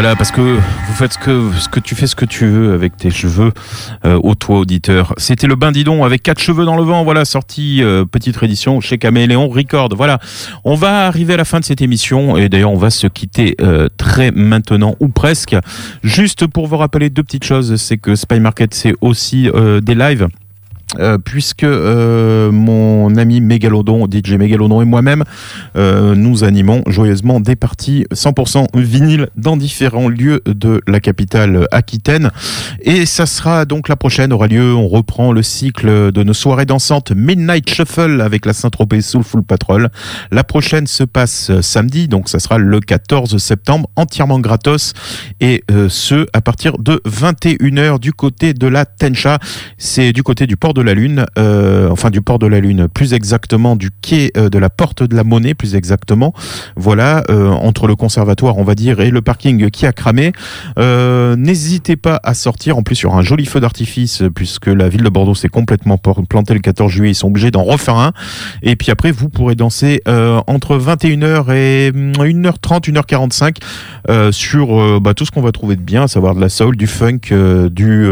Voilà, 0.00 0.14
parce 0.14 0.30
que 0.30 0.40
vous 0.40 0.94
faites 0.94 1.14
ce 1.14 1.18
que, 1.18 1.50
ce 1.58 1.68
que 1.68 1.80
tu 1.80 1.96
fais 1.96 2.06
ce 2.06 2.14
que 2.14 2.24
tu 2.24 2.46
veux 2.46 2.72
avec 2.72 2.96
tes 2.96 3.10
cheveux, 3.10 3.50
euh, 4.04 4.16
au 4.22 4.36
toi 4.36 4.60
auditeur. 4.60 5.12
C'était 5.16 5.48
le 5.48 5.56
Bindidon 5.56 6.04
avec 6.04 6.22
quatre 6.22 6.38
cheveux 6.38 6.64
dans 6.64 6.76
le 6.76 6.84
vent. 6.84 7.02
Voilà, 7.02 7.24
sorti 7.24 7.82
euh, 7.82 8.04
petite 8.04 8.36
réédition 8.36 8.80
chez 8.80 8.96
Caméléon 8.96 9.48
Record. 9.48 9.88
Voilà, 9.96 10.20
on 10.62 10.76
va 10.76 11.08
arriver 11.08 11.34
à 11.34 11.36
la 11.36 11.44
fin 11.44 11.58
de 11.58 11.64
cette 11.64 11.82
émission 11.82 12.36
et 12.36 12.48
d'ailleurs 12.48 12.70
on 12.70 12.76
va 12.76 12.90
se 12.90 13.08
quitter 13.08 13.56
euh, 13.60 13.88
très 13.96 14.30
maintenant 14.30 14.94
ou 15.00 15.08
presque. 15.08 15.56
Juste 16.04 16.46
pour 16.46 16.68
vous 16.68 16.76
rappeler 16.76 17.10
deux 17.10 17.24
petites 17.24 17.42
choses, 17.42 17.74
c'est 17.74 17.98
que 17.98 18.14
Spy 18.14 18.38
Market 18.38 18.74
c'est 18.74 18.94
aussi 19.00 19.50
des 19.82 19.96
lives. 19.96 20.28
Euh, 20.98 21.18
puisque 21.18 21.64
euh, 21.64 22.50
mon 22.50 23.14
ami 23.16 23.42
Mégalodon, 23.42 24.06
DJ 24.10 24.32
Mégalodon 24.32 24.80
et 24.80 24.86
moi-même, 24.86 25.22
euh, 25.76 26.14
nous 26.14 26.44
animons 26.44 26.82
joyeusement 26.86 27.40
des 27.40 27.56
parties 27.56 28.06
100% 28.14 28.68
vinyle 28.74 29.28
dans 29.36 29.58
différents 29.58 30.08
lieux 30.08 30.40
de 30.46 30.80
la 30.86 31.00
capitale 31.00 31.68
aquitaine. 31.72 32.30
Et 32.80 33.04
ça 33.04 33.26
sera 33.26 33.66
donc 33.66 33.88
la 33.88 33.96
prochaine, 33.96 34.32
aura 34.32 34.46
lieu, 34.46 34.74
on 34.74 34.88
reprend 34.88 35.32
le 35.32 35.42
cycle 35.42 36.10
de 36.10 36.22
nos 36.22 36.32
soirées 36.32 36.64
dansantes 36.64 37.12
Midnight 37.12 37.68
Shuffle 37.68 38.22
avec 38.22 38.46
la 38.46 38.54
Saint-Tropez 38.54 39.02
Soulful 39.02 39.42
Patrol. 39.42 39.90
La 40.30 40.44
prochaine 40.44 40.86
se 40.86 41.04
passe 41.04 41.50
euh, 41.50 41.62
samedi, 41.62 42.08
donc 42.08 42.28
ça 42.28 42.38
sera 42.38 42.58
le 42.58 42.80
14 42.80 43.36
septembre, 43.36 43.90
entièrement 43.96 44.40
gratos, 44.40 44.94
et 45.40 45.64
euh, 45.70 45.88
ce, 45.88 46.26
à 46.32 46.40
partir 46.40 46.78
de 46.78 47.02
21h 47.06 47.98
du 47.98 48.12
côté 48.12 48.54
de 48.54 48.66
la 48.66 48.86
Tencha. 48.86 49.38
C'est 49.76 50.12
du 50.12 50.22
côté 50.22 50.46
du 50.46 50.56
port 50.56 50.74
de 50.74 50.77
la 50.82 50.94
Lune, 50.94 51.26
euh, 51.38 51.88
enfin 51.90 52.10
du 52.10 52.20
port 52.20 52.38
de 52.38 52.46
la 52.46 52.60
Lune, 52.60 52.88
plus 52.92 53.14
exactement 53.14 53.76
du 53.76 53.90
quai 53.90 54.30
euh, 54.36 54.48
de 54.48 54.58
la 54.58 54.70
porte 54.70 55.02
de 55.02 55.14
la 55.14 55.24
Monnaie, 55.24 55.54
plus 55.54 55.74
exactement. 55.74 56.32
Voilà, 56.76 57.24
euh, 57.30 57.48
entre 57.50 57.86
le 57.86 57.96
conservatoire, 57.96 58.58
on 58.58 58.64
va 58.64 58.74
dire, 58.74 59.00
et 59.00 59.10
le 59.10 59.22
parking 59.22 59.70
qui 59.70 59.86
a 59.86 59.92
cramé. 59.92 60.32
N'hésitez 60.76 61.96
pas 61.96 62.20
à 62.22 62.34
sortir. 62.34 62.76
En 62.78 62.82
plus, 62.82 63.04
aura 63.04 63.18
un 63.18 63.22
joli 63.22 63.46
feu 63.46 63.60
d'artifice, 63.60 64.22
puisque 64.34 64.66
la 64.66 64.88
ville 64.88 65.02
de 65.02 65.08
Bordeaux 65.08 65.34
s'est 65.34 65.48
complètement 65.48 65.98
plantée 65.98 66.54
le 66.54 66.60
14 66.60 66.90
juillet. 66.90 67.12
Ils 67.12 67.14
sont 67.14 67.28
obligés 67.28 67.50
d'en 67.50 67.64
refaire 67.64 67.96
un. 67.96 68.12
Et 68.62 68.76
puis 68.76 68.90
après, 68.90 69.10
vous 69.10 69.28
pourrez 69.28 69.54
danser 69.54 70.02
entre 70.06 70.78
21h 70.78 71.52
et 71.52 71.90
hum, 71.94 72.12
1h30, 72.12 72.90
1h45 72.90 73.56
euh, 74.08 74.32
sur 74.32 75.00
bah, 75.00 75.14
tout 75.14 75.24
ce 75.24 75.30
qu'on 75.30 75.42
va 75.42 75.52
trouver 75.52 75.76
de 75.76 75.82
bien, 75.82 76.04
à 76.04 76.08
savoir 76.08 76.34
de 76.34 76.40
la 76.40 76.48
soul, 76.48 76.76
du 76.76 76.86
funk, 76.86 77.20
du, 77.70 78.06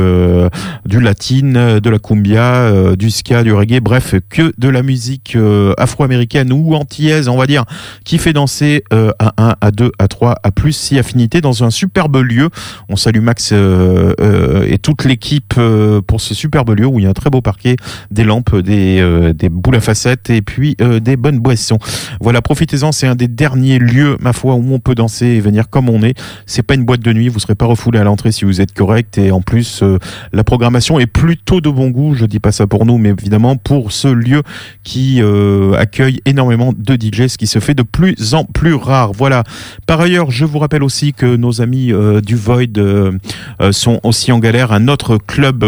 du 0.84 1.00
latine, 1.00 1.56
euh, 1.56 1.80
de 1.80 1.90
la 1.90 1.98
cumbia, 1.98 2.55
euh, 2.58 2.96
du 2.96 3.10
ska, 3.10 3.42
du 3.42 3.52
reggae, 3.52 3.80
bref, 3.80 4.14
que 4.28 4.52
de 4.58 4.68
la 4.68 4.82
musique 4.82 5.34
euh, 5.36 5.74
afro-américaine 5.78 6.52
ou 6.52 6.74
antillaise, 6.74 7.28
on 7.28 7.36
va 7.36 7.46
dire, 7.46 7.64
qui 8.04 8.18
fait 8.18 8.32
danser 8.32 8.84
euh, 8.92 9.10
à 9.18 9.32
1, 9.38 9.56
à 9.60 9.70
2, 9.70 9.92
à 9.98 10.08
3, 10.08 10.36
à 10.42 10.50
plus, 10.50 10.72
si 10.72 10.98
affinité, 10.98 11.40
dans 11.40 11.64
un 11.64 11.70
superbe 11.70 12.16
lieu. 12.16 12.48
On 12.88 12.96
salue 12.96 13.20
Max 13.20 13.52
et 13.52 14.78
toute 14.78 15.04
l'équipe 15.04 15.54
pour 16.06 16.20
ce 16.20 16.34
superbe 16.34 16.70
lieu 16.70 16.86
où 16.86 16.98
il 16.98 17.04
y 17.04 17.06
a 17.06 17.10
un 17.10 17.14
très 17.14 17.30
beau 17.30 17.40
parquet, 17.40 17.76
des 18.10 18.24
lampes, 18.24 18.54
des, 18.56 19.34
boules 19.50 19.76
à 19.76 19.80
facettes 19.80 20.30
et 20.30 20.42
puis 20.42 20.76
des 20.76 21.16
bonnes 21.16 21.38
boissons. 21.38 21.78
Voilà, 22.20 22.42
profitez-en, 22.42 22.92
c'est 22.92 23.06
un 23.06 23.14
des 23.14 23.28
derniers 23.28 23.78
lieux, 23.78 24.16
ma 24.20 24.32
foi, 24.32 24.54
où 24.54 24.72
on 24.72 24.78
peut 24.78 24.94
danser 24.94 25.26
et 25.26 25.40
venir 25.40 25.68
comme 25.68 25.88
on 25.88 26.02
est. 26.02 26.18
C'est 26.46 26.62
pas 26.62 26.74
une 26.74 26.84
boîte 26.84 27.00
de 27.00 27.12
nuit, 27.12 27.28
vous 27.28 27.40
serez 27.40 27.54
pas 27.54 27.66
refoulé 27.66 27.98
à 27.98 28.04
l'entrée 28.04 28.32
si 28.32 28.44
vous 28.44 28.60
êtes 28.60 28.72
correct 28.72 29.18
et 29.18 29.30
en 29.30 29.40
plus 29.40 29.82
la 30.32 30.44
programmation 30.44 30.98
est 30.98 31.06
plutôt 31.06 31.60
de 31.60 31.70
bon 31.70 31.90
goût. 31.90 32.14
Je 32.14 32.26
dis 32.26 32.40
pas 32.40 32.45
ça 32.52 32.66
pour 32.66 32.86
nous, 32.86 32.98
mais 32.98 33.10
évidemment 33.10 33.56
pour 33.56 33.92
ce 33.92 34.08
lieu 34.08 34.42
qui 34.82 35.20
euh, 35.20 35.72
accueille 35.74 36.20
énormément 36.24 36.72
de 36.76 36.94
DJ, 36.94 37.28
ce 37.28 37.38
qui 37.38 37.46
se 37.46 37.58
fait 37.58 37.74
de 37.74 37.82
plus 37.82 38.34
en 38.34 38.44
plus 38.44 38.74
rare. 38.74 39.12
Voilà. 39.12 39.44
Par 39.86 40.00
ailleurs, 40.00 40.30
je 40.30 40.44
vous 40.44 40.58
rappelle 40.58 40.82
aussi 40.82 41.12
que 41.12 41.36
nos 41.36 41.60
amis 41.60 41.92
euh, 41.92 42.20
du 42.20 42.36
Void 42.36 42.78
euh, 42.78 43.12
sont 43.72 44.00
aussi 44.02 44.32
en 44.32 44.38
galère. 44.38 44.72
Un 44.72 44.88
autre 44.88 45.18
club, 45.18 45.60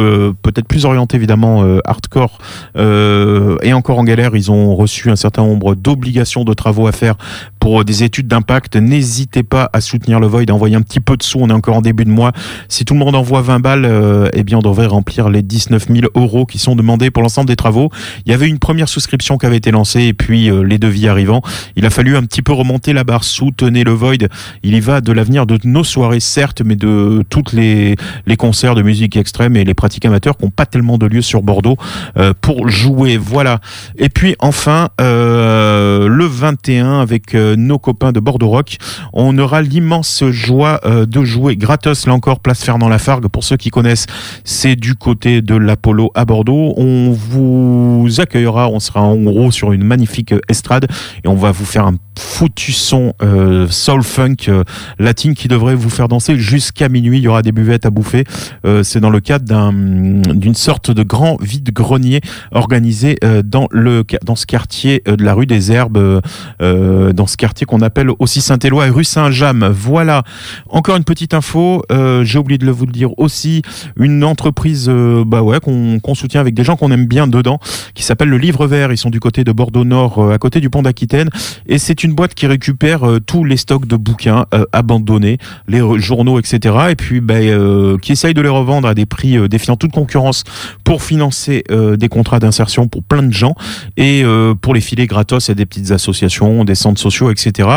peut-être 0.43 0.67
plus 0.67 0.85
orienté 0.85 1.17
évidemment 1.17 1.79
hardcore, 1.85 2.39
est 2.77 3.73
encore 3.73 3.99
en 3.99 4.05
galère. 4.05 4.35
Ils 4.35 4.51
ont 4.51 4.75
reçu 4.75 5.11
un 5.11 5.17
certain 5.17 5.43
nombre 5.43 5.75
d'obligations 5.75 6.45
de 6.45 6.53
travaux 6.55 6.87
à 6.87 6.93
faire 6.93 7.17
pour 7.59 7.85
des 7.85 8.03
études 8.05 8.29
d'impact. 8.29 8.77
N'hésitez 8.77 9.43
pas 9.43 9.71
à 9.73 9.81
soutenir 9.81 10.21
le 10.21 10.27
Void, 10.27 10.49
à 10.49 10.53
envoyer 10.55 10.77
un 10.77 10.83
petit 10.83 11.01
peu 11.01 11.17
de 11.17 11.23
sous. 11.23 11.39
On 11.41 11.49
est 11.49 11.53
encore 11.53 11.77
en 11.77 11.83
début 11.83 12.05
de 12.05 12.11
mois. 12.11 12.33
Si 12.69 12.85
tout 12.85 12.95
le 12.95 13.01
monde 13.01 13.15
envoie 13.15 13.43
20 13.43 13.61
balles, 13.61 14.31
eh 14.33 14.43
bien 14.43 14.59
on 14.59 14.63
devrait 14.63 14.87
remplir 14.87 15.29
les 15.29 15.43
19 15.43 15.89
000 15.89 16.07
euros 16.15 16.47
qui 16.47 16.59
sont 16.59 16.68
sont 16.77 16.99
pour 17.13 17.23
l'ensemble 17.23 17.49
des 17.49 17.57
travaux. 17.57 17.91
Il 18.27 18.33
y 18.33 18.35
avait 18.35 18.49
une 18.49 18.59
première 18.59 18.89
souscription 18.89 19.39
qui 19.39 19.47
avait 19.47 19.57
été 19.57 19.71
lancée 19.71 20.03
et 20.03 20.13
puis 20.13 20.51
euh, 20.51 20.63
les 20.63 20.79
devis 20.79 21.09
arrivant, 21.09 21.43
il 21.77 21.87
a 21.87 21.91
fallu 21.91 22.17
un 22.17 22.23
petit 22.23 22.43
peu 22.43 22.53
remonter 22.53 22.93
la 22.93 23.05
barre. 23.05 23.25
Soutenez 23.25 23.85
le 23.85 23.93
Void. 23.93 24.29
Il 24.63 24.75
y 24.75 24.81
va 24.81 25.01
de 25.01 25.13
l'avenir 25.13 25.47
de 25.47 25.59
nos 25.65 25.85
soirées, 25.85 26.21
certes, 26.21 26.63
mais 26.65 26.77
de 26.77 27.23
toutes 27.31 27.53
les, 27.53 27.97
concerts 28.39 28.75
de 28.75 28.83
musique 28.83 29.17
extrême 29.17 29.57
et 29.57 29.65
les 29.65 29.75
pratiques 29.75 30.05
amateurs 30.05 30.37
qui 30.37 30.45
n'ont 30.45 30.51
pas 30.51 30.67
tellement 30.67 30.99
de 30.99 31.07
lieux 31.07 31.23
sur 31.23 31.43
Bordeaux 31.43 31.77
euh, 32.17 32.33
pour 32.41 32.69
jouer. 32.69 33.17
Voilà. 33.17 33.61
Et 33.97 34.09
puis 34.09 34.37
enfin, 34.39 34.89
euh, 35.01 36.09
le 36.09 36.27
21, 36.27 37.01
avec 37.01 37.35
nos 37.35 37.79
copains 37.79 38.13
de 38.13 38.21
Bordeaux 38.21 38.49
Rock, 38.49 38.77
on 39.13 39.37
aura 39.39 39.63
l'immense 39.63 40.25
joie 40.31 40.81
de 40.85 41.25
jouer 41.25 41.57
gratos, 41.57 42.07
là 42.07 42.15
encore, 42.15 42.41
place 42.41 42.65
Fernand 42.65 42.89
Lafargue. 42.89 43.29
Pour 43.29 43.45
ceux 43.45 43.57
qui 43.57 43.71
connaissent, 43.71 44.07
c'est 44.45 44.77
du 44.77 44.95
côté 44.95 45.43
de 45.43 45.55
l'Apollo 45.55 46.11
à 46.15 46.25
Bordeaux. 46.25 46.58
On 46.77 47.11
vous 47.13 48.21
accueillera, 48.21 48.69
on 48.69 48.81
sera 48.81 49.03
en 49.03 49.17
gros 49.17 49.51
sur 49.51 49.73
une 49.73 49.85
magnifique 49.85 50.35
estrade 50.49 50.87
et 51.25 51.29
on 51.29 51.35
va 51.35 51.53
vous 51.53 51.65
faire 51.65 51.87
un 51.87 51.97
foutu 52.19 52.73
son 52.73 53.15
euh, 53.23 53.67
soul 53.71 54.03
funk 54.03 54.35
euh, 54.49 54.65
latine 54.99 55.35
qui 55.35 55.49
devrait 55.49 55.75
vous 55.75 55.91
faire 55.91 56.09
danser 56.09 56.37
jusqu'à 56.39 56.89
minuit. 56.89 57.19
Il 57.19 57.23
y 57.23 57.29
aura 57.29 57.43
des 57.43 57.53
buvettes 57.53 57.87
à 57.87 57.91
bouffer. 57.91 58.25
Euh, 58.67 58.83
c'est 58.83 59.01
dans 59.01 59.11
le 59.11 59.21
cadre 59.21 59.45
d'un- 59.45 59.73
d'une 59.73 60.55
sorte 60.55 60.91
de 60.91 61.03
grand 61.03 61.37
vide-grenier 61.41 62.21
organisé 62.53 63.17
euh, 63.25 63.43
dans, 63.45 63.69
le, 63.71 64.05
dans 64.25 64.37
ce 64.37 64.47
quartier 64.47 65.03
euh, 65.09 65.17
de 65.17 65.25
la 65.25 65.35
rue 65.35 65.47
des 65.47 65.73
Herbes, 65.73 66.21
euh, 66.61 67.13
dans 67.13 67.27
ce 67.27 67.37
quartier 67.37 67.67
qu'on 67.67 67.81
appelle 67.81 68.09
aussi 68.19 68.41
Saint-Éloi 68.41 68.87
et 68.89 68.91
rue 68.91 69.05
Saint-James. 69.05 69.69
Voilà. 69.73 70.23
Encore 70.69 70.97
une 70.97 71.05
petite 71.05 71.35
info, 71.35 71.83
j'ai 72.23 72.39
oublié 72.39 72.59
de 72.59 72.67
le- 72.67 72.73
vous 72.73 72.87
le 72.87 72.93
dire 72.93 73.11
aussi, 73.19 73.63
une 73.99 74.25
entreprise 74.25 74.91
bah 75.27 75.43
ouais, 75.43 75.59
qu'on 75.61 76.15
soutient 76.15 76.41
avec 76.41 76.55
des 76.55 76.65
gens 76.65 76.77
qu'on 76.77 76.91
aime 76.91 77.07
bien 77.07 77.27
dedans, 77.27 77.59
qui 77.95 78.03
s'appelle 78.03 78.29
le 78.29 78.39
Livre 78.39 78.67
Vert. 78.67 78.93
Ils 78.93 78.97
sont 78.99 79.11
du 79.11 79.21
côté 79.21 79.45
de 79.45 79.53
Bordeaux 79.53 79.85
Nord, 79.85 80.33
à 80.33 80.39
côté 80.39 80.61
du 80.61 80.71
pont 80.71 80.83
d'Aquitaine. 80.83 81.29
Et 81.67 81.79
c'est 81.79 82.03
une 82.05 82.08
boîte 82.13 82.35
qui 82.35 82.47
récupère 82.47 83.09
euh, 83.09 83.21
tous 83.21 83.45
les 83.45 83.57
stocks 83.57 83.87
de 83.87 83.97
bouquins 83.97 84.47
euh, 84.55 84.65
abandonnés, 84.73 85.39
les 85.67 85.81
journaux, 86.01 86.39
etc. 86.39 86.77
Et 86.91 86.95
puis 86.97 87.21
bah, 87.21 87.35
euh, 87.35 87.99
qui 87.99 88.13
essaye 88.13 88.35
de 88.35 88.41
les 88.41 88.49
revendre 88.49 88.89
à 88.89 88.95
des 88.95 89.07
prix 89.07 89.49
défiant 89.49 89.77
toute 89.77 89.93
concurrence 89.93 90.45
pour 90.85 91.03
financer 91.03 91.65
des 91.99 92.09
contrats 92.09 92.39
d'insertion 92.39 92.89
pour 92.89 93.03
plein 93.03 93.23
de 93.23 93.33
gens 93.33 93.55
et 93.97 94.25
pour 94.61 94.75
les 94.75 94.81
filer 94.81 95.07
gratos 95.07 95.51
à 95.51 95.55
des 95.55 95.67
petites 95.67 95.91
associations, 95.91 96.65
des 96.65 96.75
centres 96.75 97.01
sociaux, 97.01 97.31
etc. 97.31 97.69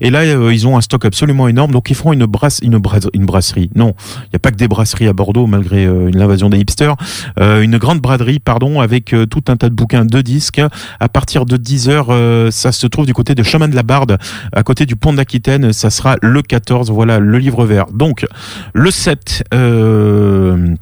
Et 0.00 0.10
là, 0.10 0.24
ils 0.24 0.66
ont 0.66 0.76
un 0.76 0.80
stock 0.80 1.04
absolument 1.04 1.48
énorme. 1.48 1.72
Donc, 1.72 1.90
ils 1.90 1.94
feront 1.94 2.12
une, 2.12 2.26
brasse, 2.26 2.60
une, 2.62 2.78
bras- 2.78 2.98
une 3.14 3.24
brasserie. 3.26 3.70
Non, 3.74 3.94
il 4.24 4.30
n'y 4.32 4.36
a 4.36 4.38
pas 4.38 4.50
que 4.50 4.56
des 4.56 4.68
brasseries 4.68 5.08
à 5.08 5.12
Bordeaux, 5.12 5.46
malgré 5.46 5.86
l'invasion 6.10 6.50
des 6.50 6.58
hipsters. 6.58 6.96
Une 7.38 7.78
grande 7.78 8.00
braderie, 8.00 8.38
pardon, 8.38 8.80
avec 8.80 9.14
tout 9.30 9.44
un 9.48 9.56
tas 9.56 9.68
de 9.68 9.74
bouquins 9.74 10.04
de 10.04 10.20
disques. 10.20 10.60
À 11.00 11.08
partir 11.08 11.46
de 11.46 11.56
10h, 11.56 12.50
ça 12.50 12.72
se 12.72 12.86
trouve 12.86 13.06
du 13.06 13.14
côté 13.14 13.34
de 13.34 13.42
Chemin 13.42 13.68
de 13.68 13.75
la 13.76 13.82
Barde, 13.82 14.18
à 14.52 14.62
côté 14.62 14.86
du 14.86 14.96
pont 14.96 15.12
d'Aquitaine. 15.12 15.72
Ça 15.72 15.90
sera 15.90 16.16
le 16.22 16.42
14, 16.42 16.90
voilà, 16.90 17.18
le 17.18 17.38
livre 17.38 17.64
vert. 17.64 17.86
Donc, 17.92 18.26
le 18.74 18.90
7... 18.90 19.44
Euh, 19.54 20.74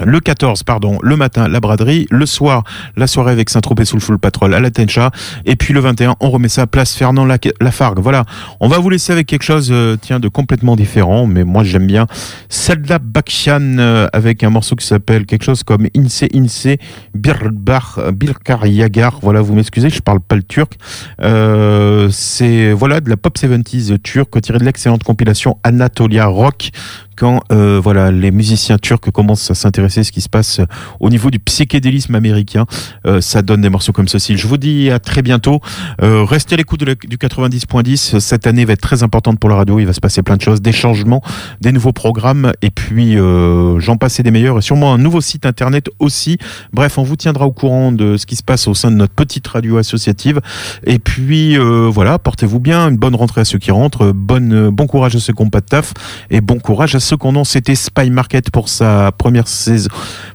le 0.00 0.20
14, 0.20 0.62
pardon, 0.62 0.98
le 1.02 1.16
matin, 1.16 1.48
la 1.48 1.60
braderie. 1.60 2.06
Le 2.10 2.24
soir, 2.24 2.64
la 2.96 3.06
soirée 3.06 3.32
avec 3.32 3.50
Saint-Tropez 3.50 3.84
sous 3.84 3.96
le 3.96 4.00
full 4.00 4.18
patrol 4.18 4.54
à 4.54 4.60
la 4.60 4.70
Tencha. 4.70 5.10
Et 5.44 5.54
puis 5.54 5.74
le 5.74 5.80
21, 5.80 6.16
on 6.20 6.30
remet 6.30 6.48
ça 6.48 6.62
à 6.62 6.66
place 6.66 6.94
Fernand 6.94 7.26
Lafargue. 7.60 7.98
Voilà. 7.98 8.24
On 8.60 8.68
va 8.68 8.78
vous 8.78 8.88
laisser 8.88 9.12
avec 9.12 9.26
quelque 9.26 9.42
chose, 9.42 9.68
euh, 9.70 9.96
tiens, 10.00 10.18
de 10.18 10.28
complètement 10.28 10.76
différent, 10.76 11.26
mais 11.26 11.44
moi 11.44 11.62
j'aime 11.62 11.86
bien. 11.86 12.06
Selda 12.48 12.98
Bakshan 12.98 13.78
euh, 13.78 14.08
avec 14.14 14.42
un 14.44 14.50
morceau 14.50 14.76
qui 14.76 14.86
s'appelle 14.86 15.26
quelque 15.26 15.44
chose 15.44 15.62
comme 15.62 15.86
Inse 15.94 16.24
Inse 16.34 16.68
Birbar 17.14 18.00
Birkar 18.14 18.66
Yagar. 18.66 19.18
Voilà, 19.20 19.42
vous 19.42 19.54
m'excusez, 19.54 19.90
je 19.90 20.00
parle 20.00 20.20
pas 20.20 20.36
le 20.36 20.42
turc. 20.42 20.78
Euh, 21.20 22.08
c'est, 22.10 22.72
voilà, 22.72 23.00
de 23.00 23.10
la 23.10 23.18
pop 23.18 23.36
70s 23.36 23.98
turque 23.98 24.40
tirée 24.40 24.58
de 24.58 24.64
l'excellente 24.64 25.04
compilation 25.04 25.58
Anatolia 25.64 26.26
Rock 26.26 26.70
quand 27.16 27.42
euh, 27.52 27.80
voilà 27.82 28.10
les 28.10 28.30
musiciens 28.30 28.78
turcs 28.78 29.10
commencent 29.12 29.50
à 29.50 29.54
s'intéresser 29.54 30.00
à 30.00 30.04
ce 30.04 30.12
qui 30.12 30.20
se 30.20 30.28
passe 30.28 30.60
euh, 30.60 30.66
au 31.00 31.10
niveau 31.10 31.30
du 31.30 31.38
psychédélisme 31.38 32.14
américain, 32.14 32.66
euh, 33.06 33.20
ça 33.20 33.42
donne 33.42 33.60
des 33.60 33.68
morceaux 33.68 33.92
comme 33.92 34.08
ceci. 34.08 34.36
Je 34.36 34.46
vous 34.46 34.56
dis 34.56 34.90
à 34.90 34.98
très 34.98 35.22
bientôt. 35.22 35.60
Euh, 36.02 36.24
restez 36.24 36.54
à 36.54 36.56
l'écoute 36.56 36.84
du 36.84 37.16
90.10. 37.16 38.20
Cette 38.20 38.46
année 38.46 38.64
va 38.64 38.74
être 38.74 38.80
très 38.80 39.02
importante 39.02 39.38
pour 39.38 39.50
la 39.50 39.56
radio. 39.56 39.78
Il 39.78 39.86
va 39.86 39.92
se 39.92 40.00
passer 40.00 40.22
plein 40.22 40.36
de 40.36 40.42
choses, 40.42 40.62
des 40.62 40.72
changements, 40.72 41.22
des 41.60 41.72
nouveaux 41.72 41.92
programmes 41.92 42.52
et 42.62 42.70
puis 42.70 43.18
euh, 43.18 43.78
j'en 43.80 43.96
passais 43.96 44.22
des 44.22 44.30
meilleurs 44.30 44.58
et 44.58 44.62
sûrement 44.62 44.94
un 44.94 44.98
nouveau 44.98 45.20
site 45.20 45.46
internet 45.46 45.88
aussi. 45.98 46.38
Bref, 46.72 46.98
on 46.98 47.02
vous 47.02 47.16
tiendra 47.16 47.46
au 47.46 47.52
courant 47.52 47.92
de 47.92 48.16
ce 48.16 48.26
qui 48.26 48.36
se 48.36 48.42
passe 48.42 48.68
au 48.68 48.74
sein 48.74 48.90
de 48.90 48.96
notre 48.96 49.14
petite 49.14 49.46
radio 49.46 49.78
associative. 49.78 50.40
Et 50.84 50.98
puis 50.98 51.58
euh, 51.58 51.90
voilà, 51.92 52.18
portez-vous 52.18 52.60
bien, 52.60 52.88
une 52.88 52.96
bonne 52.96 53.14
rentrée 53.14 53.42
à 53.42 53.44
ceux 53.44 53.58
qui 53.58 53.70
rentrent, 53.70 54.12
bonne, 54.12 54.70
bon 54.70 54.86
courage 54.86 55.16
à 55.16 55.20
ceux 55.20 55.32
qui 55.32 55.42
n'ont 55.42 55.50
pas 55.50 55.60
de 55.60 55.66
taf 55.66 55.94
et 56.30 56.40
bon 56.40 56.58
courage 56.58 56.94
à 56.94 57.00
ceux 57.00 57.11
qui 57.16 57.26
en 57.26 57.36
ont. 57.36 57.44
C'était 57.44 57.74
Spy 57.74 58.10
Market 58.10 58.50
pour 58.50 58.68
sa 58.68 59.12
première 59.12 59.48
saison, 59.48 59.88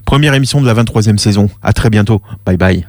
première 0.06 0.34
émission 0.34 0.62
de 0.62 0.68
la 0.68 0.74
23e 0.74 1.18
saison. 1.18 1.49
À 1.62 1.74
très 1.74 1.90
bientôt. 1.90 2.22
Bye 2.45 2.58
bye. 2.58 2.86